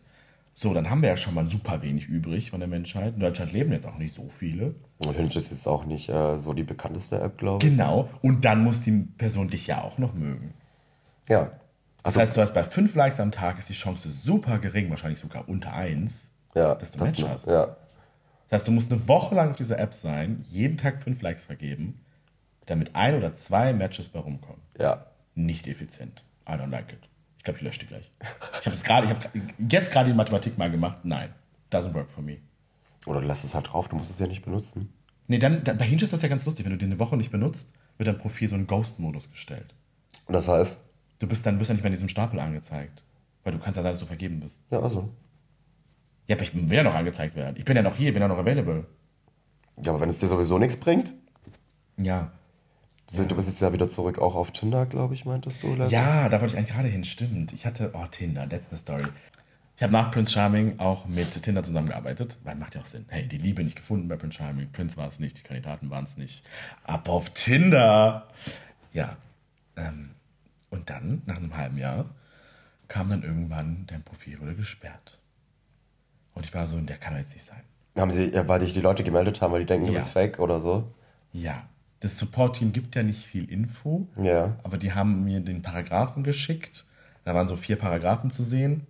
So, 0.56 0.74
dann 0.74 0.89
haben 0.89 1.02
wir 1.02 1.10
ja 1.10 1.18
schon 1.18 1.34
mal 1.34 1.48
super 1.50 1.82
wenig 1.82 2.06
übrig 2.08 2.52
von 2.52 2.60
der 2.60 2.70
Menschheit. 2.70 3.16
In 3.16 3.20
Deutschland 3.22 3.54
leben 3.54 3.72
jetzt 3.72 3.88
auch 3.88 3.98
nicht 3.98 4.13
so 4.13 4.30
viele. 4.30 4.76
Und 5.00 5.16
Hinge 5.16 5.30
ist 5.36 5.50
jetzt 5.52 5.68
auch 5.68 5.86
nicht 5.86 6.10
äh, 6.10 6.38
so 6.38 6.54
die 6.54 6.63
bekannteste 6.63 7.20
App, 7.20 7.38
glaube 7.39 7.66
ich. 7.66 7.72
Genau. 7.72 8.10
Und 8.22 8.46
dann 8.46 8.63
muss 8.63 8.82
die 8.82 8.92
Person 9.18 9.50
dich 9.50 9.66
ja 9.66 9.82
auch 9.82 9.98
noch 9.98 10.13
mögen. 10.13 10.54
Ja. 11.28 11.52
Das 12.04 12.18
Also, 12.18 12.20
heißt, 12.22 12.38
du 12.38 12.42
hast 12.42 12.54
bei 12.54 12.63
5 12.63 12.94
Likes 12.94 13.20
am 13.20 13.32
Tag 13.32 13.58
ist 13.58 13.70
die 13.70 13.74
Chance 13.74 14.10
super 14.24 14.60
gering, 14.60 14.89
wahrscheinlich 14.92 15.20
sogar 15.20 15.50
unter 15.50 15.74
1. 15.74 16.30
ja, 16.54 16.76
dass 16.76 16.92
du 16.92 17.00
das, 17.00 17.10
Match 17.10 17.24
hast. 17.24 17.48
ja. 17.48 17.76
Das 18.50 18.60
heißt, 18.60 18.68
du 18.68 18.72
musst 18.74 18.92
eine 18.92 19.08
Woche 19.08 19.34
lang 19.34 19.50
auf 19.52 19.56
dieser 19.58 19.80
App 19.80 19.96
sein, 19.96 20.46
jeden 20.52 20.78
Tag 20.78 21.02
5 21.02 21.20
Likes 21.24 21.46
vergeben, 21.46 22.02
damit 22.68 22.96
ein 22.96 23.16
oder 23.16 23.36
zwei 23.36 23.74
Matches 23.74 24.10
bei 24.10 24.20
rumkommen. 24.20 24.62
ja. 24.80 25.06
Nicht 25.36 25.66
effizient. 25.68 26.24
I 26.48 26.52
don't 26.52 26.70
like 26.70 26.94
it. 26.94 27.00
Ich 27.43 27.45
glaube, 27.45 27.58
ich 27.60 27.65
lösche 27.65 27.79
die 27.82 27.88
gleich. 27.88 28.10
Ich 28.62 28.65
habe 28.65 28.75
es 28.75 28.84
gerade, 28.84 29.06
ich 29.08 29.13
habe 29.13 29.29
jetzt 29.69 29.91
gerade 29.91 30.10
die 30.10 30.15
Mathematik 30.15 30.58
mal 30.58 30.71
gemacht. 30.71 30.99
Nein, 31.03 31.34
doesn't 31.69 31.93
work 31.93 32.10
for 32.10 32.23
me. 32.23 32.38
Oder 33.06 33.19
du 33.19 33.27
lässt 33.27 33.43
es 33.43 33.53
halt 33.53 33.67
drauf, 33.73 33.89
du 33.89 33.97
musst 33.97 34.10
es 34.10 34.17
ja 34.19 34.27
nicht 34.27 34.45
benutzen. 34.45 34.93
Nee, 35.27 35.39
dann, 35.39 35.62
dann 35.63 35.77
bei 35.77 35.84
Hinge 35.84 36.03
ist 36.03 36.13
das 36.13 36.21
ja 36.21 36.29
ganz 36.29 36.45
lustig. 36.45 36.63
Wenn 36.65 36.71
du 36.71 36.77
den 36.77 36.91
eine 36.91 36.99
Woche 36.99 37.17
nicht 37.17 37.32
benutzt, 37.32 37.67
wird 37.97 38.08
dein 38.08 38.17
Profil 38.17 38.47
so 38.47 38.56
in 38.56 38.65
Ghost-Modus 38.65 39.29
gestellt. 39.29 39.73
Und 40.25 40.34
das 40.34 40.47
heißt, 40.47 40.77
Du 41.19 41.27
bist 41.27 41.45
dann 41.45 41.60
wirst 41.60 41.69
ja 41.69 41.73
nicht 41.73 41.84
mehr 41.84 41.91
in 41.91 41.95
diesem 41.95 42.10
Stapel 42.10 42.39
angezeigt. 42.39 43.03
Weil 43.43 43.51
du 43.53 43.60
kannst 43.60 43.75
ja 43.75 43.84
sagen, 43.84 43.91
dass 43.93 43.99
du 43.99 44.06
vergeben 44.06 44.39
bist. 44.39 44.58
ja, 44.71 44.79
also. 44.79 45.10
Ja, 46.27 46.38
aber 46.38 46.43
ich 46.43 46.56
will 46.56 46.71
ja 46.77 46.84
noch 46.84 46.93
angezeigt 46.95 47.36
werden. 47.36 47.56
Ich 47.58 47.65
bin 47.65 47.75
ja 47.75 47.82
noch 47.82 47.97
hier, 47.97 48.13
bin 48.13 48.21
ja 48.21 48.29
noch 48.29 48.38
available. 48.38 48.86
Ja, 49.84 49.91
aber 49.91 49.99
wenn 49.99 50.10
es 50.10 50.19
dir 50.19 50.27
sowieso 50.29 50.58
nichts 50.60 50.77
bringt, 50.77 51.13
Ja. 51.97 52.32
Sind 53.08 53.32
du 53.32 53.36
bist 53.36 53.48
jetzt 53.50 53.62
ja 53.62 53.72
wieder 53.74 53.88
zurück 53.89 54.18
auch 54.20 54.36
auf 54.36 54.52
Tinder, 54.52 54.86
glaube 54.86 55.13
ich, 55.13 55.26
meintest 55.26 55.63
du? 55.63 55.74
oder 55.74 55.86
so? 55.86 55.92
Ja, 55.92 56.30
da 56.30 56.39
wollte 56.42 56.54
ich 56.54 56.58
eigentlich 56.60 56.74
gerade 56.76 56.88
hin. 56.88 57.04
Stimmt. 57.04 57.54
Ich 57.54 57.66
hatte, 57.66 57.92
oh, 57.94 58.06
Tinder, 58.10 58.46
letzte 58.46 58.78
Story. 58.78 59.06
Ich 59.76 59.82
habe 59.84 59.92
nach 59.92 60.12
Prince 60.12 60.32
Charming 60.34 60.80
auch 60.80 61.08
mit 61.08 61.42
Tinder 61.42 61.63
zusammengearbeitet, 61.63 62.38
weil 62.44 62.56
macht 62.56 62.76
ja 62.76 62.82
auch 62.82 62.86
Sinn. 62.86 63.06
Hey, 63.10 63.28
die 63.28 63.38
Liebe 63.39 63.63
nicht 63.63 63.76
gefunden 63.76 64.08
bei 64.08 64.16
Prince 64.16 64.38
Charming, 64.38 64.72
Prince 64.72 64.98
war 64.98 65.08
es 65.08 65.20
nicht, 65.20 65.38
die 65.38 65.42
Kandidaten 65.42 65.89
waren 65.89 66.04
es 66.06 66.16
nicht. 66.16 66.44
Ab 66.84 67.10
auf 67.10 67.32
Tinder! 67.32 68.28
Ja. 68.94 69.18
Ähm, 69.76 70.12
und 70.70 70.89
dann, 70.89 71.24
nach 71.26 71.38
einem 71.38 71.58
halben 71.58 71.78
Jahr, 71.78 72.06
kam 72.88 73.10
dann 73.10 73.24
irgendwann, 73.24 73.86
dein 73.88 74.04
Profil 74.04 74.39
wurde 74.39 74.56
gesperrt. 74.56 75.20
Und 76.36 76.46
ich 76.46 76.54
war 76.54 76.68
so, 76.68 76.80
der 76.80 76.98
kann 76.98 77.13
doch 77.13 77.20
jetzt 77.20 77.34
nicht 77.34 77.46
sein. 77.46 77.62
Haben 77.98 78.12
sie, 78.13 78.32
ja, 78.34 78.48
weil 78.48 78.60
dich 78.60 78.74
die 78.74 78.82
Leute 78.82 79.04
gemeldet 79.04 79.42
haben, 79.42 79.52
weil 79.54 79.62
die 79.62 79.66
denken, 79.66 79.88
du 79.88 79.92
Ja. 79.94 80.00
bist 80.00 80.12
fake 80.12 80.39
oder 80.39 80.60
so? 80.60 80.92
Ja. 81.32 81.63
Das 82.04 82.20
Support-Team 82.20 82.74
gibt 82.74 82.96
ja 82.96 83.04
nicht 83.04 83.26
viel 83.26 83.50
Info. 83.50 84.08
Ja. 84.22 84.58
Aber 84.63 84.78
die 84.78 84.92
haben 84.92 85.24
mir 85.24 85.39
den 85.39 85.62
Paragraphen 85.62 86.24
geschickt. 86.24 86.84
Da 87.24 87.34
waren 87.34 87.48
so 87.48 87.56
vier 87.56 87.78
Paragraphen 87.78 88.30
zu 88.30 88.44
sehen, 88.44 88.86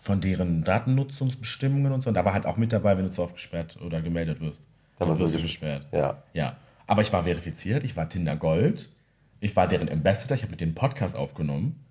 von 0.00 0.20
deren 0.20 0.64
Datennutzungsbestimmungen 0.64 1.92
und 1.92 2.02
so. 2.02 2.08
Und 2.08 2.14
da 2.14 2.24
war 2.24 2.34
halt 2.34 2.44
auch 2.44 2.56
mit 2.56 2.72
dabei, 2.72 2.98
wenn 2.98 3.04
du 3.04 3.12
zu 3.12 3.22
oft 3.22 3.34
gesperrt 3.34 3.78
oder 3.80 4.02
gemeldet 4.02 4.40
wirst. 4.40 4.64
Dann 4.98 5.16
wirst 5.16 5.32
du 5.32 5.42
gesperrt. 5.42 5.86
Ja. 5.92 6.24
Ja. 6.32 6.56
Aber 6.88 7.02
ich 7.02 7.12
war 7.12 7.22
verifiziert, 7.22 7.84
ich 7.84 7.96
war 7.96 8.08
Tinder 8.08 8.34
Gold, 8.34 8.88
ich 9.38 9.54
war 9.54 9.68
deren 9.68 9.88
Ambassador, 9.88 10.36
ich 10.36 10.42
habe 10.42 10.50
mit 10.50 10.60
denen 10.60 10.74
Podcast 10.74 11.14
aufgenommen. 11.14 11.84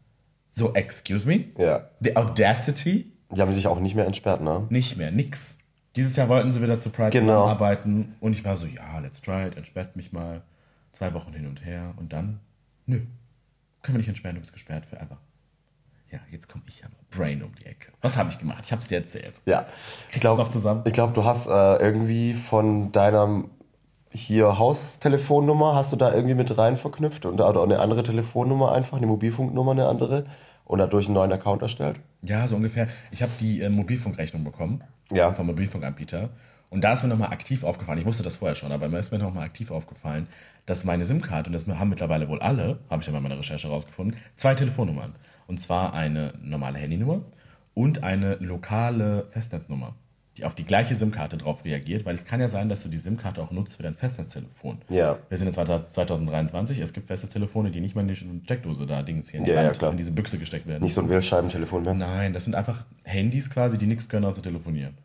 So, 0.52 0.74
excuse 0.74 1.26
me? 1.26 1.46
Ja. 1.58 1.90
The 2.02 2.18
Audacity? 2.18 3.14
Die 3.32 3.42
haben 3.42 3.54
sich 3.54 3.68
auch 3.68 3.80
nicht 3.80 3.96
mehr 3.96 4.08
entsperrt, 4.08 4.42
ne? 4.42 4.68
Nicht 4.70 4.98
mehr, 4.98 5.10
nix. 5.10 5.58
Dieses 5.96 6.16
Jahr 6.16 6.28
wollten 6.30 6.52
sie 6.52 6.62
wieder 6.62 6.80
zu 6.80 6.90
Pride 6.90 7.12
Genau. 7.12 7.34
zusammenarbeiten 7.44 8.16
und 8.20 8.34
ich 8.34 8.44
war 8.44 8.58
so, 8.58 8.66
ja, 8.66 9.00
let's 9.00 9.22
try 9.22 9.48
it, 9.48 9.58
entsperrt 9.58 9.96
mich 9.96 10.12
mal. 10.12 10.42
Zwei 10.92 11.14
Wochen 11.16 11.34
hin 11.34 11.48
und 11.48 11.66
her 11.66 11.94
und 11.98 12.14
dann, 12.14 12.40
nö, 12.86 13.00
können 13.82 13.96
wir 13.96 13.98
nicht 14.00 14.08
entsperren, 14.10 14.36
du 14.36 14.42
bist 14.42 14.54
gesperrt 14.54 14.86
für 14.86 14.98
ever. 14.98 15.18
Ja, 16.12 16.20
jetzt 16.30 16.48
komme 16.48 16.64
ich 16.68 16.82
ja 16.82 16.88
noch 16.90 17.18
Brain 17.18 17.42
um 17.42 17.56
die 17.56 17.66
Ecke. 17.66 17.92
Was 18.02 18.16
habe 18.18 18.30
ich 18.30 18.38
gemacht? 18.38 18.64
Ich 18.66 18.72
habe 18.72 18.82
es 18.82 18.88
dir 18.88 18.98
erzählt. 19.00 19.42
Ja. 19.46 19.62
Ich 19.62 20.04
Kriegst 20.12 20.16
du 20.18 20.20
glaube, 20.20 20.42
noch 20.44 20.50
zusammen? 20.50 20.82
ich 20.86 20.94
glaub, 20.94 21.16
du 21.16 21.24
hast 21.24 21.48
äh, 21.48 21.78
irgendwie 21.78 22.34
von 22.36 22.92
deiner 22.92 23.46
hier 24.12 24.60
Haustelefonnummer, 24.60 25.74
hast 25.74 25.92
du 25.92 25.96
da 25.96 26.14
irgendwie 26.14 26.36
mit 26.36 26.56
rein 26.56 26.78
verknüpft 26.78 27.26
und 27.26 27.42
oder 27.42 27.64
eine 27.64 27.80
andere 27.80 28.04
Telefonnummer 28.04 28.72
einfach, 28.72 28.98
eine 28.98 29.08
Mobilfunknummer, 29.08 29.72
eine 29.72 29.88
andere 29.88 30.26
und 30.66 30.80
dadurch 30.80 31.06
einen 31.08 31.16
neuen 31.16 31.32
Account 31.32 31.62
erstellt? 31.62 32.00
Ja, 32.22 32.48
so 32.48 32.56
ungefähr. 32.56 32.88
Ich 33.12 33.22
habe 33.22 33.32
die 33.40 33.62
äh, 33.62 33.70
Mobilfunkrechnung 33.70 34.44
bekommen 34.44 34.84
Ja. 35.12 35.34
vom 35.34 35.48
Mobilfunkanbieter. 35.48 36.30
Und 36.70 36.82
da 36.84 36.94
ist 36.94 37.04
mir 37.04 37.10
nochmal 37.10 37.32
aktiv 37.32 37.64
aufgefallen, 37.64 38.00
ich 38.00 38.06
wusste 38.06 38.24
das 38.24 38.38
vorher 38.38 38.56
schon, 38.56 38.72
aber 38.72 38.90
mir 38.90 38.98
ist 38.98 39.12
mir 39.12 39.20
nochmal 39.20 39.44
aktiv 39.46 39.70
aufgefallen, 39.70 40.28
dass 40.66 40.84
meine 40.86 41.06
SIM-Karte, 41.06 41.50
und 41.50 41.54
das 41.54 41.68
haben 41.68 41.90
mittlerweile 41.90 42.28
wohl 42.30 42.40
alle, 42.42 42.80
habe 42.90 43.02
ich 43.02 43.08
ja 43.08 43.14
bei 43.14 43.20
meiner 43.20 43.38
Recherche 43.38 43.68
rausgefunden, 43.68 44.18
zwei 44.38 44.56
Telefonnummern. 44.56 45.14
Und 45.46 45.62
zwar 45.62 45.94
eine 45.94 46.34
normale 46.42 46.80
Handynummer 46.80 47.22
und 47.76 48.04
eine 48.04 48.36
lokale 48.36 49.28
Festnetznummer, 49.32 49.94
die 50.38 50.46
auf 50.46 50.56
die 50.56 50.64
gleiche 50.66 50.96
SIM-Karte 50.96 51.38
drauf 51.38 51.64
reagiert, 51.64 52.06
weil 52.06 52.16
es 52.16 52.26
kann 52.26 52.40
ja 52.40 52.48
sein, 52.48 52.68
dass 52.68 52.82
du 52.84 52.90
die 52.90 52.98
SIM-Karte 52.98 53.42
auch 53.42 53.52
nutzt 53.52 53.76
für 53.78 53.84
dein 53.84 53.94
Festnetztelefon. 53.94 54.80
Ja. 54.90 55.18
Wir 55.30 55.38
sind 55.38 55.48
in 55.48 55.54
2023, 55.54 56.80
es 56.80 56.92
gibt 56.92 57.08
Festnetztelefone, 57.08 57.70
die 57.70 57.80
nicht 57.82 57.96
mal 57.96 58.02
in 58.02 58.08
die 58.08 58.16
Steckdose 58.16 58.86
da 58.88 59.04
Dings 59.04 59.30
hier 59.30 59.40
in, 59.40 59.46
die 59.46 59.52
Ja, 59.52 59.62
ja, 59.62 59.68
Wand, 59.68 59.78
klar. 59.78 59.92
in 59.92 59.98
diese 59.98 60.12
Büchse 60.12 60.40
gesteckt 60.40 60.66
werden. 60.66 60.82
Nicht 60.84 60.96
so 60.96 61.02
ein 61.02 61.10
Wählscheibentelefon 61.10 61.84
mehr? 61.84 61.94
Nein, 61.94 62.34
das 62.34 62.46
sind 62.46 62.56
einfach 62.56 62.86
Handys 63.04 63.50
quasi, 63.50 63.78
die 63.78 63.86
nichts 63.86 64.10
können 64.10 64.26
außer 64.26 64.42
telefonieren. 64.42 64.96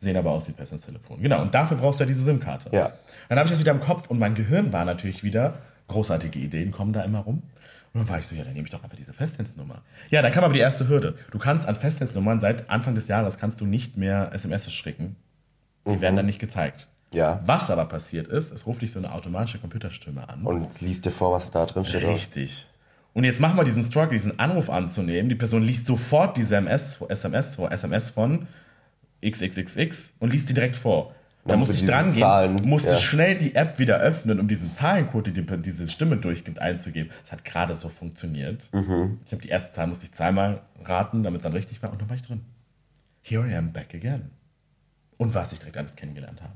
Sehen 0.00 0.18
aber 0.18 0.32
aus 0.32 0.48
wie 0.48 0.52
Festnetztelefon. 0.52 1.22
Genau, 1.22 1.40
und 1.40 1.54
dafür 1.54 1.78
brauchst 1.78 2.00
du 2.00 2.04
ja 2.04 2.08
diese 2.08 2.22
SIM-Karte. 2.22 2.68
Ja. 2.72 2.92
Dann 3.30 3.38
habe 3.38 3.46
ich 3.46 3.52
das 3.52 3.60
wieder 3.60 3.72
im 3.72 3.80
Kopf 3.80 4.10
und 4.10 4.18
mein 4.18 4.34
Gehirn 4.34 4.70
war 4.72 4.84
natürlich 4.84 5.24
wieder, 5.24 5.54
großartige 5.88 6.38
Ideen 6.38 6.72
kommen 6.72 6.92
da 6.92 7.02
immer 7.02 7.20
rum. 7.20 7.42
Und 7.94 8.00
dann 8.00 8.08
war 8.08 8.18
ich 8.18 8.26
so, 8.26 8.34
ja, 8.34 8.42
dann 8.42 8.54
nehme 8.54 8.66
ich 8.66 8.72
doch 8.72 8.82
einfach 8.82 8.96
diese 8.96 9.12
Festnetznummer. 9.12 9.82
Ja, 10.10 10.20
dann 10.20 10.32
kam 10.32 10.42
aber 10.42 10.52
die 10.52 10.60
erste 10.60 10.88
Hürde. 10.88 11.14
Du 11.30 11.38
kannst 11.38 11.68
an 11.68 11.76
Festnetznummern 11.76 12.40
seit 12.40 12.68
Anfang 12.68 12.96
des 12.96 13.06
Jahres 13.06 13.38
kannst 13.38 13.60
du 13.60 13.66
nicht 13.66 13.96
mehr 13.96 14.30
SMS 14.32 14.70
schicken. 14.72 15.14
Die 15.86 16.00
werden 16.00 16.16
dann 16.16 16.26
nicht 16.26 16.40
gezeigt. 16.40 16.88
Ja. 17.12 17.40
Was 17.46 17.70
aber 17.70 17.84
passiert 17.84 18.26
ist, 18.26 18.50
es 18.50 18.66
ruft 18.66 18.82
dich 18.82 18.90
so 18.90 18.98
eine 18.98 19.12
automatische 19.12 19.58
Computerstimme 19.58 20.28
an. 20.28 20.42
Und 20.42 20.80
liest 20.80 21.04
dir 21.04 21.12
vor, 21.12 21.30
was 21.30 21.52
da 21.52 21.66
drin 21.66 21.84
steht. 21.84 22.04
Richtig. 22.04 22.66
Und 23.12 23.22
jetzt 23.22 23.38
machen 23.38 23.56
wir 23.56 23.62
diesen 23.62 23.84
Struggle, 23.84 24.10
diesen 24.10 24.40
Anruf 24.40 24.68
anzunehmen. 24.68 25.28
Die 25.28 25.36
Person 25.36 25.62
liest 25.62 25.86
sofort 25.86 26.36
diese 26.36 26.56
MS, 26.56 27.00
SMS 27.08 27.54
vor, 27.54 27.70
SMS 27.70 28.10
von 28.10 28.48
XXXX 29.24 30.14
und 30.18 30.32
liest 30.32 30.48
die 30.48 30.54
direkt 30.54 30.74
vor. 30.74 31.14
Da 31.46 31.56
musste 31.56 31.72
musst 31.74 31.82
ich 31.82 31.86
du 31.88 31.92
dran 31.92 32.10
gehen, 32.10 32.20
Zahlen, 32.20 32.54
musste 32.64 32.90
ja. 32.90 32.96
schnell 32.96 33.36
die 33.36 33.54
App 33.54 33.78
wieder 33.78 33.98
öffnen, 33.98 34.40
um 34.40 34.48
diesen 34.48 34.72
Zahlencode, 34.74 35.26
die 35.26 35.32
die- 35.32 35.62
diese 35.62 35.88
Stimme 35.88 36.16
durchgibt, 36.16 36.58
einzugeben. 36.58 37.10
Das 37.22 37.32
hat 37.32 37.44
gerade 37.44 37.74
so 37.74 37.90
funktioniert. 37.90 38.68
Mhm. 38.72 39.18
Ich 39.26 39.32
habe 39.32 39.42
die 39.42 39.48
erste 39.48 39.72
Zahl, 39.72 39.86
musste 39.88 40.06
ich 40.06 40.12
zweimal 40.12 40.62
raten, 40.84 41.22
damit 41.22 41.40
es 41.40 41.42
dann 41.42 41.52
richtig 41.52 41.82
war 41.82 41.92
und 41.92 42.00
dann 42.00 42.08
war 42.08 42.16
ich 42.16 42.22
drin. 42.22 42.40
Here 43.22 43.46
I 43.48 43.54
am 43.56 43.72
back 43.72 43.94
again. 43.94 44.30
Und 45.18 45.34
was 45.34 45.52
ich 45.52 45.58
direkt 45.58 45.76
alles 45.76 45.96
kennengelernt 45.96 46.42
habe. 46.42 46.52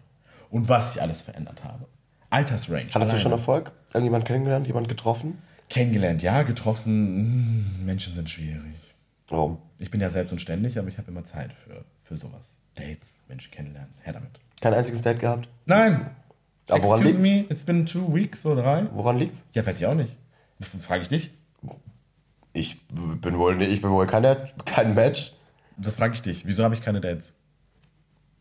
Und 0.51 0.69
was 0.69 0.97
ich 0.97 1.03
alles 1.03 1.23
verändert 1.23 1.63
habe. 1.65 1.87
Altersrange. 2.31 2.81
Hattest 2.85 2.95
du 2.95 2.99
alleine. 3.01 3.19
schon 3.21 3.33
Erfolg? 3.33 3.73
Irgendjemand 3.93 4.25
kennengelernt? 4.25 4.67
Jemand 4.67 4.89
getroffen? 4.89 5.39
Kennengelernt, 5.69 6.23
ja, 6.23 6.43
getroffen. 6.45 7.67
hm, 7.79 7.85
Menschen 7.87 8.15
sind 8.15 8.29
schwierig. 8.31 8.75
Warum? 9.29 9.59
Ich 9.79 9.91
bin 9.91 10.01
ja 10.01 10.09
selbst 10.09 10.33
und 10.33 10.41
ständig, 10.41 10.79
aber 10.79 10.89
ich 10.89 10.97
habe 10.97 11.11
immer 11.11 11.25
Zeit 11.25 11.53
für, 11.53 11.85
für 12.03 12.17
sowas. 12.17 12.57
Dates, 12.75 13.23
Menschen 13.29 13.51
kennenlernen, 13.51 13.93
her 14.03 14.15
damit. 14.15 14.41
Kein 14.61 14.75
einziges 14.75 15.03
Date 15.03 15.21
gehabt? 15.21 15.49
Nein! 15.67 16.11
Aber 16.69 16.83
woran 16.85 17.01
Excuse 17.01 17.19
me, 17.21 17.29
liegt's? 17.37 17.51
it's 17.51 17.63
been 17.63 17.87
two 17.87 18.13
weeks 18.15 18.45
oder 18.45 18.63
drei. 18.63 18.87
Woran 18.93 19.19
liegt's? 19.19 19.45
Ja, 19.53 19.65
weiß 19.65 19.79
ich 19.79 19.87
auch 19.87 19.95
nicht. 19.95 20.15
Frage 20.81 21.03
ich 21.03 21.09
dich. 21.09 21.31
Ich 22.53 22.81
bin 22.89 23.39
wohl, 23.39 23.61
ich 23.63 23.81
bin 23.81 23.91
wohl 23.91 24.07
keine, 24.07 24.49
kein 24.65 24.95
Match. 24.95 25.33
Das 25.77 25.97
frage 25.97 26.15
ich 26.15 26.23
dich. 26.23 26.47
Wieso 26.47 26.65
habe 26.65 26.75
ich 26.75 26.83
keine 26.83 27.01
Dates? 27.01 27.35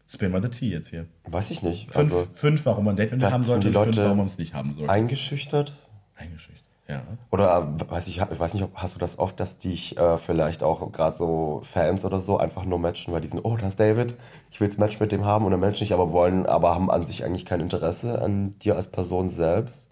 Spill 0.10 0.30
mal 0.30 0.42
the 0.42 0.50
tea 0.50 0.70
jetzt 0.72 0.90
hier. 0.90 1.06
Weiß 1.26 1.52
ich 1.52 1.62
nicht. 1.62 1.92
Fünf, 1.92 1.96
Also 2.14 2.28
fünf 2.34 2.66
warum 2.66 2.86
man 2.86 2.94
ein 2.96 2.98
Date 2.98 3.12
mit 3.12 3.22
mir 3.22 3.32
haben 3.32 3.44
sollte, 3.44 3.70
die 3.70 3.76
und 3.76 3.84
fünf, 3.84 3.86
Leute 3.98 4.04
warum 4.06 4.18
man 4.18 4.28
es 4.28 4.38
nicht 4.38 4.54
haben 4.54 4.76
sollte. 4.76 4.92
eingeschüchtert? 4.92 5.74
Eingeschüchtert. 6.16 6.57
Ja. 6.88 7.02
Oder 7.32 7.68
äh, 7.80 7.92
weiß 7.92 8.08
ich, 8.08 8.18
ich 8.22 8.40
weiß 8.40 8.54
nicht, 8.54 8.64
ob 8.64 8.76
hast 8.76 8.96
du 8.96 9.00
das 9.00 9.20
oft, 9.20 9.40
dass 9.40 9.58
dich 9.58 9.98
äh, 9.98 10.18
vielleicht 10.18 10.64
auch 10.64 10.90
gerade 10.94 11.16
so 11.16 11.62
Fans 11.64 12.06
oder 12.06 12.20
so 12.22 12.38
einfach 12.38 12.64
nur 12.64 12.80
matchen, 12.80 13.14
weil 13.14 13.20
die 13.20 13.28
sind, 13.28 13.44
oh, 13.44 13.58
das 13.58 13.70
ist 13.70 13.80
David, 13.80 14.16
ich 14.52 14.62
will 14.62 14.68
jetzt 14.70 14.80
Match 14.80 15.00
mit 15.00 15.12
dem 15.12 15.26
haben 15.26 15.44
und 15.44 15.52
der 15.52 15.60
Mensch 15.60 15.82
nicht, 15.82 15.92
aber 15.92 16.14
wollen, 16.14 16.46
aber 16.46 16.74
haben 16.74 16.90
an 16.90 17.06
sich 17.06 17.26
eigentlich 17.26 17.46
kein 17.46 17.60
Interesse 17.60 18.22
an 18.22 18.58
dir 18.60 18.78
als 18.78 18.88
Person 18.88 19.30
selbst. 19.30 19.86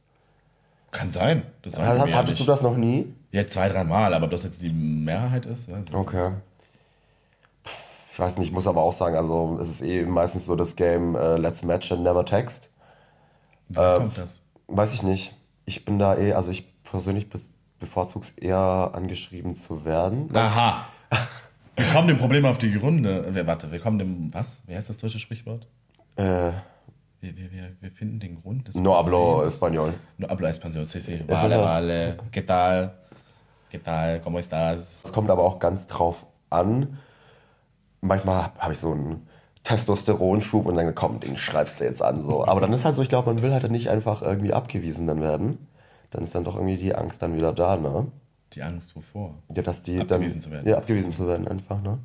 Kann 0.91 1.12
sein. 1.12 1.43
Das 1.63 1.77
Hat, 1.77 1.99
hattest 2.13 2.39
du 2.39 2.43
nicht. 2.43 2.49
das 2.49 2.62
noch 2.62 2.77
nie? 2.77 3.13
Ja, 3.34 3.45
zwei, 3.45 3.67
drei 3.67 3.84
Mal, 3.84 4.13
aber 4.13 4.25
ob 4.25 4.31
das 4.31 4.43
jetzt 4.43 4.62
die 4.62 4.69
Mehrheit 4.71 5.45
ist, 5.45 5.67
nicht. 5.67 5.93
Okay. 5.93 6.31
Ich 8.13 8.19
weiß 8.19 8.38
nicht, 8.38 8.47
ich 8.47 8.53
muss 8.53 8.67
aber 8.67 8.81
auch 8.81 8.93
sagen, 8.93 9.17
also 9.17 9.58
es 9.60 9.67
ist 9.69 9.81
eh 9.81 10.05
meistens 10.05 10.45
so 10.45 10.55
das 10.55 10.77
Game 10.77 11.15
äh, 11.17 11.36
Let's 11.36 11.63
Match 11.65 11.91
and 11.91 12.03
Never 12.03 12.23
Text. 12.23 12.71
Woher 13.67 13.95
Äh, 13.95 13.99
kommt 13.99 14.17
das? 14.17 14.39
Weiß 14.67 14.93
ich 14.93 15.03
nicht. 15.03 15.36
Ich 15.65 15.84
bin 15.84 15.99
da 15.99 16.15
eh, 16.17 16.31
also 16.31 16.49
ich 16.51 16.73
persönlich 16.86 17.30
be 17.30 17.39
es 17.82 18.30
eher 18.32 18.91
angeschrieben 18.93 19.54
zu 19.54 19.86
werden. 19.86 20.30
Aha. 20.34 20.86
Wir 21.76 21.86
kommen 21.93 22.08
dem 22.08 22.17
Problem 22.17 22.45
auf 22.45 22.58
die 22.58 22.71
Gründe. 22.71 23.28
Wir, 23.36 23.45
warte, 23.45 23.71
wir 23.71 23.80
kommen 23.80 24.00
dem, 24.00 24.34
was? 24.34 24.62
Wie 24.65 24.76
heißt 24.76 24.89
das 24.89 24.98
deutsche 24.98 25.19
Sprichwort? 25.19 25.67
Äh, 26.15 26.54
Wir, 27.21 27.36
wir, 27.36 27.52
wir, 27.52 27.71
wir 27.82 27.91
finden 27.91 28.19
den 28.19 28.41
Grund. 28.41 28.74
no 28.76 28.95
hablo 28.95 29.43
español. 29.45 29.93
No 30.17 30.28
hablo 30.30 30.48
español, 30.48 30.86
sí, 30.86 31.00
sí. 31.00 31.24
Vale, 31.28 31.58
vale. 31.58 32.17
¿Qué 32.32 32.43
tal? 32.43 32.93
¿Qué 33.71 33.80
tal? 33.80 34.21
¿Cómo 34.21 34.38
estás? 34.39 35.02
Es 35.04 35.12
kommt 35.12 35.30
aber 35.30 35.43
auch 35.43 35.60
ganz 35.60 35.88
drauf 35.88 36.26
an. 36.50 36.98
Manchmal 38.02 38.52
habe 38.60 38.74
ich 38.74 38.80
so 38.80 38.91
einen 38.91 39.28
Testosteronschub 39.63 40.65
und 40.67 40.76
dann 40.76 40.93
komm, 40.93 41.19
den 41.19 41.36
schreibst 41.36 41.80
du 41.80 41.86
jetzt 41.86 42.02
an. 42.02 42.21
So. 42.21 42.45
Aber 42.45 42.62
dann 42.62 42.71
ist 42.74 42.86
halt 42.86 42.95
so, 42.95 43.02
ich 43.02 43.10
glaube, 43.10 43.34
man 43.34 43.41
will 43.41 43.52
halt 43.52 43.69
nicht 43.71 43.89
einfach 43.89 44.21
irgendwie 44.21 44.54
abgewiesen 44.54 45.08
dann 45.08 45.21
werden. 45.21 45.67
Dann 46.15 46.23
ist 46.23 46.34
dann 46.34 46.45
doch 46.45 46.56
irgendwie 46.56 46.78
die 46.78 46.95
Angst 46.95 47.21
dann 47.21 47.36
wieder 47.36 47.51
da, 47.51 47.75
ne? 47.75 48.08
Die 48.54 48.63
Angst 48.63 48.95
wovor? 48.95 49.36
Ja, 49.54 49.62
dass 49.62 49.82
die 49.82 49.99
Abgewiesen 49.99 50.39
dann, 50.39 50.43
zu 50.43 50.51
werden. 50.51 50.69
Ja, 50.69 50.78
abgewiesen 50.78 51.12
zu 51.12 51.28
werden 51.28 51.45
einfach, 51.45 51.82
ne? 51.82 51.99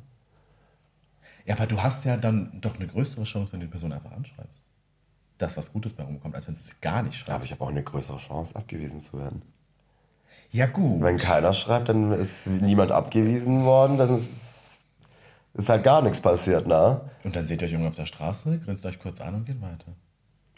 Ja, 1.45 1.55
aber 1.55 1.65
du 1.65 1.81
hast 1.81 2.03
ja 2.03 2.17
dann 2.17 2.59
doch 2.59 2.75
eine 2.75 2.87
größere 2.87 3.23
Chance, 3.23 3.53
wenn 3.53 3.61
du 3.61 3.67
die 3.67 3.71
Person 3.71 3.93
einfach 3.93 4.11
anschreibst. 4.11 4.61
Dass 5.37 5.55
was 5.55 5.71
Gutes 5.71 5.93
bei 5.93 6.03
rumkommt, 6.03 6.35
als 6.35 6.45
wenn 6.45 6.55
du 6.55 6.59
es 6.59 6.81
gar 6.81 7.03
nicht 7.03 7.21
habe 7.21 7.31
schreibst. 7.31 7.45
ich 7.45 7.53
aber 7.53 7.65
auch 7.65 7.69
eine 7.69 7.83
größere 7.83 8.17
Chance, 8.17 8.53
abgewiesen 8.53 8.99
zu 8.99 9.17
werden. 9.17 9.43
Ja, 10.51 10.65
gut. 10.65 11.01
Wenn 11.01 11.15
keiner 11.15 11.53
schreibt, 11.53 11.87
dann 11.87 12.11
ist 12.11 12.47
niemand 12.47 12.91
abgewiesen 12.91 13.63
worden, 13.63 13.97
dann 13.97 14.17
ist, 14.17 14.29
ist 15.53 15.69
halt 15.69 15.83
gar 15.83 16.01
nichts 16.01 16.19
passiert, 16.19 16.67
ne? 16.67 16.99
Und 17.23 17.33
dann 17.33 17.45
seht 17.45 17.61
ihr 17.61 17.67
euch 17.67 17.71
irgendwo 17.71 17.87
auf 17.87 17.95
der 17.95 18.05
Straße, 18.05 18.59
grinst 18.59 18.85
euch 18.85 18.99
kurz 18.99 19.21
an 19.21 19.35
und 19.35 19.45
geht 19.45 19.61
weiter. 19.61 19.93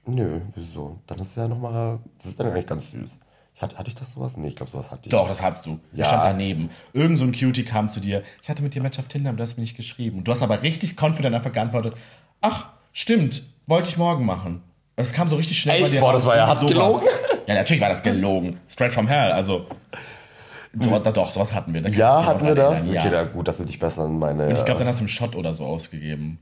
Nö, 0.07 0.41
wieso? 0.55 0.97
Dann 1.05 1.19
ist 1.19 1.37
ja 1.37 1.47
nochmal, 1.47 1.99
das 2.17 2.25
ist 2.25 2.39
dann 2.39 2.47
eigentlich 2.47 2.65
ganz 2.65 2.89
süß. 2.89 3.19
Ich 3.55 3.61
hatte, 3.61 3.77
hatte 3.77 3.87
ich 3.87 3.95
das 3.95 4.13
sowas? 4.13 4.35
Nee, 4.35 4.47
ich 4.49 4.55
glaube, 4.55 4.71
sowas 4.71 4.89
hatte 4.91 5.01
ich. 5.05 5.11
Doch, 5.11 5.27
das 5.27 5.41
hattest 5.41 5.65
du. 5.65 5.79
Ich 5.91 5.99
Ja. 5.99 6.05
stand 6.05 6.23
daneben. 6.23 6.69
Irgend 6.93 7.19
so 7.19 7.25
ein 7.25 7.31
Cutie 7.33 7.63
kam 7.63 7.89
zu 7.89 7.99
dir. 7.99 8.23
Ich 8.41 8.49
hatte 8.49 8.63
mit 8.63 8.73
dir 8.73 8.81
Match 8.81 8.97
auf 8.99 9.07
Tinder, 9.07 9.29
aber 9.29 9.37
du 9.37 9.43
hast 9.43 9.57
mir 9.57 9.61
nicht 9.61 9.77
geschrieben. 9.77 10.17
Und 10.19 10.27
du 10.27 10.31
hast 10.31 10.41
aber 10.41 10.63
richtig 10.63 10.95
confident 10.99 11.35
einfach 11.35 11.51
geantwortet. 11.51 11.93
Ach, 12.41 12.67
stimmt, 12.91 13.43
wollte 13.67 13.89
ich 13.89 13.97
morgen 13.97 14.25
machen. 14.25 14.61
Es 14.95 15.13
kam 15.13 15.29
so 15.29 15.35
richtig 15.35 15.59
schnell 15.59 15.81
Echt? 15.83 15.99
Boah, 15.99 16.13
das 16.13 16.25
war 16.25 16.35
ja 16.35 16.47
hart 16.47 16.59
Sowas. 16.59 16.71
gelogen. 16.73 17.07
Ja, 17.47 17.55
natürlich 17.55 17.81
war 17.81 17.89
das 17.89 18.03
gelogen. 18.03 18.59
Straight 18.67 18.91
from 18.91 19.07
hell. 19.07 19.31
Also, 19.31 19.65
So, 20.79 20.97
da, 20.97 21.11
doch, 21.11 21.31
sowas 21.31 21.53
hatten 21.53 21.71
wir. 21.73 21.81
Da 21.81 21.89
ich 21.89 21.95
Ja, 21.97 22.25
hatten 22.25 22.45
wir 22.45 22.55
das? 22.55 22.87
erinnern, 22.87 22.97
Okay, 23.05 23.15
Ja. 23.15 23.23
da, 23.25 23.29
gut, 23.31 23.47
dass 23.47 23.57
du 23.57 23.63
dich 23.65 23.77
besser 23.77 24.03
an 24.05 24.17
meine. 24.17 24.47
Und 24.47 24.55
ich 24.55 24.65
glaube, 24.65 24.79
dann 24.79 24.87
hast 24.87 24.97
du 24.99 25.01
einen 25.03 25.07
Shot 25.09 25.35
oder 25.35 25.53
so 25.53 25.65
ausgegeben. 25.65 26.39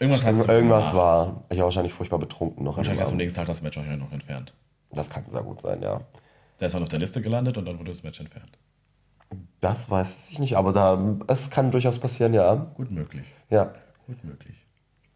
Irgendwas 0.00 0.24
hast 0.24 0.48
du 0.48 0.52
irgendwas 0.52 0.90
gemacht. 0.90 0.96
war. 0.96 1.44
Ich 1.50 1.58
war 1.58 1.66
wahrscheinlich 1.66 1.92
furchtbar 1.92 2.18
betrunken 2.18 2.64
noch. 2.64 2.76
Wahrscheinlich 2.76 3.00
hast 3.02 3.10
du 3.10 3.12
am 3.12 3.18
nächsten 3.18 3.36
Tag 3.38 3.46
das 3.46 3.62
Match 3.62 3.78
auch 3.78 3.84
noch 3.84 4.10
entfernt. 4.12 4.52
Das 4.94 5.10
kann 5.10 5.24
sehr 5.28 5.42
gut 5.42 5.60
sein, 5.60 5.82
ja. 5.82 6.00
Der 6.60 6.66
ist 6.66 6.72
dann 6.72 6.82
auf 6.82 6.88
der 6.88 6.98
Liste 6.98 7.20
gelandet 7.20 7.56
und 7.56 7.64
dann 7.64 7.78
wurde 7.78 7.90
das 7.90 8.02
Match 8.02 8.20
entfernt. 8.20 8.58
Das 9.60 9.90
weiß 9.90 10.30
ich 10.30 10.38
nicht, 10.38 10.56
aber 10.56 10.72
da, 10.72 11.16
es 11.26 11.50
kann 11.50 11.70
durchaus 11.70 11.98
passieren, 11.98 12.34
ja. 12.34 12.54
Gut 12.54 12.90
möglich. 12.90 13.26
Ja. 13.50 13.72
Gut 14.06 14.22
möglich. 14.24 14.56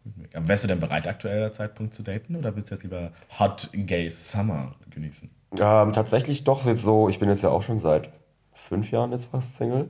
Gut 0.03 0.17
möglich. 0.17 0.35
Aber 0.35 0.47
wärst 0.47 0.63
du 0.63 0.67
denn 0.67 0.79
bereit, 0.79 1.07
aktueller 1.07 1.53
Zeitpunkt 1.53 1.93
zu 1.93 2.03
daten 2.03 2.35
oder 2.35 2.55
willst 2.55 2.69
du 2.71 2.75
jetzt 2.75 2.83
lieber 2.83 3.11
Hot 3.39 3.69
Gay 3.71 4.09
Summer 4.09 4.71
genießen? 4.89 5.29
Ähm, 5.59 5.93
tatsächlich 5.93 6.43
doch 6.43 6.65
jetzt 6.65 6.83
so, 6.83 7.09
ich 7.09 7.19
bin 7.19 7.29
jetzt 7.29 7.41
ja 7.41 7.49
auch 7.49 7.61
schon 7.61 7.79
seit 7.79 8.09
fünf 8.53 8.91
Jahren 8.91 9.11
jetzt 9.11 9.25
fast 9.25 9.55
Single. 9.55 9.89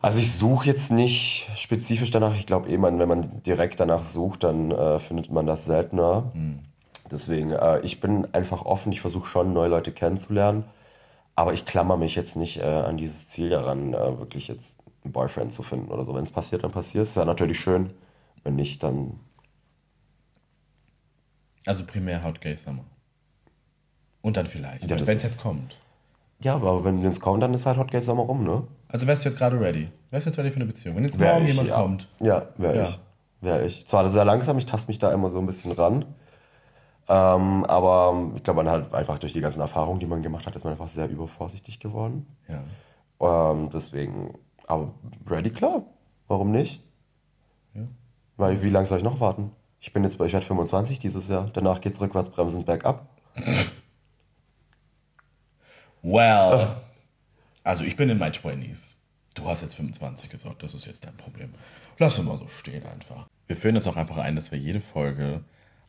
Also 0.00 0.18
ich 0.18 0.32
suche 0.32 0.66
jetzt 0.66 0.90
nicht 0.90 1.48
spezifisch 1.56 2.10
danach. 2.10 2.34
Ich 2.36 2.46
glaube, 2.46 2.68
eh, 2.68 2.76
man, 2.76 2.98
wenn 2.98 3.08
man 3.08 3.42
direkt 3.42 3.80
danach 3.80 4.02
sucht, 4.02 4.44
dann 4.44 4.70
äh, 4.70 4.98
findet 4.98 5.30
man 5.30 5.46
das 5.46 5.64
seltener. 5.64 6.30
Deswegen, 7.10 7.52
äh, 7.52 7.80
ich 7.80 8.00
bin 8.00 8.26
einfach 8.32 8.64
offen. 8.64 8.92
Ich 8.92 9.00
versuche 9.00 9.26
schon, 9.26 9.52
neue 9.52 9.68
Leute 9.68 9.92
kennenzulernen. 9.92 10.64
Aber 11.36 11.52
ich 11.52 11.66
klammer 11.66 11.96
mich 11.96 12.14
jetzt 12.14 12.36
nicht 12.36 12.58
äh, 12.58 12.64
an 12.64 12.96
dieses 12.96 13.28
Ziel 13.28 13.50
daran, 13.50 13.92
äh, 13.92 14.18
wirklich 14.18 14.48
jetzt 14.48 14.76
einen 15.02 15.12
Boyfriend 15.12 15.52
zu 15.52 15.62
finden 15.62 15.90
oder 15.90 16.04
so. 16.04 16.14
Wenn 16.14 16.24
es 16.24 16.32
passiert, 16.32 16.64
dann 16.64 16.70
passiert 16.70 17.04
es. 17.06 17.16
Wäre 17.16 17.26
natürlich 17.26 17.60
schön. 17.60 17.90
Wenn 18.42 18.56
nicht, 18.56 18.82
dann 18.82 19.18
Also 21.66 21.84
primär 21.84 22.22
Hot 22.24 22.40
Gay 22.40 22.56
Summer. 22.56 22.84
Und 24.22 24.36
dann 24.36 24.46
vielleicht, 24.46 24.84
Ja, 24.84 24.90
wenn 25.06 25.16
es 25.16 25.22
jetzt 25.22 25.42
kommt. 25.42 25.76
Ja, 26.40 26.54
aber 26.54 26.84
wenn 26.84 27.04
es 27.04 27.20
kommt, 27.20 27.42
dann 27.42 27.52
ist 27.54 27.66
halt 27.66 27.78
Hot 27.78 27.90
Gate 27.90 28.04
Sommer 28.04 28.22
rum, 28.22 28.44
ne? 28.44 28.62
Also 28.88 29.06
wärst 29.06 29.24
du 29.24 29.28
jetzt 29.28 29.38
gerade 29.38 29.58
ready? 29.60 29.88
Wärst 30.10 30.26
du 30.26 30.30
jetzt 30.30 30.38
ready 30.38 30.50
für 30.50 30.56
eine 30.56 30.66
Beziehung? 30.66 30.96
Wenn 30.96 31.04
jetzt 31.04 31.18
Wär 31.18 31.32
morgen 31.32 31.44
ich, 31.44 31.50
jemand 31.50 31.68
ja. 31.68 31.80
kommt. 31.80 32.08
Ja, 32.20 32.48
wäre 32.56 32.76
Ja. 32.76 32.88
ich. 32.88 32.98
Wäre 33.40 33.66
ich. 33.66 33.86
Zwar 33.86 34.08
sehr 34.10 34.24
langsam, 34.24 34.56
ich 34.56 34.66
taste 34.66 34.88
mich 34.88 34.98
da 34.98 35.12
immer 35.12 35.28
so 35.30 35.38
ein 35.38 35.46
bisschen 35.46 35.72
ran. 35.72 36.04
Ähm, 37.08 37.64
aber 37.64 38.32
ich 38.34 38.42
glaube, 38.42 38.62
man 38.62 38.70
halt 38.70 38.94
einfach 38.94 39.18
durch 39.18 39.32
die 39.34 39.40
ganzen 39.40 39.60
Erfahrungen, 39.60 40.00
die 40.00 40.06
man 40.06 40.22
gemacht 40.22 40.46
hat, 40.46 40.56
ist 40.56 40.64
man 40.64 40.72
einfach 40.72 40.88
sehr 40.88 41.08
übervorsichtig 41.08 41.78
geworden. 41.78 42.26
Ja. 42.48 43.50
Ähm, 43.52 43.68
deswegen, 43.70 44.34
aber 44.66 44.94
ready, 45.28 45.50
klar. 45.50 45.82
Warum 46.28 46.50
nicht? 46.50 46.82
Ja. 47.74 47.82
Weil, 48.38 48.62
wie 48.62 48.70
lange 48.70 48.86
soll 48.86 48.98
ich 48.98 49.04
noch 49.04 49.20
warten? 49.20 49.50
Ich 49.80 49.92
bin 49.92 50.02
jetzt, 50.04 50.16
bei- 50.16 50.24
ich 50.26 50.32
werde 50.32 50.46
25 50.46 50.98
dieses 50.98 51.28
Jahr. 51.28 51.50
Danach 51.52 51.80
geht's 51.82 52.00
rückwärts 52.00 52.30
bremsend 52.30 52.64
bergab. 52.64 53.06
Well. 56.02 56.76
Also 57.62 57.84
ich 57.84 57.96
bin 57.96 58.08
in 58.10 58.18
my 58.18 58.26
20s. 58.26 58.94
Du 59.34 59.46
hast 59.46 59.62
jetzt 59.62 59.74
25 59.74 60.30
gesagt, 60.30 60.62
das 60.62 60.74
ist 60.74 60.86
jetzt 60.86 61.04
dein 61.04 61.16
Problem. 61.16 61.54
Lass 61.98 62.18
es 62.18 62.24
mal 62.24 62.38
so 62.38 62.46
stehen 62.48 62.86
einfach. 62.86 63.26
Wir 63.46 63.56
führen 63.56 63.74
jetzt 63.74 63.86
auch 63.88 63.96
einfach 63.96 64.16
ein, 64.18 64.36
dass 64.36 64.50
wir 64.52 64.58
jede 64.58 64.80
Folge 64.80 65.42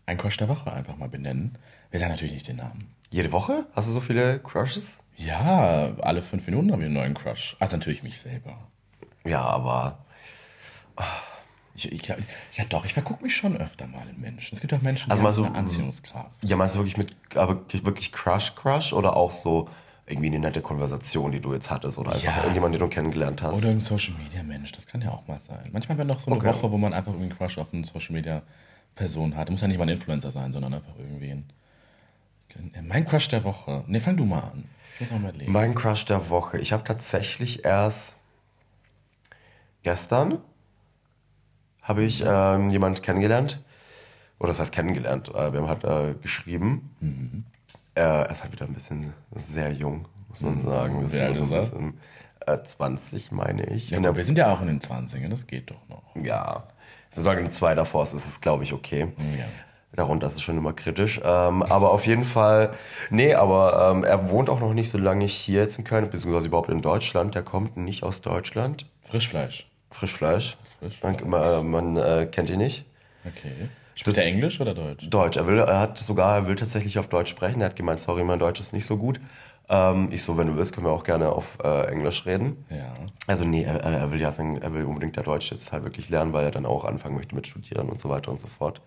ein 0.05 0.17
Crush 0.17 0.37
der 0.37 0.47
Woche 0.49 0.71
einfach 0.71 0.97
mal 0.97 1.09
benennen. 1.09 1.57
Wir 1.91 1.99
sagen 1.99 2.11
natürlich 2.11 2.33
nicht 2.33 2.47
den 2.47 2.57
Namen. 2.57 2.93
Jede 3.09 3.31
Woche? 3.31 3.65
Hast 3.75 3.87
du 3.87 3.91
so 3.91 3.99
viele 3.99 4.39
Crushes? 4.39 4.93
Ja, 5.17 5.93
alle 6.01 6.21
fünf 6.21 6.45
Minuten 6.45 6.71
haben 6.71 6.79
wir 6.79 6.85
einen 6.87 6.93
neuen 6.95 7.13
Crush. 7.13 7.55
Also 7.59 7.77
natürlich 7.77 8.03
mich 8.03 8.19
selber. 8.19 8.57
Ja, 9.25 9.41
aber 9.41 9.99
Ich, 11.75 11.91
ich, 11.91 12.07
ja 12.07 12.65
doch, 12.69 12.85
ich 12.85 12.93
vergucke 12.93 13.23
mich 13.23 13.35
schon 13.35 13.57
öfter 13.57 13.87
mal 13.87 14.07
in 14.09 14.19
Menschen. 14.21 14.55
Es 14.55 14.61
gibt 14.61 14.73
auch 14.73 14.81
Menschen, 14.81 15.07
die 15.07 15.11
Also 15.11 15.23
haben 15.23 15.31
so 15.33 15.43
eine 15.45 15.55
Anziehungskraft. 15.55 16.31
Ja, 16.43 16.55
meinst 16.55 16.75
du 16.75 16.79
wirklich 16.79 16.97
mit 16.97 17.13
aber 17.35 17.61
wirklich 17.71 18.11
Crush 18.11 18.55
Crush 18.55 18.93
oder 18.93 19.15
auch 19.15 19.31
so 19.31 19.67
irgendwie 20.07 20.27
eine 20.27 20.39
nette 20.39 20.61
Konversation, 20.61 21.31
die 21.31 21.39
du 21.41 21.53
jetzt 21.53 21.71
hattest 21.71 21.97
oder 21.97 22.11
einfach 22.11 22.23
Ja, 22.23 22.37
irgendjemand, 22.41 22.73
den 22.75 22.79
du 22.79 22.87
kennengelernt 22.87 23.41
hast? 23.41 23.57
Oder 23.57 23.69
ein 23.69 23.79
Social 23.79 24.13
Media 24.15 24.43
Mensch, 24.43 24.71
das 24.71 24.85
kann 24.85 25.01
ja 25.01 25.09
auch 25.11 25.27
mal 25.27 25.39
sein. 25.39 25.69
Manchmal 25.73 25.97
wäre 25.97 26.07
noch 26.07 26.19
so 26.19 26.27
eine 26.27 26.35
Okay. 26.39 26.47
Woche, 26.49 26.71
wo 26.71 26.77
man 26.77 26.93
einfach 26.93 27.11
irgendwie 27.11 27.31
einen 27.31 27.37
Crush 27.37 27.57
auf 27.57 27.73
eine 27.73 27.83
Social 27.85 28.13
Media 28.13 28.41
Person 28.95 29.36
hat. 29.36 29.49
Muss 29.49 29.62
ja 29.62 29.67
nicht 29.67 29.77
mal 29.77 29.84
ein 29.84 29.89
Influencer 29.89 30.31
sein, 30.31 30.51
sondern 30.53 30.73
einfach 30.73 30.97
irgendwen. 30.97 31.45
Mein 32.81 33.05
Crush 33.05 33.27
der 33.27 33.43
Woche. 33.43 33.84
Ne, 33.88 33.99
fang 33.99 34.15
du 34.15 34.25
mal 34.25 34.39
an. 34.39 34.63
Mal. 35.21 35.34
Mein 35.47 35.75
Crush 35.75 36.05
der 36.05 36.29
Woche. 36.29 36.58
Ich 36.58 36.71
habe 36.71 36.84
tatsächlich 36.84 37.65
erst 37.65 38.15
gestern 39.84 40.39
habe 41.81 42.03
ich 42.03 42.23
ähm, 42.25 42.69
jemand 42.69 43.03
kennengelernt. 43.03 43.62
Oder 44.39 44.49
das 44.49 44.60
heißt 44.60 44.73
kennengelernt. 44.73 45.29
Äh, 45.29 45.53
wir 45.53 45.62
haben 45.62 45.67
halt 45.67 45.84
äh, 45.84 46.15
geschrieben. 46.21 46.95
Mhm. 46.99 47.45
Äh, 47.93 48.01
er 48.01 48.29
ist 48.29 48.41
halt 48.41 48.51
wieder 48.53 48.65
ein 48.65 48.73
bisschen 48.73 49.13
sehr 49.36 49.71
jung, 49.71 50.08
muss 50.29 50.41
man 50.41 50.62
sagen. 50.62 51.03
Das 51.03 51.13
alt 51.13 51.21
ein 51.21 51.31
ist 51.34 51.51
er? 51.51 51.60
bisschen, 51.60 51.93
äh, 52.45 52.63
20, 52.63 53.31
meine 53.31 53.65
ich. 53.67 53.91
Ja, 53.91 53.99
gut, 53.99 54.17
wir 54.17 54.25
sind 54.25 54.38
ja 54.38 54.53
auch 54.53 54.62
in 54.62 54.67
den 54.67 54.79
20ern, 54.81 55.29
das 55.29 55.45
geht 55.47 55.69
doch 55.69 55.88
noch. 55.88 56.15
Ja, 56.15 56.67
sagen 57.15 57.49
zwei 57.51 57.75
davor, 57.75 58.04
ist 58.04 58.13
es, 58.13 58.41
glaube 58.41 58.63
ich, 58.63 58.73
okay. 58.73 59.08
Ja. 59.38 59.45
Darunter 59.95 60.28
ist 60.28 60.36
es 60.36 60.41
schon 60.41 60.58
immer 60.58 60.73
kritisch. 60.73 61.21
Ähm, 61.23 61.63
aber 61.63 61.91
auf 61.91 62.06
jeden 62.06 62.25
Fall, 62.25 62.73
nee, 63.10 63.34
aber 63.34 63.91
ähm, 63.91 64.04
er 64.04 64.30
wohnt 64.30 64.49
auch 64.49 64.60
noch 64.60 64.73
nicht 64.73 64.89
so 64.89 64.97
lange 64.97 65.25
hier 65.25 65.62
jetzt 65.62 65.78
in 65.78 65.86
Köln, 65.86 66.10
beziehungsweise 66.10 66.47
überhaupt 66.47 66.69
in 66.69 66.82
Deutschland. 66.82 67.34
Der 67.34 67.43
kommt 67.43 67.78
nicht 67.78 68.04
aus 68.04 68.21
Deutschland. 68.21 68.86
Frischfleisch. 69.04 69.67
Frischfleisch. 69.91 70.58
Frischfleisch. 70.80 71.23
Man, 71.23 71.30
man, 71.30 71.93
man 71.93 71.97
äh, 71.97 72.28
kennt 72.30 72.49
ihn 72.49 72.58
nicht. 72.58 72.86
Okay. 73.25 73.69
Spricht 73.95 74.17
er 74.17 74.25
Englisch 74.25 74.60
oder 74.60 74.73
Deutsch? 74.73 75.10
Deutsch. 75.10 75.38
Er 75.38 75.47
will, 75.47 75.58
er 75.58 75.80
hat 75.80 75.97
sogar, 75.97 76.36
er 76.36 76.47
will 76.47 76.58
tatsächlich 76.58 76.99
auf 76.99 77.08
Deutsch 77.08 77.30
sprechen. 77.30 77.62
Er 77.62 77.69
hat 77.69 77.78
gemeint, 77.78 78.01
sorry, 78.01 78.25
mein 78.25 78.39
Deutsch 78.39 78.60
ist 78.60 78.73
nicht 78.73 78.86
so 78.86 78.97
gut. 78.97 79.21
Ähm, 79.67 80.10
ich 80.12 80.23
so, 80.23 80.38
wenn 80.38 80.47
du 80.47 80.56
willst, 80.56 80.73
können 80.73 80.86
wir 80.86 80.93
auch 80.93 81.04
gerne 81.04 81.30
auf 81.30 81.58
äh, 81.63 81.88
Englisch 81.88 82.25
reden. 82.25 82.65
Ja. 82.69 82.93
Also 83.28 83.45
nee, 83.45 83.63
er, 83.63 83.82
er 83.82 84.12
will 84.12 84.21
ja 84.21 84.32
sagen, 84.32 84.58
er 84.58 84.73
will 84.73 84.86
unbedingt 84.86 85.15
der 85.15 85.23
Deutsch 85.23 85.51
jetzt 85.51 85.71
halt 85.71 85.84
wirklich 85.84 86.10
lernen, 86.10 86.34
weil 86.34 86.45
er 86.45 86.51
dann 86.51 86.65
auch 86.65 86.86
anfangen 86.86 87.15
möchte 87.15 87.36
mit 87.36 87.47
Studieren 87.47 87.89
und 87.89 87.99
so 87.99 88.10
weiter 88.10 88.32
und 88.32 88.39
so 88.39 88.47
fort. 88.47 88.82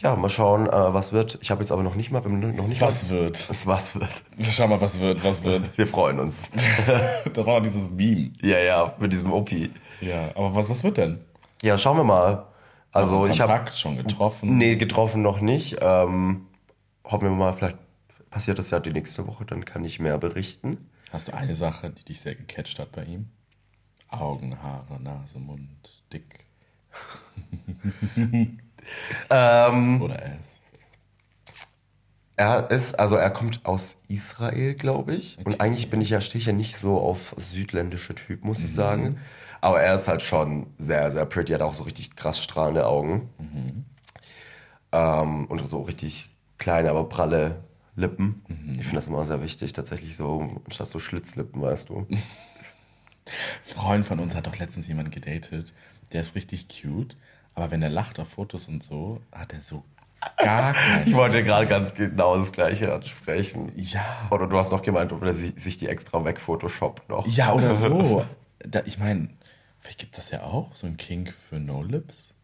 Ja, 0.00 0.14
mal 0.14 0.28
schauen, 0.28 0.68
äh, 0.68 0.94
was 0.94 1.12
wird. 1.12 1.38
Ich 1.42 1.50
habe 1.50 1.60
jetzt 1.60 1.72
aber 1.72 1.82
noch 1.82 1.96
nicht 1.96 2.12
mal, 2.12 2.22
wir 2.22 2.30
noch 2.30 2.68
nicht 2.68 2.80
Was 2.80 3.10
wird? 3.10 3.48
mal, 3.50 3.56
was 3.74 3.98
wird. 3.98 4.22
Schau 4.50 4.68
mal, 4.68 4.80
was 4.80 5.00
wird, 5.00 5.24
was 5.24 5.42
wird. 5.42 5.76
Wir 5.76 5.86
freuen 5.86 6.20
uns. 6.20 6.48
Das 7.34 7.46
war 7.46 7.56
doch 7.56 7.62
dieses 7.62 7.90
Meme. 7.90 8.30
ja, 8.40 8.58
ja, 8.58 8.94
mit 8.98 9.12
diesem 9.12 9.32
Opi. 9.32 9.70
Ja, 10.00 10.30
aber 10.34 10.54
was, 10.54 10.70
was 10.70 10.84
wird 10.84 10.96
denn? 10.96 11.20
Ja, 11.62 11.76
schauen 11.76 11.96
wir 11.96 12.04
mal. 12.04 12.46
Also 12.92 13.26
ich 13.26 13.40
habe 13.40 13.52
Kontakt 13.52 13.76
schon 13.76 13.96
getroffen. 13.96 14.56
nee 14.56 14.76
getroffen 14.76 15.22
noch 15.22 15.40
nicht. 15.40 15.78
Ähm, 15.80 16.46
hoffen 17.04 17.28
wir 17.28 17.30
mal, 17.30 17.52
vielleicht 17.52 17.76
passiert 18.30 18.58
das 18.58 18.70
ja 18.70 18.80
die 18.80 18.92
nächste 18.92 19.26
Woche, 19.26 19.44
dann 19.44 19.64
kann 19.64 19.84
ich 19.84 20.00
mehr 20.00 20.18
berichten. 20.18 20.90
Hast 21.10 21.28
du 21.28 21.34
eine 21.34 21.54
Sache, 21.54 21.90
die 21.90 22.04
dich 22.04 22.20
sehr 22.20 22.34
gecatcht 22.34 22.78
hat 22.78 22.92
bei 22.92 23.04
ihm? 23.04 23.28
Augen, 24.08 24.62
Haare, 24.62 25.00
Nase, 25.00 25.38
Mund, 25.38 26.02
dick 26.12 26.46
Ähm, 29.30 30.00
oder 30.00 30.22
es? 30.22 30.38
Er 32.36 32.70
ist, 32.70 32.98
also 32.98 33.16
er 33.16 33.30
kommt 33.30 33.66
aus 33.66 33.98
Israel, 34.06 34.74
glaube 34.74 35.14
ich. 35.14 35.38
Und 35.44 35.60
eigentlich 35.60 35.90
bin 35.90 36.00
ich 36.00 36.10
ja, 36.10 36.20
stehe 36.20 36.40
ich 36.40 36.46
ja 36.46 36.52
nicht 36.52 36.78
so 36.78 36.98
auf 36.98 37.34
südländische 37.36 38.14
Typ, 38.14 38.44
muss 38.44 38.60
ich 38.60 38.72
sagen. 38.72 39.18
Aber 39.60 39.80
er 39.80 39.96
ist 39.96 40.06
halt 40.06 40.22
schon 40.22 40.68
sehr, 40.78 41.10
sehr 41.10 41.26
pretty. 41.26 41.52
Er 41.52 41.58
hat 41.58 41.62
auch 41.62 41.74
so 41.74 41.82
richtig 41.82 42.14
krass 42.14 42.42
strahlende 42.42 42.86
Augen. 42.86 43.28
Ähm, 44.92 45.46
und 45.46 45.66
so 45.66 45.82
richtig 45.82 46.30
kleine, 46.58 46.90
aber 46.90 47.08
pralle 47.08 47.64
Lippen. 47.98 48.42
Ich 48.78 48.82
finde 48.84 48.94
das 48.96 49.08
immer 49.08 49.24
sehr 49.24 49.42
wichtig, 49.42 49.72
tatsächlich 49.72 50.16
so, 50.16 50.60
anstatt 50.64 50.88
so 50.88 50.98
Schlitzlippen, 51.00 51.60
weißt 51.60 51.88
du. 51.88 52.06
Freund 53.62 54.06
von 54.06 54.20
uns 54.20 54.34
hat 54.34 54.46
doch 54.46 54.56
letztens 54.58 54.86
jemanden 54.88 55.10
gedatet, 55.10 55.74
der 56.12 56.22
ist 56.22 56.34
richtig 56.34 56.68
cute, 56.68 57.16
aber 57.54 57.70
wenn 57.70 57.82
er 57.82 57.90
lacht 57.90 58.18
auf 58.20 58.28
Fotos 58.28 58.68
und 58.68 58.82
so, 58.82 59.20
hat 59.32 59.52
er 59.52 59.60
so 59.60 59.84
gar 60.38 60.72
keinen. 60.72 61.06
Ich 61.08 61.14
wollte 61.14 61.42
gerade 61.44 61.66
ganz 61.66 61.92
genau 61.94 62.36
das 62.36 62.52
Gleiche 62.52 62.92
ansprechen. 62.94 63.72
Ja. 63.76 64.28
Oder 64.30 64.46
du 64.46 64.56
hast 64.58 64.72
noch 64.72 64.82
gemeint, 64.82 65.12
ob 65.12 65.22
er 65.22 65.34
si- 65.34 65.52
sich 65.58 65.76
die 65.76 65.88
extra 65.88 66.24
wegphotoshoppt 66.24 67.08
noch. 67.08 67.26
Ja, 67.26 67.52
oder 67.52 67.74
so. 67.74 68.24
Da, 68.60 68.82
ich 68.86 68.98
meine, 68.98 69.28
vielleicht 69.78 70.00
gibt 70.00 70.18
das 70.18 70.30
ja 70.32 70.42
auch, 70.42 70.74
so 70.74 70.88
ein 70.88 70.96
Kink 70.96 71.32
für 71.48 71.60
No-Lips. 71.60 72.34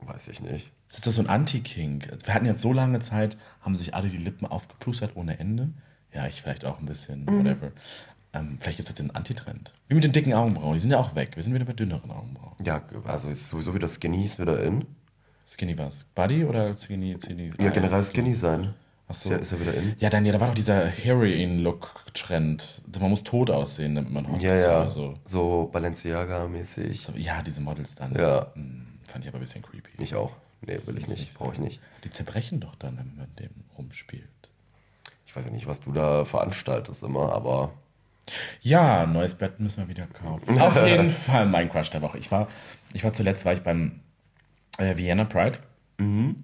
Weiß 0.00 0.28
ich 0.28 0.40
nicht. 0.40 0.72
Das 0.86 0.96
ist 0.96 1.06
doch 1.06 1.12
so 1.12 1.20
ein 1.22 1.28
Anti-Kink. 1.28 2.08
Wir 2.24 2.34
hatten 2.34 2.46
jetzt 2.46 2.62
so 2.62 2.72
lange 2.72 2.98
Zeit, 3.00 3.36
haben 3.60 3.76
sich 3.76 3.94
alle 3.94 4.08
die 4.08 4.16
Lippen 4.16 4.46
aufgeplustert 4.46 5.16
ohne 5.16 5.38
Ende. 5.38 5.70
Ja, 6.14 6.26
ich 6.26 6.40
vielleicht 6.42 6.64
auch 6.64 6.78
ein 6.78 6.86
bisschen, 6.86 7.26
whatever. 7.26 7.72
Ähm, 8.32 8.56
vielleicht 8.60 8.78
ist 8.78 8.88
das 8.90 9.00
ein 9.00 9.10
Antitrend. 9.10 9.72
Wie 9.88 9.94
mit 9.94 10.04
den 10.04 10.12
dicken 10.12 10.32
Augenbrauen, 10.34 10.74
die 10.74 10.80
sind 10.80 10.90
ja 10.90 10.98
auch 10.98 11.14
weg. 11.14 11.32
Wir 11.34 11.42
sind 11.42 11.54
wieder 11.54 11.64
bei 11.64 11.72
dünneren 11.72 12.10
Augenbrauen. 12.10 12.54
Ja, 12.64 12.82
also 13.04 13.28
ist 13.28 13.48
sowieso 13.48 13.74
wieder 13.74 13.88
Skinny 13.88 14.24
ist 14.24 14.38
wieder 14.38 14.62
in. 14.62 14.86
Skinny 15.46 15.76
was? 15.78 16.04
Buddy 16.14 16.44
oder 16.44 16.76
Skinny? 16.78 17.16
skinny 17.22 17.52
Ja, 17.58 17.66
Eyes? 17.66 17.74
generell 17.74 18.04
Skinny 18.04 18.34
sein. 18.34 18.74
Ach 19.08 19.14
so. 19.14 19.30
Ist 19.30 19.34
ja, 19.34 19.38
ist 19.38 19.52
ja 19.52 19.60
wieder 19.60 19.74
in. 19.74 19.96
Ja, 19.98 20.10
dann, 20.10 20.24
ja, 20.26 20.32
da 20.32 20.40
war 20.40 20.48
doch 20.48 20.54
dieser 20.54 20.86
Heroin-Look-Trend. 20.86 22.82
Man 23.00 23.10
muss 23.10 23.22
tot 23.24 23.50
aussehen, 23.50 23.94
damit 23.94 24.10
man 24.12 24.30
hot 24.30 24.42
Ja, 24.42 24.54
ist 24.54 24.66
ja. 24.66 24.90
So. 24.90 25.14
So 25.24 25.70
Balenciaga-mäßig. 25.72 27.06
So, 27.06 27.12
Ja, 27.16 27.42
diese 27.42 27.60
Models 27.60 27.94
dann. 27.94 28.14
Ja. 28.14 28.52
Hm, 28.54 28.87
Fand 29.18 29.24
ich 29.24 29.30
aber 29.30 29.38
ein 29.38 29.40
bisschen 29.40 29.62
creepy. 29.62 29.90
Ich 30.00 30.14
auch. 30.14 30.30
Nee, 30.60 30.78
will 30.86 30.96
ich 30.96 31.08
nicht. 31.08 31.34
Brauche 31.34 31.54
ich 31.54 31.58
nicht. 31.58 31.80
Die 32.04 32.10
zerbrechen 32.10 32.60
doch 32.60 32.76
dann, 32.76 32.96
wenn 32.96 33.16
man 33.16 33.26
dem 33.34 33.50
rumspielt. 33.76 34.28
Ich 35.26 35.34
weiß 35.34 35.44
ja 35.44 35.50
nicht, 35.50 35.66
was 35.66 35.80
du 35.80 35.90
da 35.90 36.24
veranstaltest 36.24 37.02
immer, 37.02 37.32
aber 37.32 37.72
Ja, 38.60 39.06
neues 39.06 39.34
Bett 39.34 39.58
müssen 39.58 39.78
wir 39.78 39.88
wieder 39.88 40.06
kaufen. 40.06 40.56
Auf 40.60 40.76
jeden 40.86 41.08
Fall 41.08 41.46
mein 41.46 41.68
Crush 41.68 41.90
der 41.90 42.00
Woche. 42.00 42.16
Ich 42.18 42.30
war, 42.30 42.46
ich 42.92 43.02
war 43.02 43.12
zuletzt 43.12 43.44
war 43.44 43.54
ich 43.54 43.62
beim 43.62 43.98
äh, 44.78 44.96
Vienna 44.96 45.24
Pride. 45.24 45.58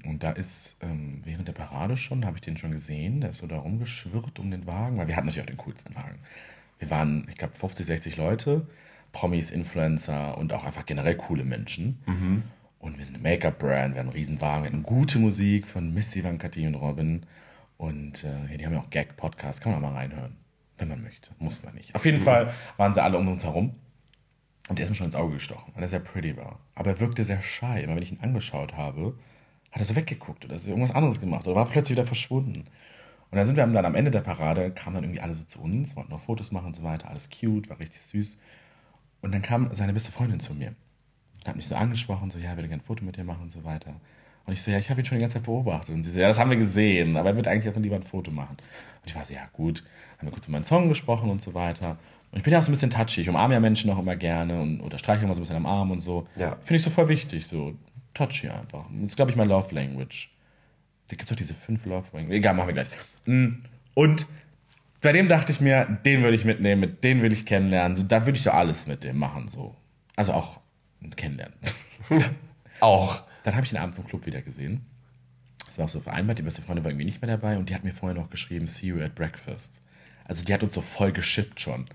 Und 0.05 0.19
da 0.25 0.33
ist 0.33 0.75
ähm, 0.81 1.21
während 1.23 1.47
der 1.47 1.53
Parade 1.53 1.97
schon, 1.97 2.23
da 2.23 2.27
habe 2.27 2.39
ich 2.39 2.43
den 2.43 2.57
schon 2.57 2.73
gesehen, 2.73 3.21
der 3.21 3.31
ist 3.31 3.39
so 3.39 3.47
da 3.47 3.59
rumgeschwirrt 3.59 4.41
um 4.41 4.51
den 4.51 4.67
Wagen, 4.67 4.99
weil 4.99 5.07
wir 5.07 5.15
hatten 5.15 5.27
natürlich 5.27 5.47
auch 5.47 5.51
den 5.53 5.59
coolsten 5.59 5.95
Wagen. 5.95 6.19
Wir 6.81 6.91
waren, 6.91 7.25
ich 7.31 7.37
glaube, 7.37 7.55
50, 7.55 7.87
60 7.87 8.17
Leute, 8.17 8.67
Promis, 9.13 9.53
Influencer 9.53 10.37
und 10.37 10.53
auch 10.53 10.65
einfach 10.65 10.85
generell 10.87 11.15
coole 11.15 11.45
Menschen. 11.45 12.03
Und 12.85 12.99
wir 12.99 13.05
sind 13.07 13.15
eine 13.15 13.23
Make-up-Brand, 13.23 13.95
wir 13.95 14.01
haben 14.01 14.09
einen 14.09 14.17
Riesenwagen, 14.17 14.65
wir 14.65 14.71
hatten 14.71 14.83
gute 14.83 15.19
Musik 15.19 15.67
von 15.67 15.95
Missy, 15.95 16.23
Van 16.23 16.37
Katie 16.37 16.67
und 16.67 16.75
Robin. 16.75 17.25
Und 17.79 18.25
äh, 18.25 18.59
die 18.59 18.67
haben 18.67 18.75
ja 18.75 18.81
auch 18.81 18.91
Gag-Podcast, 18.91 19.63
kann 19.63 19.73
man 19.73 19.83
auch 19.83 19.89
mal 19.91 19.97
reinhören, 19.97 20.37
wenn 20.77 20.89
man 20.89 21.03
möchte. 21.03 21.31
Muss 21.39 21.63
man 21.63 21.75
nicht. 21.75 21.95
Auf 21.95 22.05
jeden 22.05 22.21
Fall 22.21 22.53
waren 22.77 22.93
sie 22.93 23.03
alle 23.03 23.17
um 23.17 23.27
uns 23.27 23.43
herum. 23.43 23.75
Und 24.69 24.79
der 24.79 24.85
ist 24.85 24.91
mir 24.91 24.97
schon 24.97 25.07
ins 25.07 25.15
Auge 25.15 25.33
gestochen, 25.33 25.73
weil 25.75 25.83
er 25.83 25.89
sehr 25.89 26.01
pretty 26.01 26.37
war. 26.37 26.59
Aber 26.75 26.91
er 26.91 27.01
wirkte 27.01 27.25
sehr 27.25 27.41
shy. 27.41 27.81
Immer 27.83 27.97
wenn 27.97 28.03
ich 28.03 28.13
ihn 28.13 28.21
angeschaut 28.21 28.77
habe, 28.77 29.19
hat 29.73 29.81
er 29.81 29.87
so 29.87 29.97
weggeguckt 29.97 30.45
oder 30.45 30.59
so 30.59 30.69
irgendwas 30.69 30.95
anderes 30.95 31.21
gemacht 31.21 31.47
oder 31.47 31.57
war 31.57 31.67
plötzlich 31.67 31.97
wieder 31.97 32.07
verschwunden. 32.07 32.67
Und 33.31 33.39
dann 33.39 33.47
sind 33.47 33.57
wir 33.57 33.67
dann 33.67 33.87
am 33.87 33.95
Ende 33.95 34.11
der 34.11 34.21
Parade, 34.21 34.71
kamen 34.73 34.97
dann 34.97 35.05
irgendwie 35.05 35.23
alle 35.23 35.35
so 35.35 35.45
zu 35.45 35.59
uns, 35.59 35.97
wollten 35.97 36.11
noch 36.11 36.21
Fotos 36.21 36.53
machen 36.53 36.67
und 36.67 36.77
so 36.77 36.83
weiter, 36.83 37.09
alles 37.09 37.31
cute, 37.31 37.71
war 37.71 37.81
richtig 37.81 38.03
süß. 38.03 38.37
Und 39.23 39.33
dann 39.33 39.41
kam 39.41 39.75
seine 39.75 39.95
beste 39.95 40.13
Freundin 40.13 40.39
zu 40.39 40.53
mir 40.53 40.75
und 41.45 41.49
hat 41.49 41.57
mich 41.57 41.69
so 41.69 41.75
angesprochen, 41.77 42.31
so, 42.31 42.39
ja, 42.39 42.51
ich 42.51 42.57
würde 42.57 42.69
gerne 42.69 42.83
ein 42.83 42.87
Foto 42.87 43.05
mit 43.05 43.17
dir 43.17 43.25
machen 43.25 43.43
und 43.43 43.53
so 43.53 43.65
weiter. 43.65 43.95
Und 44.47 44.53
ich 44.53 44.63
so, 44.63 44.71
ja, 44.71 44.79
ich 44.79 44.91
habe 44.91 45.01
ihn 45.01 45.07
schon 45.07 45.19
die 45.19 45.23
ganze 45.23 45.35
Zeit 45.35 45.45
beobachtet. 45.45 45.95
Und 45.95 46.03
sie 46.03 46.11
so, 46.11 46.19
ja, 46.21 46.29
das 46.29 46.39
haben 46.39 46.51
wir 46.51 46.57
gesehen, 46.57 47.17
aber 47.17 47.31
er 47.31 47.37
wird 47.37 47.47
eigentlich 47.47 47.67
erstmal 47.67 47.83
lieber 47.83 47.97
ein 47.97 48.03
Foto 48.03 48.31
machen. 48.31 48.57
Und 48.59 49.07
ich 49.07 49.15
war 49.15 49.25
so, 49.25 49.35
ja, 49.35 49.47
gut. 49.53 49.85
Haben 50.19 50.29
wir 50.29 50.33
kurz 50.33 50.47
über 50.47 50.53
meinen 50.53 50.65
Song 50.65 50.89
gesprochen 50.89 51.31
und 51.31 51.43
so 51.43 51.55
weiter. 51.55 51.99
Und 52.31 52.39
ich 52.39 52.43
bin 52.45 52.53
ja 52.53 52.59
auch 52.59 52.63
so 52.63 52.71
ein 52.71 52.73
bisschen 52.73 52.91
touchy. 52.91 53.21
Ich 53.21 53.29
umarme 53.29 53.55
ja 53.55 53.61
Menschen 53.61 53.91
auch 53.91 53.99
immer 53.99 54.17
gerne 54.17 54.61
und, 54.61 54.81
oder 54.81 54.99
streiche 54.99 55.25
immer 55.25 55.35
so 55.35 55.41
ein 55.41 55.43
bisschen 55.43 55.57
am 55.57 55.67
Arm 55.67 55.91
und 55.91 56.01
so. 56.01 56.27
Ja. 56.37 56.57
Finde 56.63 56.77
ich 56.77 56.83
so 56.83 56.91
voll 56.91 57.09
wichtig, 57.09 57.47
so 57.47 57.75
touchy 58.13 58.49
einfach. 58.49 58.87
Das 58.93 59.11
ist, 59.11 59.17
glaube 59.17 59.31
ich, 59.31 59.37
mein 59.37 59.49
Love 59.49 59.75
Language. 59.75 60.31
Da 61.09 61.17
gibt 61.17 61.23
es 61.23 61.29
doch 61.29 61.37
diese 61.37 61.55
fünf 61.55 61.85
Love 61.85 62.07
Language. 62.13 62.37
Egal, 62.37 62.55
machen 62.55 62.69
wir 62.69 62.75
gleich. 62.75 62.89
Mm, 63.27 63.63
Und 63.95 64.27
bei 65.01 65.13
dem 65.13 65.29
dachte 65.29 65.53
ich 65.53 65.61
mir, 65.61 65.85
den 66.05 66.23
würde 66.23 66.35
ich 66.35 66.45
mitnehmen, 66.45 66.81
mit 66.81 67.05
den 67.05 67.23
will 67.23 67.33
ich 67.33 67.45
kennenlernen. 67.45 67.97
So, 67.97 68.03
da 68.03 68.27
würde 68.27 68.39
ich 68.39 68.45
doch 68.45 68.55
alles 68.55 68.87
mit 68.87 69.05
dem 69.05 69.19
machen. 69.19 69.49
So. 69.49 69.75
Also 70.17 70.33
auch 70.33 70.61
kennenlernen. 71.11 71.57
Auch. 72.81 73.23
Dann 73.43 73.55
habe 73.55 73.67
ich 73.67 73.73
ihn 73.73 73.79
abends 73.79 73.99
im 73.99 74.07
Club 74.07 74.27
wieder 74.27 74.43
gesehen. 74.43 74.87
Das 75.67 75.79
war 75.79 75.87
auch 75.87 75.91
so 75.91 76.01
vereinbart. 76.01 76.39
Die 76.39 76.43
beste 76.43 76.63
Freundin 76.63 76.85
war 76.85 76.91
irgendwie 76.91 77.05
nicht 77.05 77.21
mehr 77.21 77.31
dabei 77.31 77.59
und 77.59 77.69
die 77.69 77.75
hat 77.75 77.85
mir 77.85 77.93
vorher 77.93 78.19
noch 78.19 78.31
geschrieben, 78.31 78.67
see 78.67 78.87
you 78.87 79.01
at 79.01 79.15
breakfast. 79.15 79.83
Also 80.25 80.45
die 80.45 80.55
hat 80.55 80.63
uns 80.63 80.75
so 80.75 80.81
voll 80.81 81.13
geschippt 81.13 81.61
schon. 81.61 81.83
Und 81.83 81.89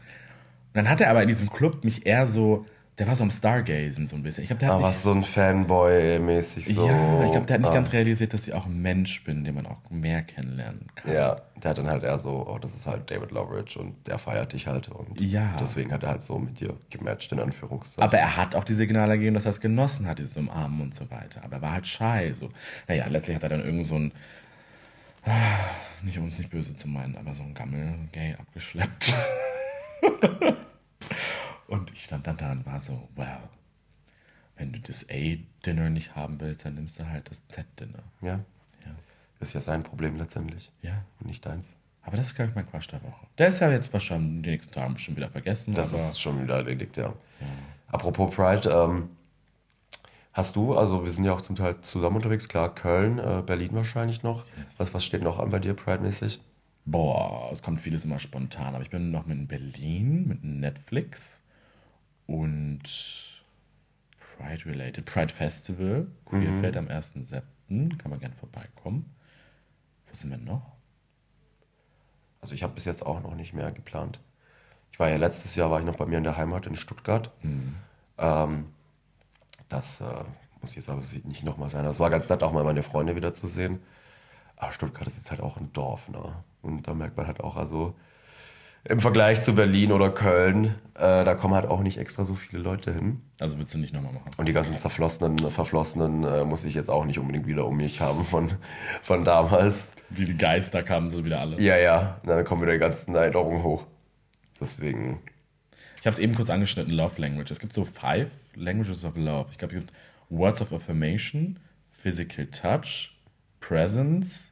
dann 0.74 0.90
hat 0.90 1.02
er 1.02 1.10
aber 1.10 1.22
in 1.22 1.28
diesem 1.28 1.50
Club 1.50 1.84
mich 1.84 2.06
eher 2.06 2.28
so, 2.28 2.66
der 3.00 3.08
war 3.08 3.16
so 3.16 3.24
am 3.24 3.32
Stargazen 3.32 4.06
so 4.06 4.18
ein 4.18 4.24
bisschen. 4.24 4.44
Ich 4.44 4.50
glaube, 4.50 4.60
der 4.60 4.70
hat 4.70 4.76
Aber 4.76 4.90
nicht, 4.90 4.98
so 5.00 5.12
ein 5.12 5.24
Fanboy-mäßig 5.24 6.74
so. 6.76 6.86
ja, 6.86 7.24
ich 7.24 7.32
glaube, 7.32 7.46
der 7.46 7.54
hat 7.54 7.62
nicht 7.62 7.70
ah. 7.70 7.74
ganz 7.74 7.94
realisiert, 7.94 8.34
dass 8.34 8.46
ich 8.46 8.54
auch 8.54 8.66
ein 8.66 8.82
Mensch 8.82 9.24
bin, 9.24 9.46
den 9.46 9.56
man 9.56 9.66
auch 9.68 9.78
mehr 9.90 10.22
kennenlernen 10.22 10.88
kann. 10.96 11.14
Ja, 11.14 11.42
der 11.64 11.70
hat 11.70 11.78
dann 11.78 11.88
halt 11.88 12.04
eher 12.04 12.18
so, 12.18 12.46
oh, 12.46 12.60
das 12.60 12.76
ist 12.76 12.86
halt 12.86 13.10
David 13.10 13.32
Loveridge 13.32 13.80
und 13.80 14.06
der 14.06 14.18
feiert 14.18 14.52
dich 14.52 14.68
halt. 14.68 14.90
Und 14.90 15.20
Ja. 15.22 15.56
deswegen 15.58 15.94
hat 15.94 16.04
er 16.04 16.10
halt 16.10 16.24
so 16.24 16.38
mit 16.38 16.60
dir 16.60 16.76
gematcht, 16.90 17.32
in 17.32 17.40
Anführungszeichen. 17.40 18.04
Aber 18.04 18.18
er 18.18 18.36
hat 18.36 18.54
auch 18.54 18.66
die 18.66 18.74
Signale 18.74 19.18
gegeben, 19.18 19.36
dass 19.36 19.46
er 19.46 19.52
es 19.52 19.62
genossen 19.62 20.06
hat, 20.06 20.20
dieses 20.20 20.36
Umarmen 20.36 20.82
und 20.82 20.94
so 20.94 21.10
weiter. 21.10 21.42
Aber 21.46 21.56
er 21.56 21.62
war 21.62 21.72
halt 21.72 21.88
shy. 21.88 22.34
So. 22.34 22.50
Naja, 22.90 23.08
letztlich 23.08 23.36
hat 23.38 23.44
er 23.44 23.50
dann 23.50 23.64
irgend 23.64 23.86
so 23.86 23.96
ein, 23.96 24.12
ah, 25.24 25.32
nicht 26.04 26.18
um 26.20 26.28
es 26.28 26.38
nicht 26.38 26.50
böse 26.50 26.76
zu 26.76 26.90
meinen, 26.90 27.16
aber 27.16 27.34
so 27.34 27.44
ein 27.44 27.54
Gammel-Gay 27.54 28.36
abgeschleppt. 28.38 29.14
und 31.70 31.92
ich 31.92 32.04
stand 32.06 32.28
dann 32.28 32.38
da 32.38 32.52
und 32.52 32.66
war 32.66 32.82
so, 32.82 33.08
well, 33.16 33.40
wenn 34.58 34.74
du 34.74 34.80
das 34.80 35.06
A-Dinner 35.10 35.90
nicht 35.90 36.16
haben 36.16 36.40
willst, 36.42 36.66
dann 36.66 36.76
nimmst 36.76 37.00
du 37.00 37.08
halt 37.08 37.30
das 37.30 37.48
Z-Dinner. 37.48 38.04
ja, 38.22 38.28
Ja. 38.86 38.92
ist 39.40 39.54
ja 39.54 39.62
sein 39.62 39.84
Problem 39.84 40.18
letztendlich. 40.18 40.72
ja. 40.82 41.04
Und 41.20 41.28
nicht 41.28 41.46
deins. 41.46 41.68
Aber 42.02 42.18
das 42.18 42.28
ist, 42.28 42.36
glaube 42.36 42.50
ich, 42.50 42.56
mein 42.56 42.70
Crush 42.70 42.88
der 42.88 43.04
Woche. 43.04 43.28
Der 43.38 43.48
ist 43.50 43.60
ja 43.60 43.70
jetzt 43.70 43.92
wahrscheinlich 43.94 44.42
die 44.44 44.50
nächsten 44.52 44.74
Tage 44.74 44.94
bestimmt 44.94 45.18
wieder 45.18 45.30
vergessen. 45.30 45.74
Das 45.74 45.94
ist 45.94 46.20
schon 46.20 46.42
wieder 46.42 46.56
erledigt, 46.56 46.98
ja. 46.98 47.14
Apropos 47.92 48.34
Pride, 48.36 48.70
ähm, 48.70 49.10
hast 50.34 50.56
du, 50.56 50.76
also 50.76 51.04
wir 51.04 51.12
sind 51.12 51.24
ja 51.26 51.34
auch 51.34 51.42
zum 51.42 51.56
Teil 51.56 51.80
zusammen 51.82 52.16
unterwegs, 52.18 52.48
klar, 52.50 52.74
Köln, 52.74 53.20
äh, 53.20 53.44
Berlin 53.46 53.74
wahrscheinlich 53.74 54.24
noch. 54.24 54.46
Was, 54.78 54.94
was 54.94 55.06
steht 55.06 55.22
noch 55.22 55.40
an 55.40 55.50
bei 55.50 55.60
dir, 55.60 55.74
Pride-mäßig? 55.74 56.40
Boah, 56.86 57.50
es 57.52 57.62
kommt 57.62 57.82
vieles 57.82 58.06
immer 58.06 58.18
spontan. 58.20 58.74
Aber 58.74 58.84
ich 58.84 58.90
bin 58.90 59.12
noch 59.12 59.26
mit 59.26 59.48
Berlin, 59.48 60.28
mit 60.28 60.44
Netflix 60.44 61.44
und 62.30 62.84
Pride 64.38 64.66
Related. 64.66 65.04
Pride 65.06 65.34
Festival, 65.34 66.08
Kurierfeld 66.26 66.78
am 66.78 66.88
1.7. 66.88 67.98
Kann 67.98 68.12
man 68.12 68.20
gern 68.20 68.34
vorbeikommen. 68.34 69.12
Wo 70.08 70.16
sind 70.16 70.30
wir 70.30 70.38
noch? 70.38 70.76
Also 72.40 72.54
ich 72.54 72.62
habe 72.62 72.74
bis 72.74 72.86
jetzt 72.86 73.04
auch 73.04 73.22
noch 73.22 73.34
nicht 73.34 73.54
mehr 73.54 73.72
geplant. 73.72 74.20
Ich 74.92 75.00
war 75.00 75.10
ja 75.10 75.18
letztes 75.18 75.56
Jahr, 75.56 75.72
war 75.72 75.80
ich 75.80 75.86
noch 75.86 75.98
bei 75.98 76.06
mir 76.06 76.20
in 76.20 76.24
der 76.24 76.38
Heimat 76.38 76.68
in 76.68 76.76
Stuttgart. 76.76 77.32
Ähm, 78.20 78.68
das 79.68 80.00
äh, 80.00 80.24
muss 80.62 80.76
jetzt 80.76 80.90
aber 80.90 81.02
nicht 81.24 81.44
nochmal 81.44 81.72
sein. 81.72 81.84
Es 81.86 82.00
war 82.00 82.12
ganz 82.12 82.30
nett, 82.30 82.44
auch 82.44 82.54
mal 82.54 82.64
meine 82.64 82.84
Freunde 82.84 83.16
wieder 83.16 83.34
zu 83.34 83.48
sehen. 83.48 83.82
Aber 84.56 84.72
Stuttgart 84.72 85.08
ist 85.08 85.18
jetzt 85.18 85.32
halt 85.32 85.42
auch 85.42 85.58
ein 85.58 85.74
Dorf, 85.74 86.10
ne? 86.10 86.44
Und 86.62 86.88
da 86.88 86.94
merkt 86.94 87.18
man 87.18 87.26
halt 87.26 87.40
auch, 87.40 87.56
also 87.56 87.96
im 88.86 89.00
Vergleich 89.00 89.42
zu 89.42 89.54
Berlin 89.56 89.92
oder 89.92 90.10
Köln, 90.10 90.76
äh, 90.96 91.24
da 91.24 91.36
kommen 91.36 91.54
halt 91.54 91.66
auch 91.66 91.82
nicht 91.82 91.98
extra 91.98 92.24
so 92.24 92.34
viele 92.36 92.62
Leute 92.62 92.94
hin. 92.94 93.22
Also 93.40 93.58
willst 93.58 93.74
du 93.74 93.78
nicht 93.78 93.94
nochmal 93.94 94.14
machen? 94.14 94.32
Und 94.38 94.46
die 94.48 94.54
ganzen 94.54 94.78
zerflossenen, 94.78 95.38
verflossenen 95.52 96.24
äh, 96.24 96.44
muss 96.46 96.64
ich 96.64 96.74
jetzt 96.74 96.90
auch 96.90 97.06
nicht 97.06 97.20
unbedingt 97.20 97.46
wieder 97.48 97.66
um 97.66 97.78
mich 97.78 98.02
haben 98.02 98.24
von, 98.24 98.52
von 99.02 99.26
damals. 99.26 99.92
Wie 100.10 100.26
die 100.26 100.38
Geister 100.38 100.82
kamen 100.84 101.10
so 101.10 101.24
wieder 101.26 101.40
alle. 101.40 101.60
Ja, 101.62 101.78
ja, 101.78 102.20
dann 102.26 102.44
kommen 102.46 102.62
wieder 102.62 102.74
die 102.74 102.80
ganzen 102.80 103.14
Erinnerungen 103.16 103.64
hoch. 103.64 103.86
Deswegen, 104.60 105.20
Ich 106.00 106.06
habe 106.06 106.14
es 106.14 106.20
eben 106.20 106.36
kurz 106.36 106.50
angeschnitten, 106.50 106.94
Love 106.94 107.20
Language. 107.22 107.52
Es 107.52 107.60
gibt 107.60 107.74
so 107.74 107.86
five 107.86 108.30
Languages 108.56 109.06
of 109.06 109.16
Love. 109.16 109.48
Ich 109.52 109.58
glaube, 109.58 109.76
es 109.76 109.82
gibt 109.82 109.94
Words 110.30 110.62
of 110.62 110.74
Affirmation, 110.74 111.60
Physical 111.92 112.48
Touch, 112.48 113.16
Presence, 113.60 114.52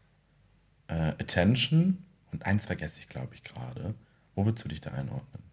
äh, 0.87 0.93
Attention 1.19 2.03
und 2.31 2.45
eins 2.45 2.65
vergesse 2.65 2.99
ich, 2.99 3.09
glaube 3.09 3.35
ich, 3.35 3.43
gerade. 3.43 3.95
Wo 4.37 4.45
würdest 4.45 4.63
du 4.63 4.69
dich 4.69 4.79
da 4.79 4.91
einordnen? 4.91 5.43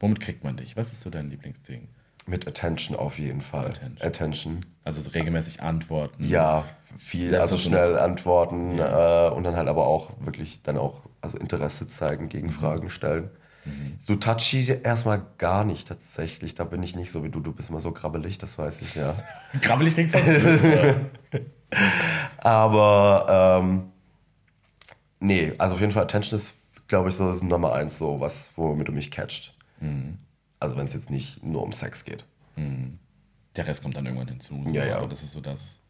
Womit 0.00 0.20
kriegt 0.20 0.42
man 0.42 0.56
dich? 0.56 0.76
Was 0.76 0.92
ist 0.92 1.02
so 1.02 1.10
dein 1.10 1.30
Lieblingsding? 1.30 1.88
mit 2.26 2.46
Attention 2.46 2.96
auf 2.96 3.18
jeden 3.18 3.42
Fall. 3.42 3.66
Attention. 3.66 4.06
Attention. 4.06 4.66
Also 4.84 5.00
so 5.00 5.10
regelmäßig 5.10 5.62
antworten. 5.62 6.24
Ja, 6.24 6.64
viel, 6.96 7.28
Selbst 7.28 7.42
also 7.42 7.56
schnell 7.56 7.98
antworten 7.98 8.78
äh, 8.78 9.30
und 9.34 9.44
dann 9.44 9.56
halt 9.56 9.68
aber 9.68 9.86
auch 9.86 10.10
wirklich 10.20 10.62
dann 10.62 10.78
auch 10.78 11.02
also 11.20 11.38
Interesse 11.38 11.88
zeigen, 11.88 12.28
Gegenfragen 12.28 12.90
stellen. 12.90 13.30
So 14.00 14.16
touchy 14.16 14.66
erstmal 14.82 15.22
gar 15.36 15.64
nicht 15.64 15.86
tatsächlich. 15.86 16.54
Da 16.54 16.64
bin 16.64 16.82
ich 16.82 16.96
nicht 16.96 17.12
so 17.12 17.22
wie 17.22 17.28
du. 17.28 17.40
Du 17.40 17.52
bist 17.52 17.68
immer 17.68 17.80
so 17.80 17.92
krabbelig, 17.92 18.38
das 18.38 18.58
weiß 18.58 18.80
ich 18.80 18.94
ja. 18.94 19.14
Krabbelig 19.60 19.94
klingt 19.94 20.12
böse. 20.12 21.10
Aber 22.38 23.60
ähm, 23.62 23.92
nee, 25.20 25.52
also 25.58 25.74
auf 25.74 25.80
jeden 25.80 25.92
Fall 25.92 26.04
Attention 26.04 26.40
ist, 26.40 26.54
glaube 26.90 27.08
ich, 27.08 27.14
so 27.14 27.30
das 27.32 27.42
Nummer 27.42 27.72
eins, 27.72 27.96
so 27.98 28.20
was, 28.20 28.50
womit 28.56 28.88
du 28.88 28.92
mich 28.92 29.10
catcht. 29.10 29.54
Also 30.60 30.76
wenn 30.76 30.84
es 30.84 30.92
jetzt 30.92 31.08
nicht 31.08 31.42
nur 31.42 31.62
um 31.62 31.72
Sex 31.72 32.04
geht. 32.04 32.24
Der 33.56 33.66
Rest 33.66 33.82
kommt 33.82 33.96
dann 33.96 34.04
irgendwann 34.04 34.28
hinzu. 34.28 34.62
Ja, 34.72 34.84
ja. 34.84 34.98
Aber 34.98 35.08
das 35.08 35.22
ist 35.22 35.32
so 35.32 35.40
das 35.40 35.80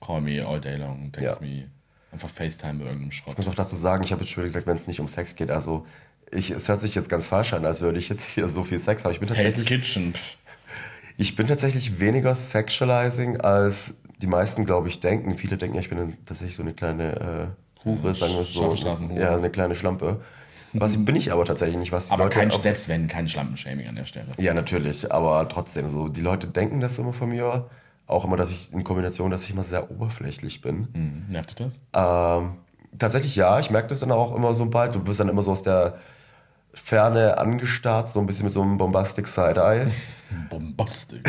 Call 0.00 0.20
me 0.20 0.44
all 0.44 0.60
day 0.60 0.76
long, 0.76 1.12
text 1.12 1.40
Ja. 1.40 1.46
me. 1.46 1.70
Einfach 2.10 2.28
FaceTime 2.28 2.80
bei 2.80 2.86
irgendeinem 2.86 3.12
Schrott. 3.12 3.34
Ich 3.34 3.38
muss 3.38 3.48
auch 3.48 3.54
dazu 3.54 3.76
sagen, 3.76 4.02
ich 4.04 4.10
habe 4.12 4.22
jetzt 4.22 4.30
schon 4.32 4.42
gesagt, 4.42 4.66
wenn 4.66 4.76
es 4.76 4.86
nicht 4.88 5.00
um 5.00 5.08
Sex 5.08 5.36
geht, 5.36 5.50
also 5.50 5.86
ich, 6.30 6.50
es 6.50 6.68
hört 6.68 6.80
sich 6.80 6.94
jetzt 6.94 7.08
ganz 7.08 7.24
falsch 7.26 7.52
an, 7.52 7.64
als 7.64 7.80
würde 7.80 7.98
ich 7.98 8.08
jetzt 8.08 8.24
hier 8.24 8.48
so 8.48 8.64
viel 8.64 8.78
Sex 8.78 9.04
haben. 9.04 9.12
Ich 9.12 9.20
bin 9.20 9.28
Hell's 9.28 9.56
tatsächlich, 9.56 9.68
Kitchen. 9.82 10.14
Pff. 10.14 10.36
ich 11.16 11.36
bin 11.36 11.46
tatsächlich 11.46 12.00
weniger 12.00 12.34
sexualizing, 12.34 13.40
als 13.40 13.94
die 14.18 14.26
meisten, 14.26 14.64
glaube 14.66 14.88
ich, 14.88 15.00
denken. 15.00 15.36
Viele 15.36 15.56
denken, 15.56 15.76
ja, 15.76 15.80
ich 15.82 15.88
bin 15.90 16.16
tatsächlich 16.26 16.56
so 16.56 16.62
eine 16.62 16.74
kleine 16.74 17.20
äh, 17.20 17.61
Hure, 17.84 18.14
sagen 18.14 18.34
wir 18.34 18.40
es 18.42 18.52
so. 18.52 18.74
Ja, 19.14 19.36
eine 19.36 19.50
kleine 19.50 19.74
Schlampe. 19.74 20.20
Was 20.74 20.96
bin 20.96 21.16
ich 21.16 21.32
aber 21.32 21.44
tatsächlich 21.44 21.76
nicht, 21.76 21.92
was 21.92 22.08
die 22.08 22.14
Aber 22.14 22.24
Leute 22.24 22.38
kein, 22.38 22.50
selbst 22.50 22.88
wenn, 22.88 23.06
kein 23.06 23.28
Schlampen-Shaming 23.28 23.88
an 23.88 23.96
der 23.96 24.06
Stelle. 24.06 24.28
Ja, 24.38 24.54
natürlich, 24.54 25.12
aber 25.12 25.46
trotzdem 25.48 25.88
so. 25.88 26.08
Die 26.08 26.22
Leute 26.22 26.46
denken 26.46 26.80
das 26.80 26.98
immer 26.98 27.12
von 27.12 27.28
mir. 27.28 27.68
Auch 28.06 28.24
immer, 28.24 28.36
dass 28.36 28.50
ich 28.50 28.72
in 28.72 28.82
Kombination, 28.82 29.30
dass 29.30 29.44
ich 29.44 29.50
immer 29.50 29.64
sehr 29.64 29.90
oberflächlich 29.90 30.60
bin. 30.60 30.88
Hm, 30.92 31.26
nervt 31.28 31.50
dich 31.50 31.66
das? 31.66 31.78
Ähm, 31.92 32.56
tatsächlich 32.98 33.36
ja, 33.36 33.60
ich 33.60 33.70
merke 33.70 33.88
das 33.88 34.00
dann 34.00 34.12
auch 34.12 34.34
immer 34.34 34.54
so 34.54 34.66
bald. 34.66 34.94
Du 34.94 35.00
bist 35.00 35.20
dann 35.20 35.28
immer 35.28 35.42
so 35.42 35.52
aus 35.52 35.62
der 35.62 35.98
Ferne 36.74 37.36
angestarrt, 37.36 38.08
so 38.08 38.18
ein 38.18 38.26
bisschen 38.26 38.44
mit 38.44 38.52
so 38.54 38.62
einem 38.62 38.78
Bombastic 38.78 39.28
Side-Eye. 39.28 39.88
Bombastic. 40.50 41.20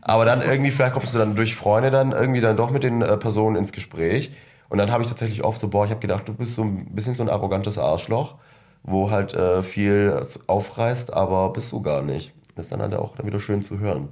Aber 0.00 0.24
dann 0.24 0.40
irgendwie, 0.40 0.70
vielleicht 0.70 0.94
kommst 0.94 1.14
du 1.14 1.18
dann 1.18 1.36
durch 1.36 1.54
Freunde 1.54 1.90
dann 1.90 2.12
irgendwie 2.12 2.40
dann 2.40 2.56
doch 2.56 2.70
mit 2.70 2.82
den 2.82 3.02
äh, 3.02 3.16
Personen 3.18 3.56
ins 3.56 3.72
Gespräch. 3.72 4.32
Und 4.74 4.78
dann 4.78 4.90
habe 4.90 5.04
ich 5.04 5.08
tatsächlich 5.08 5.44
oft 5.44 5.60
so, 5.60 5.68
boah, 5.68 5.84
ich 5.84 5.92
habe 5.92 6.00
gedacht, 6.00 6.26
du 6.26 6.34
bist 6.34 6.56
so 6.56 6.62
ein 6.64 6.86
bisschen 6.96 7.14
so 7.14 7.22
ein 7.22 7.28
arrogantes 7.28 7.78
Arschloch. 7.78 8.34
wo 8.82 9.08
halt 9.12 9.32
äh, 9.32 9.62
viel 9.62 10.26
aufreißt, 10.48 11.12
aber 11.12 11.52
bist 11.52 11.70
du 11.70 11.80
gar 11.80 12.02
nicht. 12.02 12.32
Das 12.56 12.66
ist 12.66 12.72
dann 12.72 12.80
halt 12.82 12.92
auch 12.94 13.14
dann 13.14 13.24
wieder 13.24 13.38
schön 13.38 13.62
zu 13.62 13.78
hören. 13.78 14.08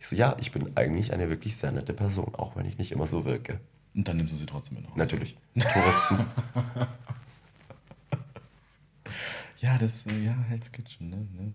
Ich 0.00 0.08
so, 0.08 0.14
ja, 0.14 0.36
ich 0.38 0.52
bin 0.52 0.76
eigentlich 0.76 1.14
eine 1.14 1.30
wirklich 1.30 1.56
sehr 1.56 1.72
nette 1.72 1.94
Person, 1.94 2.34
auch 2.34 2.56
wenn 2.56 2.66
ich 2.66 2.76
nicht 2.76 2.92
immer 2.92 3.06
so 3.06 3.24
wirke. 3.24 3.58
Und 3.94 4.06
dann 4.06 4.18
nimmst 4.18 4.34
du 4.34 4.36
sie 4.36 4.44
trotzdem 4.44 4.76
mit. 4.82 4.94
Natürlich. 4.98 5.34
Touristen. 5.58 6.18
Ja, 9.60 9.78
das, 9.78 10.06
äh, 10.06 10.24
ja, 10.24 10.34
Hell's 10.48 10.72
Kitchen, 10.72 11.10
ne? 11.10 11.16
ne. 11.16 11.54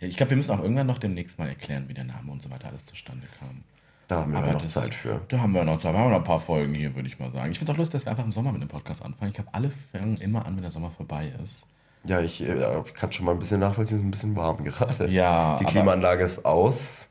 Ja, 0.00 0.08
ich 0.08 0.16
glaube, 0.16 0.30
wir 0.30 0.36
müssen 0.36 0.50
auch 0.50 0.60
irgendwann 0.60 0.86
noch 0.86 0.98
demnächst 0.98 1.38
mal 1.38 1.48
erklären, 1.48 1.88
wie 1.88 1.94
der 1.94 2.04
Name 2.04 2.30
und 2.32 2.42
so 2.42 2.50
weiter 2.50 2.68
alles 2.68 2.84
zustande 2.86 3.26
kam. 3.38 3.62
Da 4.08 4.20
haben 4.20 4.30
wir 4.32 4.38
Aber 4.38 4.46
ja 4.48 4.52
noch 4.54 4.62
das- 4.62 4.72
Zeit 4.74 4.94
für. 4.94 5.20
Da 5.28 5.40
haben 5.40 5.52
wir 5.52 5.64
noch 5.64 5.80
Zeit. 5.80 5.92
Wir 5.92 5.98
haben 5.98 6.10
noch 6.10 6.18
ein 6.18 6.24
paar 6.24 6.38
Folgen 6.38 6.74
hier, 6.74 6.94
würde 6.94 7.08
ich 7.08 7.18
mal 7.18 7.30
sagen. 7.30 7.50
Ich 7.50 7.58
finde 7.58 7.72
es 7.72 7.74
auch 7.74 7.78
lustig, 7.78 7.92
dass 7.94 8.06
wir 8.06 8.10
einfach 8.10 8.24
im 8.24 8.32
Sommer 8.32 8.52
mit 8.52 8.62
dem 8.62 8.68
Podcast 8.68 9.02
anfangen. 9.02 9.30
Ich 9.30 9.34
glaube, 9.34 9.50
alle 9.52 9.70
fangen 9.70 10.16
immer 10.18 10.46
an, 10.46 10.54
wenn 10.54 10.62
der 10.62 10.70
Sommer 10.70 10.90
vorbei 10.92 11.32
ist. 11.42 11.66
Ja, 12.04 12.20
ich 12.20 12.40
äh, 12.40 12.82
kann 12.94 13.10
schon 13.10 13.26
mal 13.26 13.32
ein 13.32 13.38
bisschen 13.40 13.58
nachvollziehen, 13.58 13.96
es 13.96 14.02
ist 14.02 14.06
ein 14.06 14.10
bisschen 14.12 14.36
warm 14.36 14.62
gerade. 14.64 15.08
Ja, 15.10 15.56
Die 15.58 15.64
aber- 15.64 15.70
Klimaanlage 15.72 16.22
ist 16.24 16.44
aus. 16.44 17.08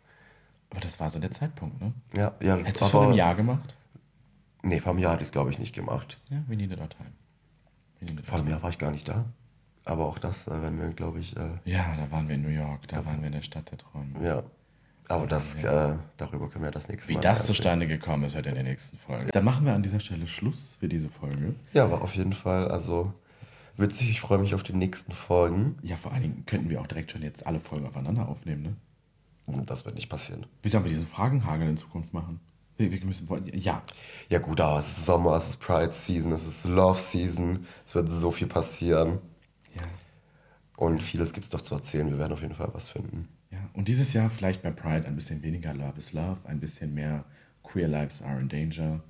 Aber 0.70 0.80
das 0.80 0.98
war 1.00 1.10
so 1.10 1.20
der 1.20 1.32
Zeitpunkt, 1.32 1.82
ne? 1.82 1.92
Ja, 2.16 2.32
ja. 2.40 2.56
Hättest 2.58 2.82
du 2.82 2.86
es 2.86 2.92
vor 2.92 3.04
einem 3.04 3.14
Jahr 3.14 3.36
gemacht? 3.36 3.76
Nee, 4.64 4.80
vor 4.80 4.92
einem 4.92 5.00
Jahr 5.00 5.12
hatte 5.14 5.22
ich 5.22 5.28
es, 5.28 5.32
glaube 5.34 5.50
ich, 5.52 5.60
nicht 5.60 5.76
gemacht. 5.76 6.18
Ja, 6.30 6.38
we 6.48 6.56
needed 6.56 6.80
our 6.80 6.90
time. 6.90 7.12
Needed 8.00 8.26
Vor 8.26 8.40
einem 8.40 8.48
Jahr 8.48 8.64
war 8.64 8.70
ich 8.70 8.78
gar 8.78 8.92
nicht 8.92 9.08
da. 9.08 9.26
Aber 9.84 10.06
auch 10.08 10.18
das 10.18 10.48
äh, 10.48 10.52
werden 10.62 10.80
wir, 10.80 10.88
glaube 10.90 11.20
ich, 11.20 11.36
äh, 11.38 11.50
Ja, 11.66 11.96
da 11.98 12.10
waren 12.12 12.28
wir 12.28 12.36
in 12.36 12.42
New 12.42 12.48
York, 12.50 12.88
da 12.88 13.06
waren 13.06 13.20
wir 13.20 13.28
in 13.28 13.34
der 13.34 13.42
Stadt 13.42 13.70
der 13.70 13.78
Träume. 13.78 14.26
ja. 14.26 14.44
Aber 15.08 15.28
das, 15.28 15.56
äh, 15.64 15.96
darüber 16.18 16.50
können 16.50 16.64
wir 16.64 16.72
das 16.72 16.88
nächste 16.90 17.10
Wie 17.10 17.14
Mal 17.14 17.22
das 17.22 17.40
erzählen. 17.40 17.56
zustande 17.56 17.88
gekommen 17.88 18.24
ist, 18.24 18.34
ihr 18.36 18.46
in 18.46 18.56
der 18.56 18.64
nächsten 18.64 18.98
Folge. 18.98 19.30
Dann 19.32 19.44
machen 19.46 19.66
wir 19.66 19.74
an 19.74 19.84
dieser 19.84 20.00
Stelle 20.00 20.26
Schluss 20.28 20.76
für 20.80 20.88
diese 20.88 21.10
Folge. 21.10 21.54
Ja, 21.74 21.92
war 21.92 22.02
auf 22.02 22.16
jeden 22.16 22.34
Fall, 22.34 22.70
also 22.72 23.14
witzig. 23.78 24.10
Ich 24.10 24.22
freue 24.22 24.40
mich 24.40 24.56
auf 24.56 24.64
die 24.64 24.74
nächsten 24.74 25.12
Folgen. 25.12 25.78
Ja, 25.84 25.96
vor 25.96 26.12
allen 26.12 26.24
Dingen 26.24 26.44
könnten 26.48 26.70
wir 26.70 26.82
auch 26.82 26.88
direkt 26.88 27.12
schon 27.12 27.22
jetzt 27.22 27.46
alle 27.46 27.60
Folgen 27.60 27.86
aufeinander 27.86 28.28
aufnehmen, 28.28 28.62
ne? 28.64 28.76
Und 29.46 29.70
das 29.70 29.86
wird 29.86 29.94
nicht 29.94 30.10
passieren. 30.10 30.48
Wie 30.64 30.70
sollen 30.70 30.84
wir 30.86 30.90
diesen 30.90 31.06
Fragenhagel 31.08 31.70
in 31.70 31.78
Zukunft 31.78 32.12
machen? 32.14 32.40
Wir, 32.78 32.92
wir 32.92 33.06
müssen, 33.06 33.28
ja, 33.54 33.84
Ja 34.28 34.40
gut, 34.40 34.60
aber 34.60 34.80
es 34.80 34.88
ist 34.88 35.06
Sommer, 35.06 35.36
es 35.36 35.50
ist 35.50 35.58
Pride 35.60 35.92
Season, 35.92 36.32
es 36.32 36.48
ist 36.48 36.66
Love 36.66 37.00
Season. 37.00 37.66
Es 37.86 37.94
wird 37.94 38.10
so 38.12 38.32
viel 38.32 38.48
passieren. 38.48 39.20
ja, 39.76 39.84
Und 40.78 41.04
vieles 41.04 41.32
gibt 41.32 41.46
es 41.46 41.52
doch 41.52 41.62
zu 41.62 41.76
erzählen. 41.76 42.10
Wir 42.10 42.18
werden 42.18 42.34
auf 42.34 42.42
jeden 42.42 42.56
Fall 42.56 42.70
was 42.74 42.90
finden. 42.90 43.28
Ja. 43.52 43.70
Und 43.74 43.88
dieses 43.88 44.14
Jahr 44.14 44.30
vielleicht 44.30 44.62
bei 44.62 44.72
Pride 44.72 45.08
ein 45.08 45.16
bisschen 45.16 45.42
weniger 45.44 45.74
Love 45.74 45.98
is 45.98 46.14
Love, 46.14 46.40
ein 46.46 46.60
bisschen 46.60 46.94
mehr 46.94 47.26
Queer 47.64 47.88
Lives 47.88 48.22
are 48.22 48.40
in 48.40 48.50
Danger. 48.50 49.02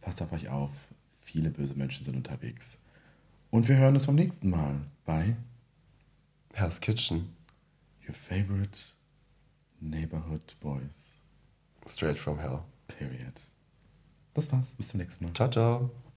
Passt 0.00 0.22
auf 0.22 0.32
euch 0.32 0.48
auf, 0.48 0.72
viele 1.20 1.50
böse 1.50 1.74
Menschen 1.74 2.04
sind 2.04 2.16
unterwegs. 2.16 2.78
Und 3.50 3.68
wir 3.68 3.76
hören 3.76 3.94
uns 3.94 4.06
beim 4.06 4.14
nächsten 4.14 4.50
Mal 4.50 4.80
bei 5.04 5.36
Hell's 6.52 6.80
Kitchen, 6.80 7.34
Your 8.06 8.14
Favorite 8.14 8.78
Neighborhood 9.80 10.56
Boys. 10.60 11.20
straight 11.86 12.18
from 12.18 12.38
hell. 12.38 12.64
Period. 12.86 13.40
Das 14.34 14.50
war's. 14.52 14.66
Bis 14.76 14.88
zum 14.88 15.00
nächsten 15.00 15.24
Mal. 15.24 15.34
Ciao, 15.34 15.50
ciao. 15.50 15.90